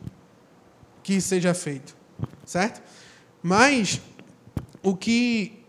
que 1.03 1.21
seja 1.23 1.55
feito. 1.55 1.97
Certo? 2.45 2.83
Mas, 3.43 3.99
o 4.83 4.95
que. 4.95 5.60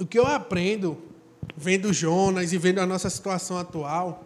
O 0.00 0.06
que 0.06 0.18
eu 0.18 0.26
aprendo 0.26 1.02
vendo 1.56 1.92
Jonas 1.92 2.52
e 2.52 2.58
vendo 2.58 2.78
a 2.78 2.86
nossa 2.86 3.10
situação 3.10 3.58
atual 3.58 4.24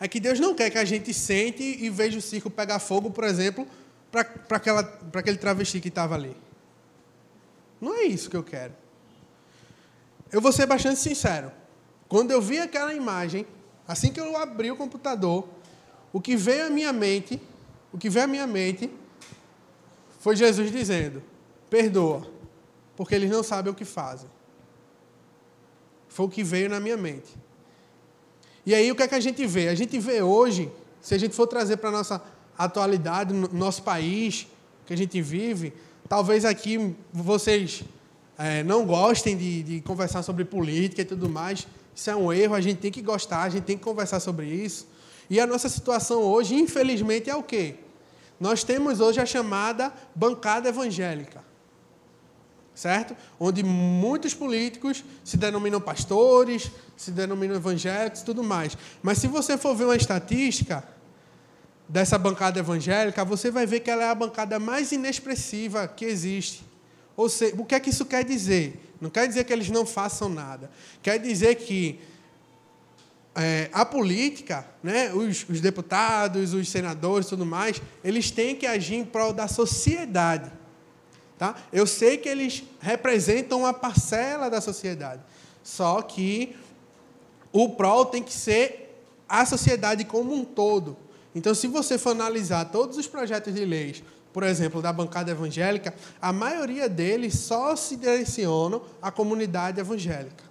é 0.00 0.08
que 0.08 0.18
Deus 0.18 0.40
não 0.40 0.54
quer 0.54 0.70
que 0.70 0.78
a 0.78 0.84
gente 0.84 1.12
sente 1.12 1.62
e 1.62 1.90
veja 1.90 2.18
o 2.18 2.22
circo 2.22 2.48
pegar 2.48 2.78
fogo, 2.78 3.10
por 3.10 3.24
exemplo, 3.24 3.66
para 4.10 4.56
aquele 5.14 5.36
travesti 5.36 5.80
que 5.80 5.88
estava 5.88 6.14
ali. 6.14 6.34
Não 7.80 7.94
é 7.94 8.04
isso 8.04 8.30
que 8.30 8.36
eu 8.36 8.42
quero. 8.42 8.72
Eu 10.32 10.40
vou 10.40 10.52
ser 10.52 10.66
bastante 10.66 11.00
sincero. 11.00 11.52
Quando 12.08 12.30
eu 12.30 12.40
vi 12.40 12.58
aquela 12.58 12.94
imagem, 12.94 13.46
assim 13.86 14.10
que 14.10 14.20
eu 14.20 14.36
abri 14.36 14.70
o 14.70 14.76
computador, 14.76 15.48
o 16.12 16.20
que 16.20 16.34
veio 16.34 16.66
à 16.66 16.70
minha 16.70 16.92
mente, 16.92 17.40
o 17.92 17.98
que 17.98 18.08
veio 18.08 18.24
à 18.24 18.28
minha 18.28 18.46
mente 18.46 18.90
foi 20.20 20.34
Jesus 20.34 20.70
dizendo: 20.72 21.22
"Perdoa, 21.68 22.26
porque 22.96 23.14
eles 23.14 23.30
não 23.30 23.42
sabem 23.42 23.72
o 23.72 23.76
que 23.76 23.84
fazem". 23.84 24.37
Foi 26.18 26.26
o 26.26 26.28
que 26.28 26.42
veio 26.42 26.68
na 26.68 26.80
minha 26.80 26.96
mente. 26.96 27.32
E 28.66 28.74
aí 28.74 28.90
o 28.90 28.96
que 28.96 29.04
é 29.04 29.06
que 29.06 29.14
a 29.14 29.20
gente 29.20 29.46
vê? 29.46 29.68
A 29.68 29.74
gente 29.76 30.00
vê 30.00 30.20
hoje, 30.20 30.68
se 31.00 31.14
a 31.14 31.18
gente 31.18 31.32
for 31.32 31.46
trazer 31.46 31.76
para 31.76 31.90
a 31.90 31.92
nossa 31.92 32.20
atualidade, 32.58 33.32
no 33.32 33.48
nosso 33.52 33.84
país, 33.84 34.48
que 34.84 34.92
a 34.92 34.96
gente 34.96 35.22
vive, 35.22 35.72
talvez 36.08 36.44
aqui 36.44 36.92
vocês 37.12 37.84
é, 38.36 38.64
não 38.64 38.84
gostem 38.84 39.36
de, 39.36 39.62
de 39.62 39.80
conversar 39.80 40.24
sobre 40.24 40.44
política 40.44 41.02
e 41.02 41.04
tudo 41.04 41.28
mais. 41.28 41.68
Isso 41.94 42.10
é 42.10 42.16
um 42.16 42.32
erro, 42.32 42.56
a 42.56 42.60
gente 42.60 42.78
tem 42.80 42.90
que 42.90 43.00
gostar, 43.00 43.42
a 43.42 43.48
gente 43.48 43.62
tem 43.62 43.78
que 43.78 43.84
conversar 43.84 44.18
sobre 44.18 44.46
isso. 44.46 44.88
E 45.30 45.38
a 45.38 45.46
nossa 45.46 45.68
situação 45.68 46.22
hoje, 46.22 46.56
infelizmente, 46.56 47.30
é 47.30 47.36
o 47.36 47.44
quê? 47.44 47.76
Nós 48.40 48.64
temos 48.64 48.98
hoje 48.98 49.20
a 49.20 49.24
chamada 49.24 49.92
bancada 50.16 50.68
evangélica. 50.68 51.47
Certo? 52.78 53.16
Onde 53.40 53.64
muitos 53.64 54.34
políticos 54.34 55.04
se 55.24 55.36
denominam 55.36 55.80
pastores, 55.80 56.70
se 56.96 57.10
denominam 57.10 57.56
evangélicos 57.56 58.22
tudo 58.22 58.44
mais. 58.44 58.78
Mas 59.02 59.18
se 59.18 59.26
você 59.26 59.58
for 59.58 59.74
ver 59.74 59.84
uma 59.84 59.96
estatística 59.96 60.84
dessa 61.88 62.16
bancada 62.16 62.60
evangélica, 62.60 63.24
você 63.24 63.50
vai 63.50 63.66
ver 63.66 63.80
que 63.80 63.90
ela 63.90 64.04
é 64.04 64.10
a 64.10 64.14
bancada 64.14 64.60
mais 64.60 64.92
inexpressiva 64.92 65.88
que 65.88 66.04
existe. 66.04 66.64
Ou 67.16 67.28
seja, 67.28 67.56
o 67.58 67.64
que 67.64 67.74
é 67.74 67.80
que 67.80 67.90
isso 67.90 68.06
quer 68.06 68.24
dizer? 68.24 68.80
Não 69.00 69.10
quer 69.10 69.26
dizer 69.26 69.42
que 69.42 69.52
eles 69.52 69.68
não 69.70 69.84
façam 69.84 70.28
nada. 70.28 70.70
Quer 71.02 71.18
dizer 71.18 71.56
que 71.56 71.98
é, 73.34 73.68
a 73.72 73.84
política, 73.84 74.64
né, 74.84 75.12
os, 75.12 75.44
os 75.48 75.60
deputados, 75.60 76.54
os 76.54 76.68
senadores 76.68 77.26
tudo 77.26 77.44
mais, 77.44 77.82
eles 78.04 78.30
têm 78.30 78.54
que 78.54 78.66
agir 78.66 78.94
em 78.94 79.04
prol 79.04 79.32
da 79.32 79.48
sociedade. 79.48 80.57
Tá? 81.38 81.54
Eu 81.72 81.86
sei 81.86 82.16
que 82.18 82.28
eles 82.28 82.64
representam 82.80 83.60
uma 83.60 83.72
parcela 83.72 84.50
da 84.50 84.60
sociedade, 84.60 85.22
só 85.62 86.02
que 86.02 86.56
o 87.52 87.70
prol 87.70 88.04
tem 88.06 88.22
que 88.22 88.32
ser 88.32 89.00
a 89.28 89.46
sociedade 89.46 90.04
como 90.04 90.34
um 90.34 90.44
todo. 90.44 90.96
Então, 91.34 91.54
se 91.54 91.68
você 91.68 91.96
for 91.96 92.10
analisar 92.10 92.64
todos 92.66 92.96
os 92.96 93.06
projetos 93.06 93.54
de 93.54 93.64
leis, 93.64 94.02
por 94.32 94.42
exemplo, 94.42 94.82
da 94.82 94.92
bancada 94.92 95.30
evangélica, 95.30 95.94
a 96.20 96.32
maioria 96.32 96.88
deles 96.88 97.38
só 97.38 97.76
se 97.76 97.96
direcionam 97.96 98.82
à 99.00 99.10
comunidade 99.12 99.78
evangélica. 99.78 100.44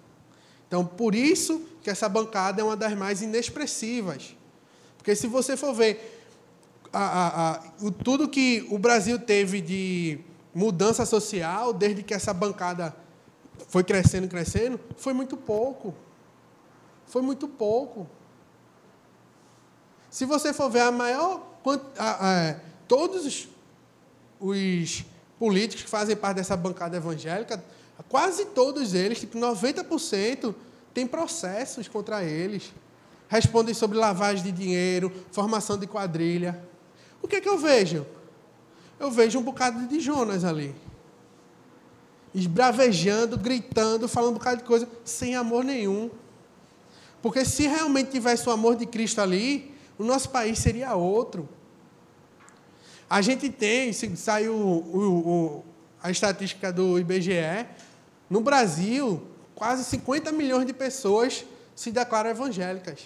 Então, 0.68 0.86
por 0.86 1.14
isso 1.14 1.62
que 1.82 1.90
essa 1.90 2.08
bancada 2.08 2.62
é 2.62 2.64
uma 2.64 2.76
das 2.76 2.94
mais 2.94 3.22
inexpressivas. 3.22 4.36
Porque 4.98 5.16
se 5.16 5.28
você 5.28 5.58
for 5.58 5.74
ver 5.74 6.22
a, 6.92 7.00
a, 7.00 7.52
a, 7.52 7.62
tudo 8.04 8.28
que 8.28 8.66
o 8.70 8.78
Brasil 8.78 9.20
teve 9.20 9.62
de 9.62 10.20
mudança 10.58 11.06
social, 11.06 11.72
desde 11.72 12.02
que 12.02 12.16
essa 12.16 12.34
bancada 12.34 12.96
foi 13.68 13.84
crescendo, 13.84 14.28
crescendo, 14.28 14.80
foi 14.98 15.14
muito 15.14 15.38
pouco. 15.38 15.94
Foi 17.06 17.22
muito 17.22 17.48
pouco. 17.48 18.08
Se 20.10 20.26
você 20.26 20.52
for 20.52 20.68
ver 20.70 20.82
a 20.82 20.92
maior. 20.92 21.44
todos 22.88 23.24
os, 23.24 23.48
os 24.40 25.06
políticos 25.38 25.84
que 25.84 25.90
fazem 25.90 26.16
parte 26.16 26.38
dessa 26.38 26.58
bancada 26.58 26.98
evangélica, 26.98 27.64
quase 28.10 28.46
todos 28.46 28.96
eles, 28.96 29.20
tipo 29.20 29.38
90%, 29.38 30.56
têm 30.92 31.06
processos 31.06 31.88
contra 31.88 32.24
eles. 32.24 32.74
Respondem 33.30 33.76
sobre 33.76 33.96
lavagem 33.96 34.44
de 34.44 34.52
dinheiro, 34.52 35.14
formação 35.32 35.78
de 35.78 35.86
quadrilha. 35.86 36.60
O 37.22 37.28
que 37.28 37.36
é 37.36 37.42
que 37.42 37.50
eu 37.50 37.60
vejo? 37.60 38.08
Eu 39.00 39.12
vejo 39.12 39.40
um 39.40 39.44
bocado 39.44 39.86
de 39.88 40.00
Jonas 40.00 40.44
ali. 40.44 40.76
Esbravejando, 42.34 43.38
gritando, 43.38 44.08
falando 44.08 44.32
um 44.32 44.38
bocado 44.38 44.58
de 44.58 44.64
coisa, 44.64 44.88
sem 45.06 45.36
amor 45.36 45.64
nenhum. 45.64 46.10
Porque 47.22 47.46
se 47.46 47.68
realmente 47.68 48.12
tivesse 48.12 48.48
o 48.48 48.52
amor 48.52 48.76
de 48.76 48.86
Cristo 48.86 49.22
ali, 49.22 49.74
o 49.98 50.04
nosso 50.04 50.30
país 50.30 50.60
seria 50.60 50.96
outro. 50.96 51.48
A 53.10 53.22
gente 53.22 53.50
tem, 53.50 53.94
saiu 53.94 54.54
o, 54.54 54.98
o, 55.00 55.66
a 56.02 56.12
estatística 56.12 56.72
do 56.72 57.00
IBGE, 57.00 57.66
no 58.30 58.42
Brasil, 58.42 59.22
quase 59.56 59.84
50 59.86 60.32
milhões 60.32 60.66
de 60.66 60.74
pessoas 60.74 61.46
se 61.76 61.92
declaram 61.92 62.30
evangélicas. 62.30 63.02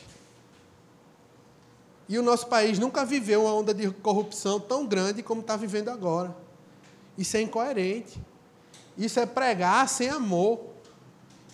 E 2.12 2.20
o 2.20 2.22
nosso 2.22 2.48
país 2.48 2.78
nunca 2.78 3.06
viveu 3.06 3.44
uma 3.46 3.56
onda 3.56 3.74
de 3.74 3.90
corrupção 3.90 4.60
tão 4.60 4.86
grande 4.86 5.24
como 5.24 5.40
está 5.40 5.56
vivendo 5.56 5.88
agora. 5.88 6.36
Isso 7.18 7.38
é 7.38 7.42
incoerente. 7.42 8.22
Isso 8.98 9.18
é 9.18 9.26
pregar 9.26 9.88
sem 9.88 10.10
amor. 10.10 10.60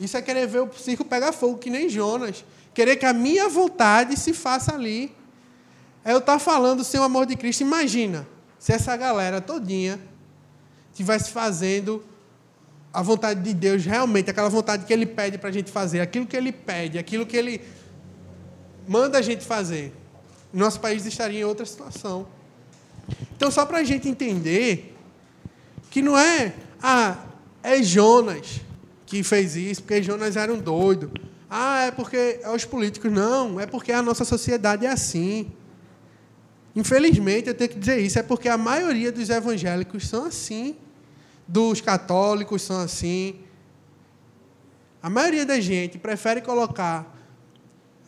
Isso 0.02 0.18
é 0.18 0.22
querer 0.24 0.48
ver 0.48 0.64
o 0.64 0.74
circo 0.74 1.06
pegar 1.06 1.32
fogo, 1.32 1.60
que 1.60 1.70
nem 1.70 1.88
Jonas. 1.88 2.44
Querer 2.74 2.96
que 2.96 3.06
a 3.06 3.14
minha 3.14 3.48
vontade 3.48 4.18
se 4.18 4.34
faça 4.34 4.74
ali. 4.74 5.16
É 6.04 6.12
eu 6.12 6.18
estar 6.18 6.34
tá 6.34 6.40
falando 6.40 6.84
sem 6.84 7.00
o 7.00 7.04
amor 7.04 7.28
de 7.28 7.36
Cristo. 7.36 7.62
Imagina 7.62 8.28
se 8.58 8.74
essa 8.74 8.98
galera 8.98 9.40
todinha 9.40 10.00
estivesse 10.92 11.30
fazendo 11.30 12.04
a 12.92 13.04
vontade 13.04 13.44
de 13.44 13.54
Deus 13.54 13.86
realmente, 13.86 14.32
aquela 14.32 14.50
vontade 14.50 14.86
que 14.88 14.92
Ele 14.92 15.06
pede 15.06 15.38
para 15.38 15.50
a 15.50 15.54
gente 15.54 15.70
fazer, 15.70 16.02
aquilo 16.02 16.26
que 16.26 16.36
Ele 16.36 16.52
pede, 16.52 16.98
aquilo 16.98 17.28
que 17.28 17.38
Ele 17.38 17.62
manda 18.88 19.20
a 19.20 19.22
gente 19.22 19.46
fazer, 19.46 19.94
nosso 20.58 20.80
país 20.80 21.06
estaria 21.06 21.42
em 21.42 21.44
outra 21.44 21.66
situação. 21.66 22.28
Então, 23.36 23.50
só 23.52 23.66
para 23.66 23.80
a 23.80 23.84
gente 23.84 24.08
entender 24.10 24.96
que 25.90 26.02
não 26.02 26.18
é, 26.18 26.54
ah, 26.82 27.18
é 27.64 27.82
Jonas 27.82 28.62
que 29.06 29.24
fez 29.24 29.56
isso, 29.56 29.84
porque 29.84 30.04
Jonas 30.04 30.36
era 30.36 30.54
um 30.54 30.60
doido. 30.60 31.12
Ah, 31.50 31.86
é 31.86 31.92
porque 31.92 32.40
é 32.42 32.50
os 32.50 32.66
políticos. 32.66 33.12
Não, 33.12 33.60
é 33.60 33.66
porque 33.66 33.92
a 33.92 34.02
nossa 34.02 34.26
sociedade 34.26 34.86
é 34.86 34.90
assim. 34.90 35.52
Infelizmente, 36.76 37.48
eu 37.48 37.54
tenho 37.54 37.70
que 37.70 37.80
dizer 37.80 38.00
isso, 38.00 38.20
é 38.20 38.24
porque 38.24 38.50
a 38.50 38.58
maioria 38.58 39.12
dos 39.12 39.30
evangélicos 39.30 40.08
são 40.08 40.26
assim 40.26 40.76
dos 41.48 41.80
católicos 41.80 42.62
são 42.62 42.82
assim. 42.82 43.36
A 45.02 45.10
maioria 45.10 45.46
da 45.46 45.60
gente 45.60 45.98
prefere 45.98 46.42
colocar 46.42 47.17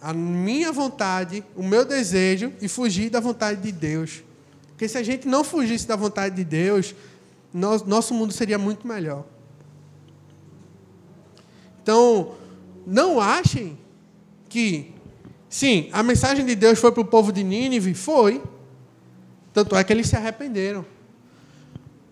a 0.02 0.14
minha 0.14 0.72
vontade, 0.72 1.44
o 1.56 1.64
meu 1.64 1.84
desejo 1.84 2.54
e 2.62 2.68
fugir 2.68 3.10
da 3.10 3.20
vontade 3.20 3.62
de 3.62 3.72
Deus. 3.72 4.24
Porque 4.70 4.88
se 4.88 4.98
a 4.98 5.04
gente 5.04 5.28
não 5.28 5.44
fugisse 5.44 5.88
da 5.88 5.96
vontade 5.96 6.36
de 6.36 6.46
Deus, 6.46 6.96
nosso 7.54 8.14
mundo 8.14 8.32
seria 8.32 8.58
muito 8.58 8.88
melhor. 8.88 9.26
Então, 11.84 12.36
não 12.86 13.20
achem 13.20 13.78
que, 14.48 14.94
sim, 15.50 15.90
a 15.92 16.02
mensagem 16.02 16.46
de 16.46 16.56
Deus 16.56 16.80
foi 16.80 16.92
para 16.92 17.02
o 17.02 17.06
povo 17.06 17.32
de 17.32 17.44
Nínive? 17.44 17.94
Foi. 17.94 18.42
Tanto 19.52 19.76
é 19.76 19.84
que 19.84 19.92
eles 19.92 20.08
se 20.08 20.16
arrependeram. 20.16 20.86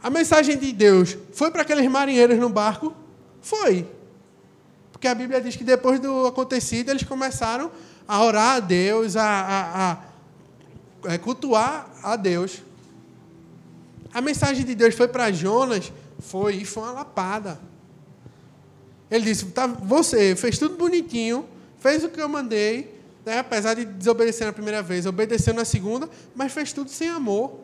A 0.04 0.10
mensagem 0.10 0.58
de 0.58 0.73
Deus 0.73 1.17
foi 1.32 1.52
para 1.52 1.62
aqueles 1.62 1.89
marinheiros 1.89 2.38
no 2.38 2.50
barco? 2.50 2.93
Foi. 3.41 3.88
Porque 4.97 5.07
a 5.07 5.13
Bíblia 5.13 5.39
diz 5.39 5.55
que 5.55 5.63
depois 5.63 5.99
do 5.99 6.25
acontecido, 6.25 6.89
eles 6.89 7.03
começaram 7.03 7.71
a 8.07 8.23
orar 8.23 8.55
a 8.55 8.60
Deus, 8.60 9.15
a, 9.15 9.23
a, 9.23 9.91
a, 9.91 11.13
a 11.13 11.19
cultuar 11.19 11.88
a 12.01 12.15
Deus. 12.15 12.63
A 14.12 14.21
mensagem 14.21 14.65
de 14.65 14.73
Deus 14.73 14.95
foi 14.95 15.07
para 15.07 15.31
Jonas? 15.31 15.93
Foi, 16.17 16.55
e 16.55 16.65
foi 16.65 16.81
uma 16.81 16.93
lapada. 16.93 17.60
Ele 19.12 19.25
disse: 19.25 19.45
tá, 19.45 19.67
Você 19.67 20.36
fez 20.36 20.57
tudo 20.57 20.75
bonitinho, 20.77 21.47
fez 21.77 22.03
o 22.03 22.10
que 22.10 22.19
eu 22.19 22.27
mandei, 22.27 22.99
né, 23.23 23.38
apesar 23.38 23.75
de 23.75 23.86
desobedecer 23.86 24.47
na 24.47 24.53
primeira 24.53 24.81
vez, 24.81 25.05
obedeceu 25.05 25.53
na 25.53 25.63
segunda, 25.63 26.10
mas 26.33 26.51
fez 26.51 26.73
tudo 26.73 26.89
sem 26.89 27.07
amor. 27.07 27.60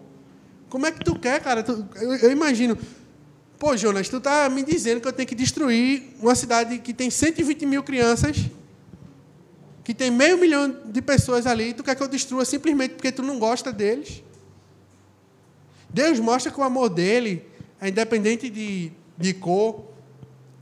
Como 0.70 0.86
é 0.86 0.92
que 0.92 1.04
tu 1.04 1.18
quer, 1.18 1.42
cara? 1.42 1.66
Eu, 1.96 2.14
eu, 2.14 2.32
imagino. 2.32 2.78
Pô, 3.58 3.78
Jonas, 3.78 4.10
tu 4.10 4.20
tá 4.20 4.50
me 4.50 4.64
dizendo 4.64 5.00
que 5.00 5.08
eu 5.08 5.14
tenho 5.14 5.28
que 5.28 5.36
destruir 5.36 6.16
uma 6.20 6.36
cidade 6.36 6.80
que 6.80 6.94
tem 6.94 7.10
120 7.10 7.66
mil 7.66 7.84
crianças, 7.84 8.38
que 9.84 9.94
tem 9.94 10.12
meio 10.12 10.38
milhão 10.38 10.76
de 10.86 11.02
pessoas 11.02 11.46
ali, 11.46 11.74
tu 11.74 11.84
quer 11.84 11.96
que 11.96 12.04
eu 12.04 12.08
destrua 12.08 12.46
simplesmente 12.46 12.96
porque 12.96 13.12
tu 13.12 13.22
não 13.22 13.40
gosta 13.40 13.72
deles? 13.72 14.24
Deus 15.90 16.20
mostra 16.20 16.52
que 16.52 16.60
o 16.60 16.64
amor 16.64 16.90
dele 16.90 17.46
é 17.80 17.90
independente 17.90 18.50
de, 18.50 18.92
de 19.18 19.34
cor, 19.34 19.86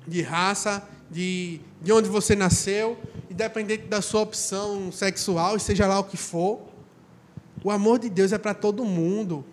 de 0.08 0.22
raça, 0.22 0.88
de, 1.10 1.62
de 1.82 1.92
onde 1.92 2.10
você 2.10 2.36
nasceu, 2.36 2.98
independente 3.30 3.84
da 3.84 4.02
sua 4.02 4.22
opção 4.22 4.92
sexual, 4.92 5.58
seja 5.60 5.88
lá 5.88 6.00
o 6.00 6.04
que 6.04 6.18
for. 6.18 6.62
O 7.64 7.70
amor 7.70 8.00
de 8.00 8.10
Deus 8.10 8.32
é 8.32 8.38
para 8.38 8.54
todo 8.54 8.84
mundo. 8.84 9.46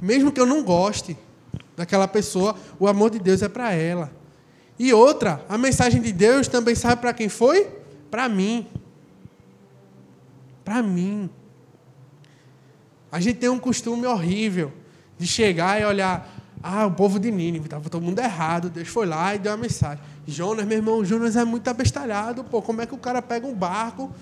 Mesmo 0.00 0.32
que 0.32 0.40
eu 0.40 0.46
não 0.46 0.62
goste 0.62 1.16
daquela 1.76 2.08
pessoa, 2.08 2.56
o 2.78 2.88
amor 2.88 3.10
de 3.10 3.18
Deus 3.18 3.42
é 3.42 3.48
para 3.48 3.72
ela. 3.72 4.10
E 4.78 4.92
outra, 4.92 5.44
a 5.48 5.56
mensagem 5.56 6.00
de 6.00 6.12
Deus 6.12 6.48
também 6.48 6.74
sabe 6.74 7.00
para 7.00 7.12
quem 7.12 7.28
foi? 7.28 7.68
Para 8.10 8.28
mim. 8.28 8.66
Para 10.64 10.82
mim. 10.82 11.30
A 13.10 13.20
gente 13.20 13.38
tem 13.38 13.48
um 13.48 13.58
costume 13.58 14.06
horrível 14.06 14.72
de 15.18 15.26
chegar 15.26 15.80
e 15.80 15.84
olhar, 15.84 16.28
ah, 16.62 16.86
o 16.86 16.90
povo 16.90 17.18
de 17.18 17.30
Nínive, 17.30 17.66
estava 17.66 17.88
todo 17.88 18.02
mundo 18.02 18.18
errado, 18.18 18.68
Deus 18.68 18.88
foi 18.88 19.06
lá 19.06 19.34
e 19.34 19.38
deu 19.38 19.52
a 19.52 19.56
mensagem. 19.56 20.02
Jonas, 20.26 20.66
meu 20.66 20.78
irmão, 20.78 21.04
Jonas 21.04 21.36
é 21.36 21.44
muito 21.44 21.68
abestalhado, 21.68 22.44
pô, 22.44 22.60
como 22.60 22.82
é 22.82 22.86
que 22.86 22.94
o 22.94 22.98
cara 22.98 23.22
pega 23.22 23.46
um 23.46 23.54
barco 23.54 24.12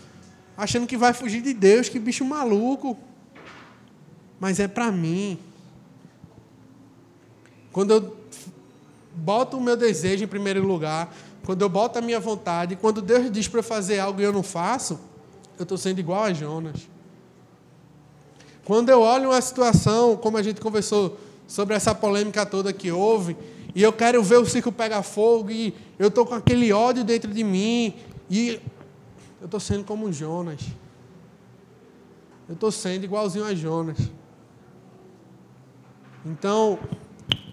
achando 0.57 0.87
que 0.87 0.97
vai 0.97 1.13
fugir 1.13 1.43
de 1.43 1.53
Deus, 1.53 1.89
que 1.89 1.99
bicho 1.99 2.25
maluco. 2.25 2.97
Mas 4.39 4.61
é 4.61 4.69
para 4.69 4.91
mim. 4.91 5.39
Quando 7.75 7.91
eu 7.91 8.17
boto 9.17 9.57
o 9.57 9.61
meu 9.61 9.77
desejo 9.77 10.23
em 10.23 10.29
primeiro 10.29 10.65
lugar, 10.65 11.13
quando 11.45 11.61
eu 11.61 11.69
boto 11.69 11.99
a 11.99 12.01
minha 12.01 12.21
vontade, 12.21 12.77
quando 12.77 13.03
Deus 13.03 13.29
diz 13.33 13.49
para 13.49 13.59
eu 13.59 13.65
fazer 13.65 13.99
algo 13.99 14.21
e 14.21 14.23
eu 14.23 14.33
não 14.33 14.45
faço, 14.45 15.01
eu 15.59 15.65
estou 15.65 15.77
sendo 15.77 15.99
igual 15.99 16.23
a 16.23 16.33
Jonas. 16.33 16.89
Quando 18.65 18.91
eu 18.91 19.01
olho 19.01 19.31
uma 19.31 19.41
situação, 19.41 20.17
como 20.17 20.37
a 20.37 20.43
gente 20.43 20.61
conversou 20.61 21.19
sobre 21.49 21.75
essa 21.75 21.93
polêmica 21.93 22.47
toda 22.47 22.73
que 22.73 22.93
houve, 22.93 23.37
e 23.75 23.83
eu 23.83 23.93
quero 23.93 24.23
ver 24.23 24.39
o 24.39 24.47
circo 24.47 24.71
pegar 24.71 25.03
fogo, 25.03 25.51
e 25.51 25.75
eu 25.99 26.07
estou 26.07 26.25
com 26.25 26.35
aquele 26.35 26.73
ódio 26.73 27.03
dentro 27.03 27.33
de 27.33 27.43
mim, 27.43 27.93
e 28.31 28.61
eu 29.41 29.47
estou 29.47 29.59
sendo 29.59 29.83
como 29.83 30.13
Jonas. 30.13 30.61
Eu 32.49 32.55
estou 32.55 32.71
sendo 32.71 33.03
igualzinho 33.03 33.45
a 33.45 33.53
Jonas. 33.53 33.99
Então, 36.25 36.79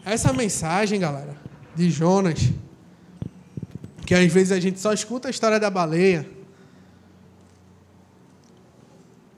essa 0.05 0.33
mensagem, 0.33 0.99
galera, 0.99 1.35
de 1.75 1.89
Jonas, 1.89 2.51
que 4.05 4.15
às 4.15 4.31
vezes 4.31 4.51
a 4.51 4.59
gente 4.59 4.79
só 4.79 4.91
escuta 4.91 5.27
a 5.27 5.31
história 5.31 5.59
da 5.59 5.69
baleia, 5.69 6.27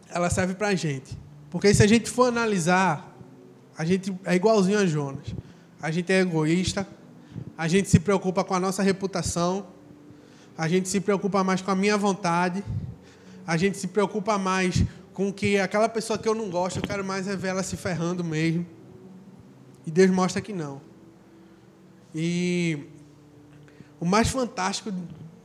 ela 0.09 0.30
serve 0.30 0.53
para 0.53 0.70
a 0.70 0.76
gente. 0.76 1.18
Porque 1.49 1.74
se 1.74 1.84
a 1.84 1.88
gente 1.88 2.09
for 2.09 2.28
analisar, 2.28 3.16
a 3.78 3.84
gente 3.84 4.16
é 4.24 4.36
igualzinho 4.36 4.80
a 4.80 4.86
Jonas. 4.86 5.36
A 5.82 5.91
gente 5.91 6.11
é 6.14 6.22
egoísta, 6.22 6.88
a 7.57 7.68
gente 7.68 7.89
se 7.89 7.99
preocupa 7.99 8.43
com 8.43 8.53
a 8.53 8.59
nossa 8.59 8.82
reputação, 8.82 9.68
a 10.57 10.68
gente 10.68 10.88
se 10.88 11.01
preocupa 11.01 11.43
mais 11.43 11.61
com 11.61 11.72
a 11.72 11.76
minha 11.76 11.97
vontade, 11.97 12.64
a 13.45 13.57
gente 13.57 13.78
se 13.78 13.88
preocupa 13.88 14.38
mais 14.38 14.84
com 15.14 15.32
que 15.32 15.59
aquela 15.59 15.89
pessoa 15.89 16.18
que 16.18 16.28
eu 16.28 16.34
não 16.34 16.49
gosto, 16.49 16.78
eu 16.78 16.84
quero 16.84 17.03
mais 17.03 17.28
é 17.28 17.36
ver 17.36 17.49
ela 17.49 17.64
se 17.64 17.76
ferrando 17.76 18.24
mesmo. 18.24 18.66
E 19.86 19.92
Deus 19.92 20.10
mostra 20.12 20.42
que 20.42 20.54
não. 20.54 20.82
E 22.16 22.88
o 24.00 24.06
mais 24.06 24.30
fantástico 24.30 24.94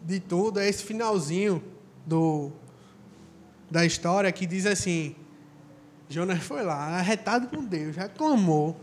de 0.03 0.21
tudo 0.21 0.61
é 0.61 0.69
esse 0.69 0.83
finalzinho 0.83 1.63
do, 2.07 2.51
da 3.71 3.85
história 3.85 4.31
que 4.31 4.47
diz 4.47 4.67
assim: 4.67 5.15
Jonas 6.09 6.43
foi 6.43 6.63
lá, 6.63 6.99
arretado 6.99 7.49
com 7.49 7.65
Deus, 7.65 7.97
reclamou, 7.97 8.79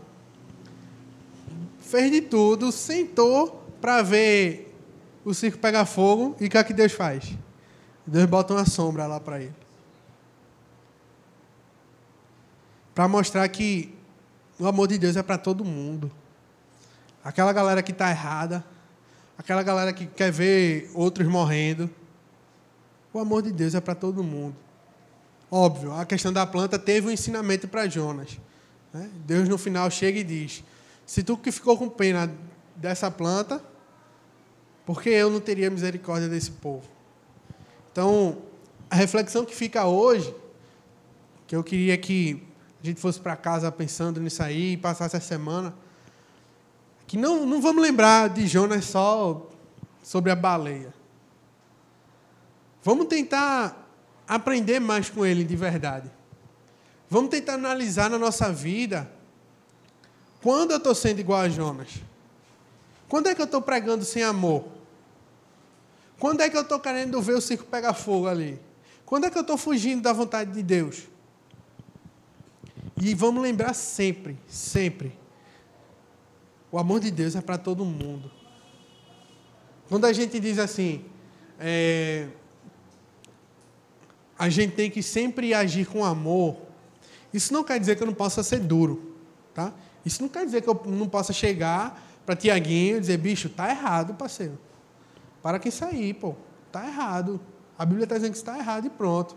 fez 1.80 2.10
de 2.10 2.20
tudo, 2.20 2.70
sentou 2.70 3.64
para 3.80 4.02
ver 4.02 4.74
o 5.24 5.34
circo 5.34 5.58
pegar 5.58 5.84
fogo 5.86 6.36
e 6.40 6.46
o 6.46 6.50
que, 6.50 6.56
é 6.56 6.64
que 6.64 6.72
Deus 6.72 6.92
faz? 6.92 7.36
Deus 8.06 8.26
bota 8.26 8.54
uma 8.54 8.64
sombra 8.64 9.06
lá 9.06 9.18
para 9.18 9.40
ele. 9.40 9.54
Para 12.94 13.08
mostrar 13.08 13.48
que 13.48 13.95
o 14.58 14.66
amor 14.66 14.88
de 14.88 14.98
Deus 14.98 15.16
é 15.16 15.22
para 15.22 15.36
todo 15.36 15.64
mundo. 15.64 16.10
Aquela 17.22 17.52
galera 17.52 17.82
que 17.82 17.92
está 17.92 18.10
errada, 18.10 18.64
aquela 19.36 19.62
galera 19.62 19.92
que 19.92 20.06
quer 20.06 20.30
ver 20.30 20.90
outros 20.94 21.26
morrendo. 21.26 21.90
O 23.12 23.18
amor 23.18 23.42
de 23.42 23.52
Deus 23.52 23.74
é 23.74 23.80
para 23.80 23.94
todo 23.94 24.22
mundo. 24.22 24.56
Óbvio, 25.50 25.92
a 25.92 26.04
questão 26.04 26.32
da 26.32 26.46
planta 26.46 26.78
teve 26.78 27.08
um 27.08 27.10
ensinamento 27.10 27.68
para 27.68 27.88
Jonas. 27.88 28.38
Né? 28.92 29.10
Deus 29.26 29.48
no 29.48 29.58
final 29.58 29.90
chega 29.90 30.18
e 30.18 30.24
diz: 30.24 30.62
Se 31.04 31.22
tu 31.22 31.36
que 31.36 31.52
ficou 31.52 31.76
com 31.76 31.88
pena 31.88 32.32
dessa 32.74 33.10
planta, 33.10 33.62
por 34.84 35.02
que 35.02 35.10
eu 35.10 35.30
não 35.30 35.40
teria 35.40 35.70
misericórdia 35.70 36.28
desse 36.28 36.50
povo? 36.50 36.86
Então, 37.92 38.38
a 38.90 38.94
reflexão 38.94 39.44
que 39.44 39.54
fica 39.54 39.84
hoje, 39.86 40.34
que 41.46 41.56
eu 41.56 41.64
queria 41.64 41.96
que 41.98 42.45
a 42.86 42.90
gente 42.90 43.00
fosse 43.00 43.18
para 43.18 43.34
casa 43.36 43.70
pensando 43.72 44.20
nisso 44.20 44.40
aí 44.42 44.74
e 44.74 44.76
passasse 44.76 45.16
a 45.16 45.20
semana, 45.20 45.74
que 47.04 47.16
não, 47.16 47.44
não 47.44 47.60
vamos 47.60 47.82
lembrar 47.82 48.28
de 48.28 48.46
Jonas 48.46 48.84
só 48.84 49.48
sobre 50.02 50.30
a 50.30 50.36
baleia. 50.36 50.94
Vamos 52.84 53.06
tentar 53.06 53.90
aprender 54.28 54.78
mais 54.78 55.10
com 55.10 55.26
ele 55.26 55.42
de 55.42 55.56
verdade. 55.56 56.08
Vamos 57.10 57.30
tentar 57.30 57.54
analisar 57.54 58.08
na 58.08 58.18
nossa 58.18 58.52
vida 58.52 59.10
quando 60.40 60.70
eu 60.70 60.76
estou 60.76 60.94
sendo 60.94 61.18
igual 61.18 61.40
a 61.40 61.48
Jonas. 61.48 61.88
Quando 63.08 63.28
é 63.28 63.34
que 63.34 63.40
eu 63.40 63.46
estou 63.46 63.60
pregando 63.60 64.04
sem 64.04 64.22
amor? 64.22 64.64
Quando 66.20 66.40
é 66.40 66.48
que 66.48 66.56
eu 66.56 66.62
estou 66.62 66.78
querendo 66.78 67.20
ver 67.20 67.34
o 67.34 67.40
circo 67.40 67.64
pegar 67.64 67.94
fogo 67.94 68.28
ali? 68.28 68.60
Quando 69.04 69.24
é 69.24 69.30
que 69.30 69.36
eu 69.36 69.42
estou 69.42 69.56
fugindo 69.56 70.02
da 70.02 70.12
vontade 70.12 70.52
de 70.52 70.62
Deus? 70.62 71.15
E 73.00 73.14
vamos 73.14 73.42
lembrar 73.42 73.74
sempre, 73.74 74.38
sempre, 74.48 75.16
o 76.72 76.78
amor 76.78 77.00
de 77.00 77.10
Deus 77.10 77.36
é 77.36 77.40
para 77.40 77.58
todo 77.58 77.84
mundo. 77.84 78.30
Quando 79.88 80.06
a 80.06 80.12
gente 80.12 80.40
diz 80.40 80.58
assim, 80.58 81.04
é, 81.60 82.28
a 84.38 84.48
gente 84.48 84.74
tem 84.74 84.90
que 84.90 85.02
sempre 85.02 85.54
agir 85.54 85.86
com 85.86 86.04
amor. 86.04 86.56
Isso 87.32 87.52
não 87.52 87.62
quer 87.62 87.78
dizer 87.78 87.96
que 87.96 88.02
eu 88.02 88.06
não 88.06 88.14
possa 88.14 88.42
ser 88.42 88.60
duro, 88.60 89.14
tá? 89.54 89.72
Isso 90.04 90.22
não 90.22 90.28
quer 90.28 90.44
dizer 90.44 90.62
que 90.62 90.68
eu 90.68 90.82
não 90.86 91.08
possa 91.08 91.32
chegar 91.32 92.02
para 92.24 92.34
Tiaguinho 92.34 92.96
e 92.96 93.00
dizer, 93.00 93.18
bicho, 93.18 93.48
tá 93.48 93.70
errado, 93.70 94.14
parceiro. 94.14 94.58
Para 95.42 95.58
quem 95.58 95.70
sair, 95.70 96.14
pô, 96.14 96.34
tá 96.72 96.86
errado. 96.86 97.40
A 97.78 97.84
Bíblia 97.84 98.04
está 98.04 98.16
dizendo 98.16 98.32
que 98.32 98.38
está 98.38 98.58
errado 98.58 98.86
e 98.86 98.90
pronto. 98.90 99.36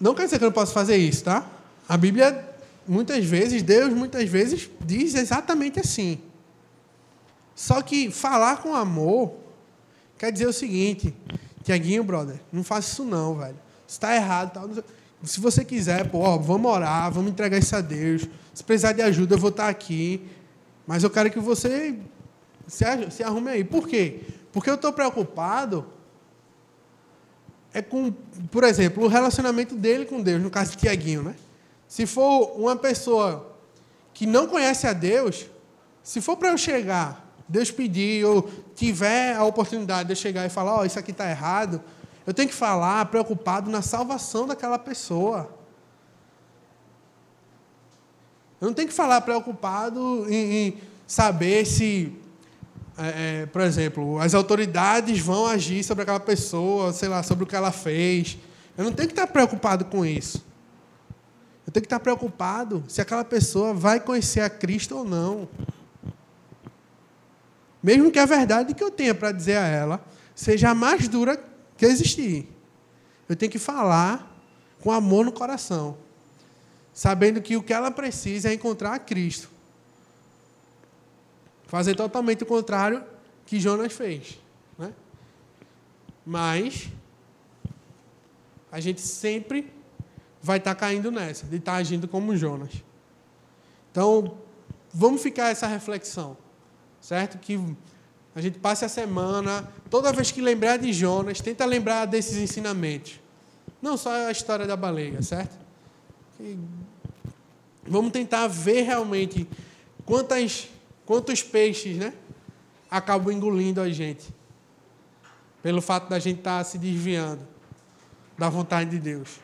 Não 0.00 0.14
quer 0.14 0.24
dizer 0.24 0.38
que 0.38 0.44
eu 0.44 0.48
não 0.48 0.54
posso 0.54 0.72
fazer 0.72 0.96
isso, 0.96 1.24
tá? 1.24 1.46
A 1.88 1.96
Bíblia, 1.96 2.46
muitas 2.86 3.24
vezes, 3.24 3.62
Deus, 3.62 3.92
muitas 3.92 4.28
vezes, 4.28 4.70
diz 4.84 5.14
exatamente 5.14 5.80
assim. 5.80 6.20
Só 7.54 7.82
que 7.82 8.10
falar 8.10 8.58
com 8.58 8.74
amor 8.74 9.34
quer 10.16 10.30
dizer 10.30 10.46
o 10.46 10.52
seguinte: 10.52 11.14
Tiaguinho, 11.64 12.04
brother, 12.04 12.40
não 12.52 12.62
faça 12.62 12.92
isso 12.92 13.04
não, 13.04 13.36
velho. 13.36 13.58
Está 13.86 14.14
errado. 14.14 14.52
Tal. 14.52 14.70
Se 15.24 15.40
você 15.40 15.64
quiser, 15.64 16.08
pô, 16.08 16.20
ó, 16.20 16.38
vamos 16.38 16.70
orar, 16.70 17.10
vamos 17.10 17.32
entregar 17.32 17.58
isso 17.58 17.74
a 17.74 17.80
Deus. 17.80 18.28
Se 18.54 18.62
precisar 18.62 18.92
de 18.92 19.02
ajuda, 19.02 19.34
eu 19.34 19.38
vou 19.38 19.50
estar 19.50 19.68
aqui. 19.68 20.22
Mas 20.86 21.02
eu 21.02 21.10
quero 21.10 21.30
que 21.30 21.40
você 21.40 21.98
se 22.68 23.22
arrume 23.24 23.50
aí. 23.50 23.64
Por 23.64 23.88
quê? 23.88 24.20
Porque 24.52 24.70
eu 24.70 24.74
estou 24.74 24.92
preocupado 24.92 25.86
é 27.72 27.82
com, 27.82 28.10
por 28.50 28.64
exemplo, 28.64 29.04
o 29.04 29.08
relacionamento 29.08 29.74
dele 29.74 30.04
com 30.04 30.20
Deus, 30.20 30.42
no 30.42 30.50
caso 30.50 30.72
de 30.72 30.78
Tiaguinho, 30.78 31.22
né? 31.22 31.34
Se 31.86 32.06
for 32.06 32.58
uma 32.58 32.76
pessoa 32.76 33.56
que 34.12 34.26
não 34.26 34.46
conhece 34.46 34.86
a 34.86 34.92
Deus, 34.92 35.46
se 36.02 36.20
for 36.20 36.36
para 36.36 36.48
eu 36.48 36.58
chegar 36.58 37.28
Deus 37.48 37.70
pedir, 37.70 38.24
ou 38.26 38.48
tiver 38.74 39.34
a 39.34 39.42
oportunidade 39.42 40.08
de 40.08 40.12
eu 40.12 40.16
chegar 40.16 40.44
e 40.44 40.50
falar, 40.50 40.74
ó, 40.74 40.80
oh, 40.80 40.84
isso 40.84 40.98
aqui 40.98 41.12
está 41.12 41.28
errado, 41.28 41.82
eu 42.26 42.34
tenho 42.34 42.48
que 42.48 42.54
falar 42.54 43.06
preocupado 43.06 43.70
na 43.70 43.80
salvação 43.80 44.46
daquela 44.46 44.78
pessoa. 44.78 45.50
Eu 48.60 48.66
não 48.66 48.74
tenho 48.74 48.88
que 48.88 48.94
falar 48.94 49.22
preocupado 49.22 50.26
em, 50.28 50.52
em 50.52 50.78
saber 51.06 51.64
se, 51.64 52.14
é, 52.98 53.42
é, 53.42 53.46
por 53.46 53.60
exemplo, 53.60 54.18
as 54.18 54.34
autoridades 54.34 55.20
vão 55.20 55.46
agir 55.46 55.84
sobre 55.84 56.02
aquela 56.02 56.18
pessoa, 56.18 56.92
sei 56.92 57.08
lá, 57.08 57.22
sobre 57.22 57.44
o 57.44 57.46
que 57.46 57.54
ela 57.54 57.70
fez. 57.70 58.36
Eu 58.76 58.84
não 58.84 58.92
tenho 58.92 59.08
que 59.08 59.12
estar 59.12 59.28
preocupado 59.28 59.84
com 59.84 60.04
isso. 60.04 60.44
Eu 61.64 61.72
tenho 61.72 61.82
que 61.82 61.86
estar 61.86 62.00
preocupado 62.00 62.82
se 62.88 63.00
aquela 63.00 63.24
pessoa 63.24 63.72
vai 63.72 64.00
conhecer 64.00 64.40
a 64.40 64.50
Cristo 64.50 64.96
ou 64.96 65.04
não. 65.04 65.48
Mesmo 67.80 68.10
que 68.10 68.18
a 68.18 68.26
verdade 68.26 68.74
que 68.74 68.82
eu 68.82 68.90
tenha 68.90 69.14
para 69.14 69.30
dizer 69.30 69.56
a 69.58 69.66
ela 69.66 70.04
seja 70.34 70.70
a 70.70 70.74
mais 70.74 71.06
dura 71.06 71.42
que 71.76 71.86
existir. 71.86 72.48
Eu 73.28 73.36
tenho 73.36 73.52
que 73.52 73.58
falar 73.58 74.36
com 74.80 74.90
amor 74.90 75.24
no 75.24 75.32
coração, 75.32 75.96
sabendo 76.92 77.40
que 77.40 77.56
o 77.56 77.62
que 77.62 77.72
ela 77.72 77.90
precisa 77.90 78.48
é 78.48 78.54
encontrar 78.54 78.94
a 78.94 78.98
Cristo. 78.98 79.48
Fazer 81.68 81.94
totalmente 81.94 82.42
o 82.42 82.46
contrário 82.46 83.04
que 83.46 83.60
Jonas 83.60 83.92
fez. 83.92 84.40
Né? 84.76 84.92
Mas 86.26 86.88
a 88.72 88.80
gente 88.80 89.00
sempre 89.00 89.72
vai 90.42 90.58
estar 90.58 90.74
tá 90.74 90.80
caindo 90.80 91.12
nessa, 91.12 91.46
de 91.46 91.56
estar 91.56 91.72
tá 91.72 91.78
agindo 91.78 92.08
como 92.08 92.36
Jonas. 92.36 92.72
Então, 93.92 94.36
vamos 94.92 95.22
ficar 95.22 95.50
essa 95.50 95.68
reflexão 95.68 96.36
certo? 97.00 97.38
Que 97.38 97.58
a 98.34 98.40
gente 98.40 98.58
passe 98.58 98.84
a 98.84 98.88
semana, 98.88 99.68
toda 99.90 100.12
vez 100.12 100.30
que 100.30 100.40
lembrar 100.40 100.76
de 100.76 100.92
Jonas, 100.92 101.40
tenta 101.40 101.64
lembrar 101.64 102.04
desses 102.06 102.36
ensinamentos. 102.36 103.20
Não 103.80 103.96
só 103.96 104.26
a 104.26 104.30
história 104.30 104.66
da 104.66 104.76
baleia, 104.76 105.22
certo? 105.22 105.56
E 106.40 106.58
vamos 107.86 108.12
tentar 108.12 108.46
ver 108.46 108.82
realmente 108.82 109.48
quantas, 110.04 110.68
quantos 111.08 111.42
peixes 111.42 111.96
né, 111.96 112.12
acabam 112.90 113.32
engolindo 113.32 113.80
a 113.80 113.88
gente. 113.88 114.28
Pelo 115.62 115.80
fato 115.80 116.10
da 116.10 116.18
gente 116.18 116.40
estar 116.40 116.58
tá 116.58 116.64
se 116.64 116.76
desviando 116.76 117.48
da 118.36 118.50
vontade 118.50 118.90
de 118.90 118.98
Deus. 118.98 119.40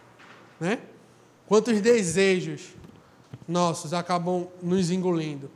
Né? 0.60 0.78
Quantos 1.46 1.80
desejos 1.80 2.74
nossos 3.48 3.94
acabam 3.94 4.46
nos 4.62 4.90
engolindo. 4.90 5.50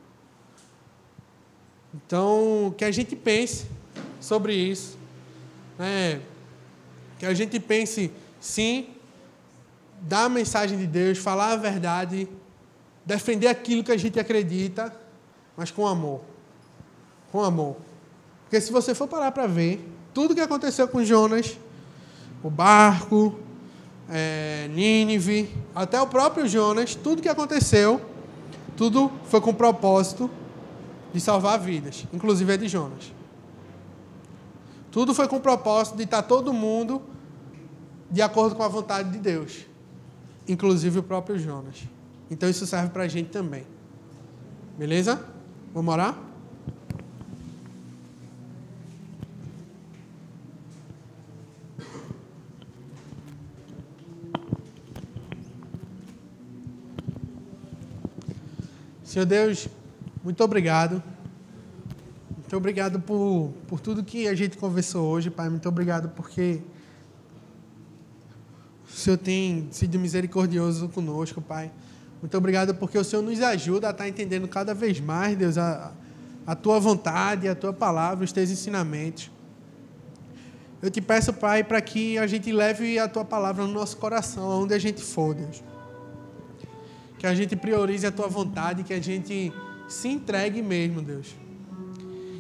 Então, 1.95 2.75
que 2.79 2.87
a 2.87 2.91
gente 2.91 3.15
pense 3.15 3.67
sobre 4.19 4.55
isso. 4.55 4.97
Né? 5.79 6.23
Que 7.19 7.27
a 7.27 7.35
gente 7.35 7.61
pense, 7.61 8.11
sim, 8.41 8.95
dar 10.01 10.25
a 10.25 10.29
mensagem 10.31 10.79
de 10.79 10.87
Deus, 10.87 11.19
falar 11.19 11.53
a 11.53 11.57
verdade, 11.57 12.27
defender 13.05 13.49
aquilo 13.49 13.85
que 13.85 13.93
a 13.93 13.97
gente 13.99 14.19
acredita, 14.19 14.91
mas 15.59 15.73
com 15.73 15.85
amor. 15.89 16.21
Com 17.33 17.43
amor. 17.43 17.77
Porque 18.45 18.61
se 18.61 18.71
você 18.71 18.95
for 18.95 19.09
parar 19.09 19.33
para 19.33 19.49
ver, 19.49 19.85
tudo 20.15 20.33
que 20.33 20.41
aconteceu 20.41 20.87
com 20.87 21.05
Jonas, 21.05 21.59
o 22.45 22.49
barco, 22.49 23.35
é, 24.09 24.71
Nínive, 24.73 25.53
até 25.75 26.01
o 26.01 26.07
próprio 26.07 26.47
Jonas, 26.47 26.95
tudo 26.95 27.21
que 27.21 27.29
aconteceu, 27.29 28.01
tudo 28.77 29.11
foi 29.25 29.41
com 29.41 29.51
o 29.51 29.55
propósito 29.55 30.31
de 31.13 31.21
salvar 31.21 31.59
vidas, 31.59 32.07
inclusive 32.13 32.53
a 32.53 32.57
de 32.57 32.69
Jonas. 32.69 33.13
Tudo 34.93 35.13
foi 35.13 35.27
com 35.27 35.37
o 35.37 35.41
propósito 35.41 35.97
de 35.97 36.05
estar 36.05 36.23
todo 36.23 36.53
mundo 36.53 37.03
de 38.09 38.23
acordo 38.23 38.55
com 38.55 38.63
a 38.63 38.69
vontade 38.69 39.11
de 39.11 39.19
Deus, 39.19 39.67
inclusive 40.47 41.01
o 41.01 41.03
próprio 41.03 41.37
Jonas. 41.37 41.83
Então 42.31 42.49
isso 42.49 42.65
serve 42.65 42.91
para 42.91 43.03
a 43.03 43.09
gente 43.09 43.31
também. 43.31 43.67
Beleza? 44.79 45.37
Vamos 45.73 45.93
orar? 45.93 46.29
Senhor 59.05 59.25
Deus, 59.25 59.69
muito 60.23 60.45
obrigado. 60.45 61.03
Muito 62.31 62.57
obrigado 62.57 63.01
por, 63.01 63.53
por 63.67 63.81
tudo 63.81 64.05
que 64.05 64.29
a 64.29 64.35
gente 64.35 64.57
conversou 64.57 65.11
hoje, 65.11 65.29
Pai. 65.29 65.49
Muito 65.49 65.69
obrigado 65.69 66.09
porque 66.11 66.61
o 68.89 68.93
Senhor 68.93 69.17
tem 69.17 69.67
sido 69.71 69.99
misericordioso 69.99 70.89
conosco, 70.89 71.41
Pai. 71.41 71.71
Muito 72.21 72.37
obrigado 72.37 72.75
porque 72.75 72.99
o 72.99 73.05
Senhor 73.05 73.23
nos 73.23 73.41
ajuda 73.41 73.89
a 73.89 73.91
estar 73.91 74.09
entendendo 74.09 74.49
cada 74.49 74.75
vez 74.75 75.01
mais, 75.01 75.37
Deus, 75.37 75.57
a, 75.57 75.93
a 76.47 76.55
tua 76.55 76.81
vontade, 76.81 77.49
a 77.49 77.55
tua 77.55 77.73
palavra, 77.73 78.25
os 78.25 78.33
teus 78.33 78.51
ensinamentos. 78.51 79.31
Eu 80.81 80.91
te 80.91 81.01
peço, 81.01 81.33
Pai, 81.33 81.65
para 81.65 81.81
que 81.81 82.19
a 82.19 82.27
gente 82.27 82.53
leve 82.53 82.99
a 82.99 83.09
tua 83.09 83.25
palavra 83.25 83.65
no 83.65 83.73
nosso 83.73 83.97
coração, 83.97 84.51
aonde 84.51 84.75
a 84.75 84.79
gente 84.79 85.03
for, 85.03 85.35
Deus 85.35 85.63
que 87.19 87.27
a 87.27 87.35
gente 87.35 87.57
priorize 87.57 88.07
a 88.07 88.13
tua 88.13 88.29
vontade, 88.29 88.85
que 88.85 88.95
a 88.95 89.03
gente 89.03 89.53
se 89.89 90.09
entregue 90.09 90.63
mesmo, 90.63 91.03
Deus. 91.03 91.35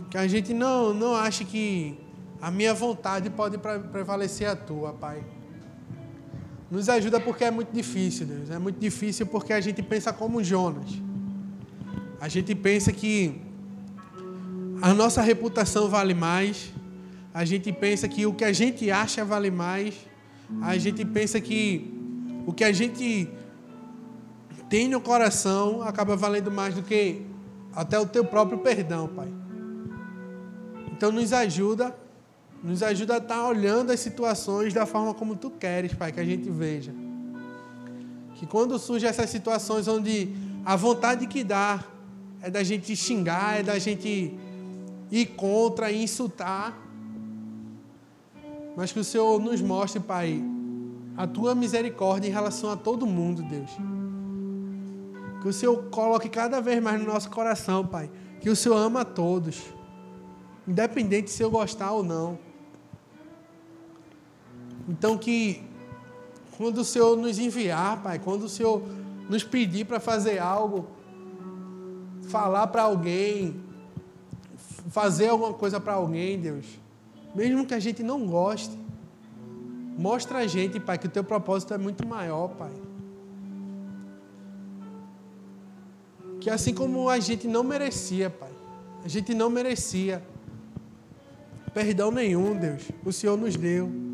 Que 0.08 0.16
a 0.16 0.26
gente 0.26 0.54
não, 0.54 0.94
não 0.94 1.14
ache 1.14 1.44
que 1.44 1.98
a 2.40 2.50
minha 2.50 2.72
vontade 2.72 3.28
pode 3.28 3.58
prevalecer 3.58 4.48
a 4.48 4.54
tua, 4.54 4.92
Pai. 4.92 5.22
Nos 6.70 6.88
ajuda 6.88 7.18
porque 7.18 7.44
é 7.44 7.50
muito 7.50 7.72
difícil, 7.72 8.26
Deus. 8.26 8.50
É 8.50 8.58
muito 8.58 8.78
difícil 8.78 9.26
porque 9.26 9.52
a 9.52 9.60
gente 9.60 9.82
pensa 9.82 10.12
como 10.12 10.44
Jonas. 10.44 10.90
A 12.20 12.28
gente 12.28 12.54
pensa 12.54 12.92
que 12.92 13.40
a 14.82 14.92
nossa 14.92 15.22
reputação 15.22 15.88
vale 15.88 16.14
mais. 16.14 16.72
A 17.32 17.44
gente 17.44 17.72
pensa 17.72 18.06
que 18.08 18.26
o 18.26 18.34
que 18.34 18.44
a 18.44 18.52
gente 18.52 18.90
acha 18.90 19.24
vale 19.24 19.50
mais. 19.50 19.94
A 20.62 20.76
gente 20.76 21.04
pensa 21.04 21.40
que 21.40 21.94
o 22.46 22.52
que 22.52 22.64
a 22.64 22.72
gente 22.72 23.28
tem 24.68 24.88
no 24.88 25.00
coração 25.00 25.82
acaba 25.82 26.16
valendo 26.16 26.50
mais 26.50 26.74
do 26.74 26.82
que 26.82 27.22
até 27.74 27.98
o 27.98 28.06
teu 28.06 28.24
próprio 28.24 28.58
perdão, 28.58 29.08
Pai. 29.08 29.28
Então 30.92 31.12
nos 31.12 31.32
ajuda, 31.32 31.96
nos 32.62 32.82
ajuda 32.82 33.14
a 33.14 33.18
estar 33.18 33.46
olhando 33.46 33.90
as 33.90 34.00
situações 34.00 34.74
da 34.74 34.84
forma 34.84 35.14
como 35.14 35.36
tu 35.36 35.50
queres, 35.50 35.94
Pai, 35.94 36.12
que 36.12 36.20
a 36.20 36.24
gente 36.24 36.50
veja. 36.50 36.92
Que 38.34 38.46
quando 38.46 38.78
surgem 38.78 39.08
essas 39.08 39.30
situações 39.30 39.86
onde 39.88 40.28
a 40.64 40.76
vontade 40.76 41.26
que 41.26 41.42
dá 41.44 41.84
é 42.40 42.50
da 42.50 42.62
gente 42.62 42.94
xingar, 42.94 43.60
é 43.60 43.62
da 43.62 43.78
gente 43.78 44.34
ir 45.10 45.26
contra 45.26 45.90
insultar, 45.90 46.76
mas 48.76 48.92
que 48.92 49.00
o 49.00 49.04
Senhor 49.04 49.40
nos 49.40 49.60
mostre, 49.60 50.00
Pai, 50.00 50.40
a 51.16 51.26
tua 51.26 51.54
misericórdia 51.54 52.28
em 52.28 52.32
relação 52.32 52.70
a 52.70 52.76
todo 52.76 53.06
mundo, 53.06 53.42
Deus. 53.42 53.70
Que 55.42 55.48
o 55.48 55.52
Senhor 55.52 55.76
coloque 55.90 56.28
cada 56.28 56.60
vez 56.60 56.80
mais 56.82 57.00
no 57.00 57.06
nosso 57.06 57.28
coração, 57.30 57.84
Pai. 57.84 58.10
Que 58.40 58.50
o 58.50 58.54
Senhor 58.54 58.76
ama 58.76 59.00
a 59.00 59.04
todos. 59.04 59.62
Independente 60.66 61.30
se 61.30 61.42
eu 61.42 61.50
gostar 61.50 61.90
ou 61.90 62.04
não. 62.04 62.38
Então 64.88 65.18
que 65.18 65.62
quando 66.56 66.78
o 66.78 66.84
Senhor 66.84 67.16
nos 67.16 67.38
enviar, 67.38 68.02
Pai, 68.02 68.18
quando 68.18 68.44
o 68.44 68.48
Senhor 68.48 68.82
nos 69.28 69.44
pedir 69.44 69.84
para 69.84 70.00
fazer 70.00 70.38
algo, 70.38 70.86
falar 72.28 72.66
para 72.68 72.82
alguém, 72.82 73.60
fazer 74.90 75.28
alguma 75.28 75.52
coisa 75.52 75.78
para 75.78 75.94
alguém, 75.94 76.40
Deus, 76.40 76.66
mesmo 77.34 77.66
que 77.66 77.74
a 77.74 77.80
gente 77.80 78.02
não 78.02 78.26
goste, 78.26 78.76
mostra 79.98 80.38
a 80.38 80.46
gente, 80.46 80.80
Pai, 80.80 80.98
que 80.98 81.06
o 81.06 81.10
teu 81.10 81.22
propósito 81.22 81.74
é 81.74 81.78
muito 81.78 82.06
maior, 82.06 82.48
Pai. 82.48 82.72
que 86.40 86.48
assim 86.50 86.72
como 86.72 87.10
a 87.10 87.18
gente 87.18 87.46
não 87.46 87.62
merecia, 87.62 88.30
Pai, 88.30 88.50
a 89.04 89.08
gente 89.08 89.34
não 89.34 89.50
merecia 89.50 90.22
perdão 91.74 92.10
nenhum, 92.10 92.56
Deus, 92.56 92.90
o 93.04 93.12
Senhor 93.12 93.36
nos 93.36 93.54
deu. 93.54 94.07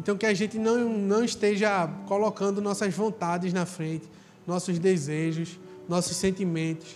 Então 0.00 0.16
que 0.16 0.26
a 0.26 0.34
gente 0.34 0.58
não, 0.58 0.88
não 0.88 1.22
esteja 1.22 1.88
colocando 2.08 2.60
nossas 2.60 2.92
vontades 2.92 3.52
na 3.52 3.64
frente, 3.64 4.08
nossos 4.46 4.78
desejos, 4.78 5.60
nossos 5.88 6.16
sentimentos, 6.16 6.88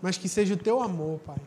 mas 0.00 0.18
que 0.18 0.28
seja 0.28 0.54
o 0.54 0.56
teu 0.56 0.82
amor, 0.82 1.20
Pai. 1.20 1.38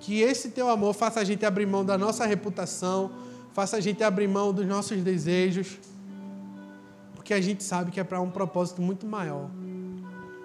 Que 0.00 0.20
esse 0.20 0.50
teu 0.50 0.68
amor 0.68 0.92
faça 0.92 1.20
a 1.20 1.24
gente 1.24 1.46
abrir 1.46 1.64
mão 1.64 1.82
da 1.82 1.96
nossa 1.96 2.26
reputação, 2.26 3.10
faça 3.54 3.78
a 3.78 3.80
gente 3.80 4.04
abrir 4.04 4.28
mão 4.28 4.52
dos 4.52 4.66
nossos 4.66 5.00
desejos 5.00 5.78
porque 7.24 7.32
a 7.32 7.40
gente 7.40 7.64
sabe 7.64 7.90
que 7.90 7.98
é 7.98 8.04
para 8.04 8.20
um 8.20 8.30
propósito 8.30 8.82
muito 8.82 9.06
maior. 9.06 9.48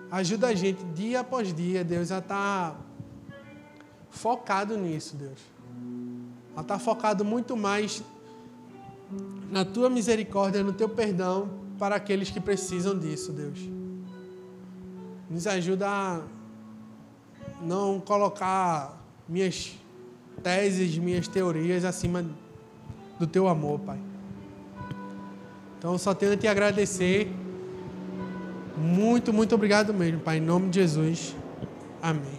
Ajuda 0.10 0.48
a 0.48 0.56
gente 0.56 0.82
dia 0.96 1.20
após 1.20 1.54
dia, 1.54 1.84
Deus, 1.84 2.10
a 2.10 2.20
estar 2.20 2.72
tá 2.72 2.76
focado 4.10 4.78
nisso, 4.78 5.18
Deus. 5.18 5.40
A 6.56 6.62
estar 6.62 6.76
tá 6.76 6.80
focado 6.80 7.26
muito 7.26 7.58
mais 7.58 8.02
na 9.52 9.66
tua 9.66 9.90
misericórdia, 9.90 10.64
no 10.64 10.74
teu 10.74 10.90
perdão 10.90 11.50
para 11.78 11.96
aqueles 11.96 12.30
que 12.30 12.40
precisam 12.40 12.98
disso, 12.98 13.32
Deus. 13.32 13.60
Nos 15.30 15.48
ajuda 15.48 15.88
a 15.88 16.22
não 17.62 18.00
colocar 18.00 19.02
minhas 19.28 19.74
teses, 20.44 20.98
minhas 20.98 21.28
teorias 21.28 21.86
acima 21.86 22.26
do 23.20 23.28
teu 23.28 23.48
amor, 23.48 23.80
Pai. 23.80 24.00
Então, 25.78 25.98
só 25.98 26.14
tenho 26.14 26.34
a 26.34 26.38
te 26.38 26.48
agradecer. 26.48 27.32
Muito, 28.78 29.32
muito 29.32 29.56
obrigado 29.56 29.94
mesmo, 29.94 30.20
Pai. 30.20 30.38
Em 30.38 30.42
nome 30.42 30.70
de 30.70 30.80
Jesus. 30.80 31.36
Amém. 32.02 32.39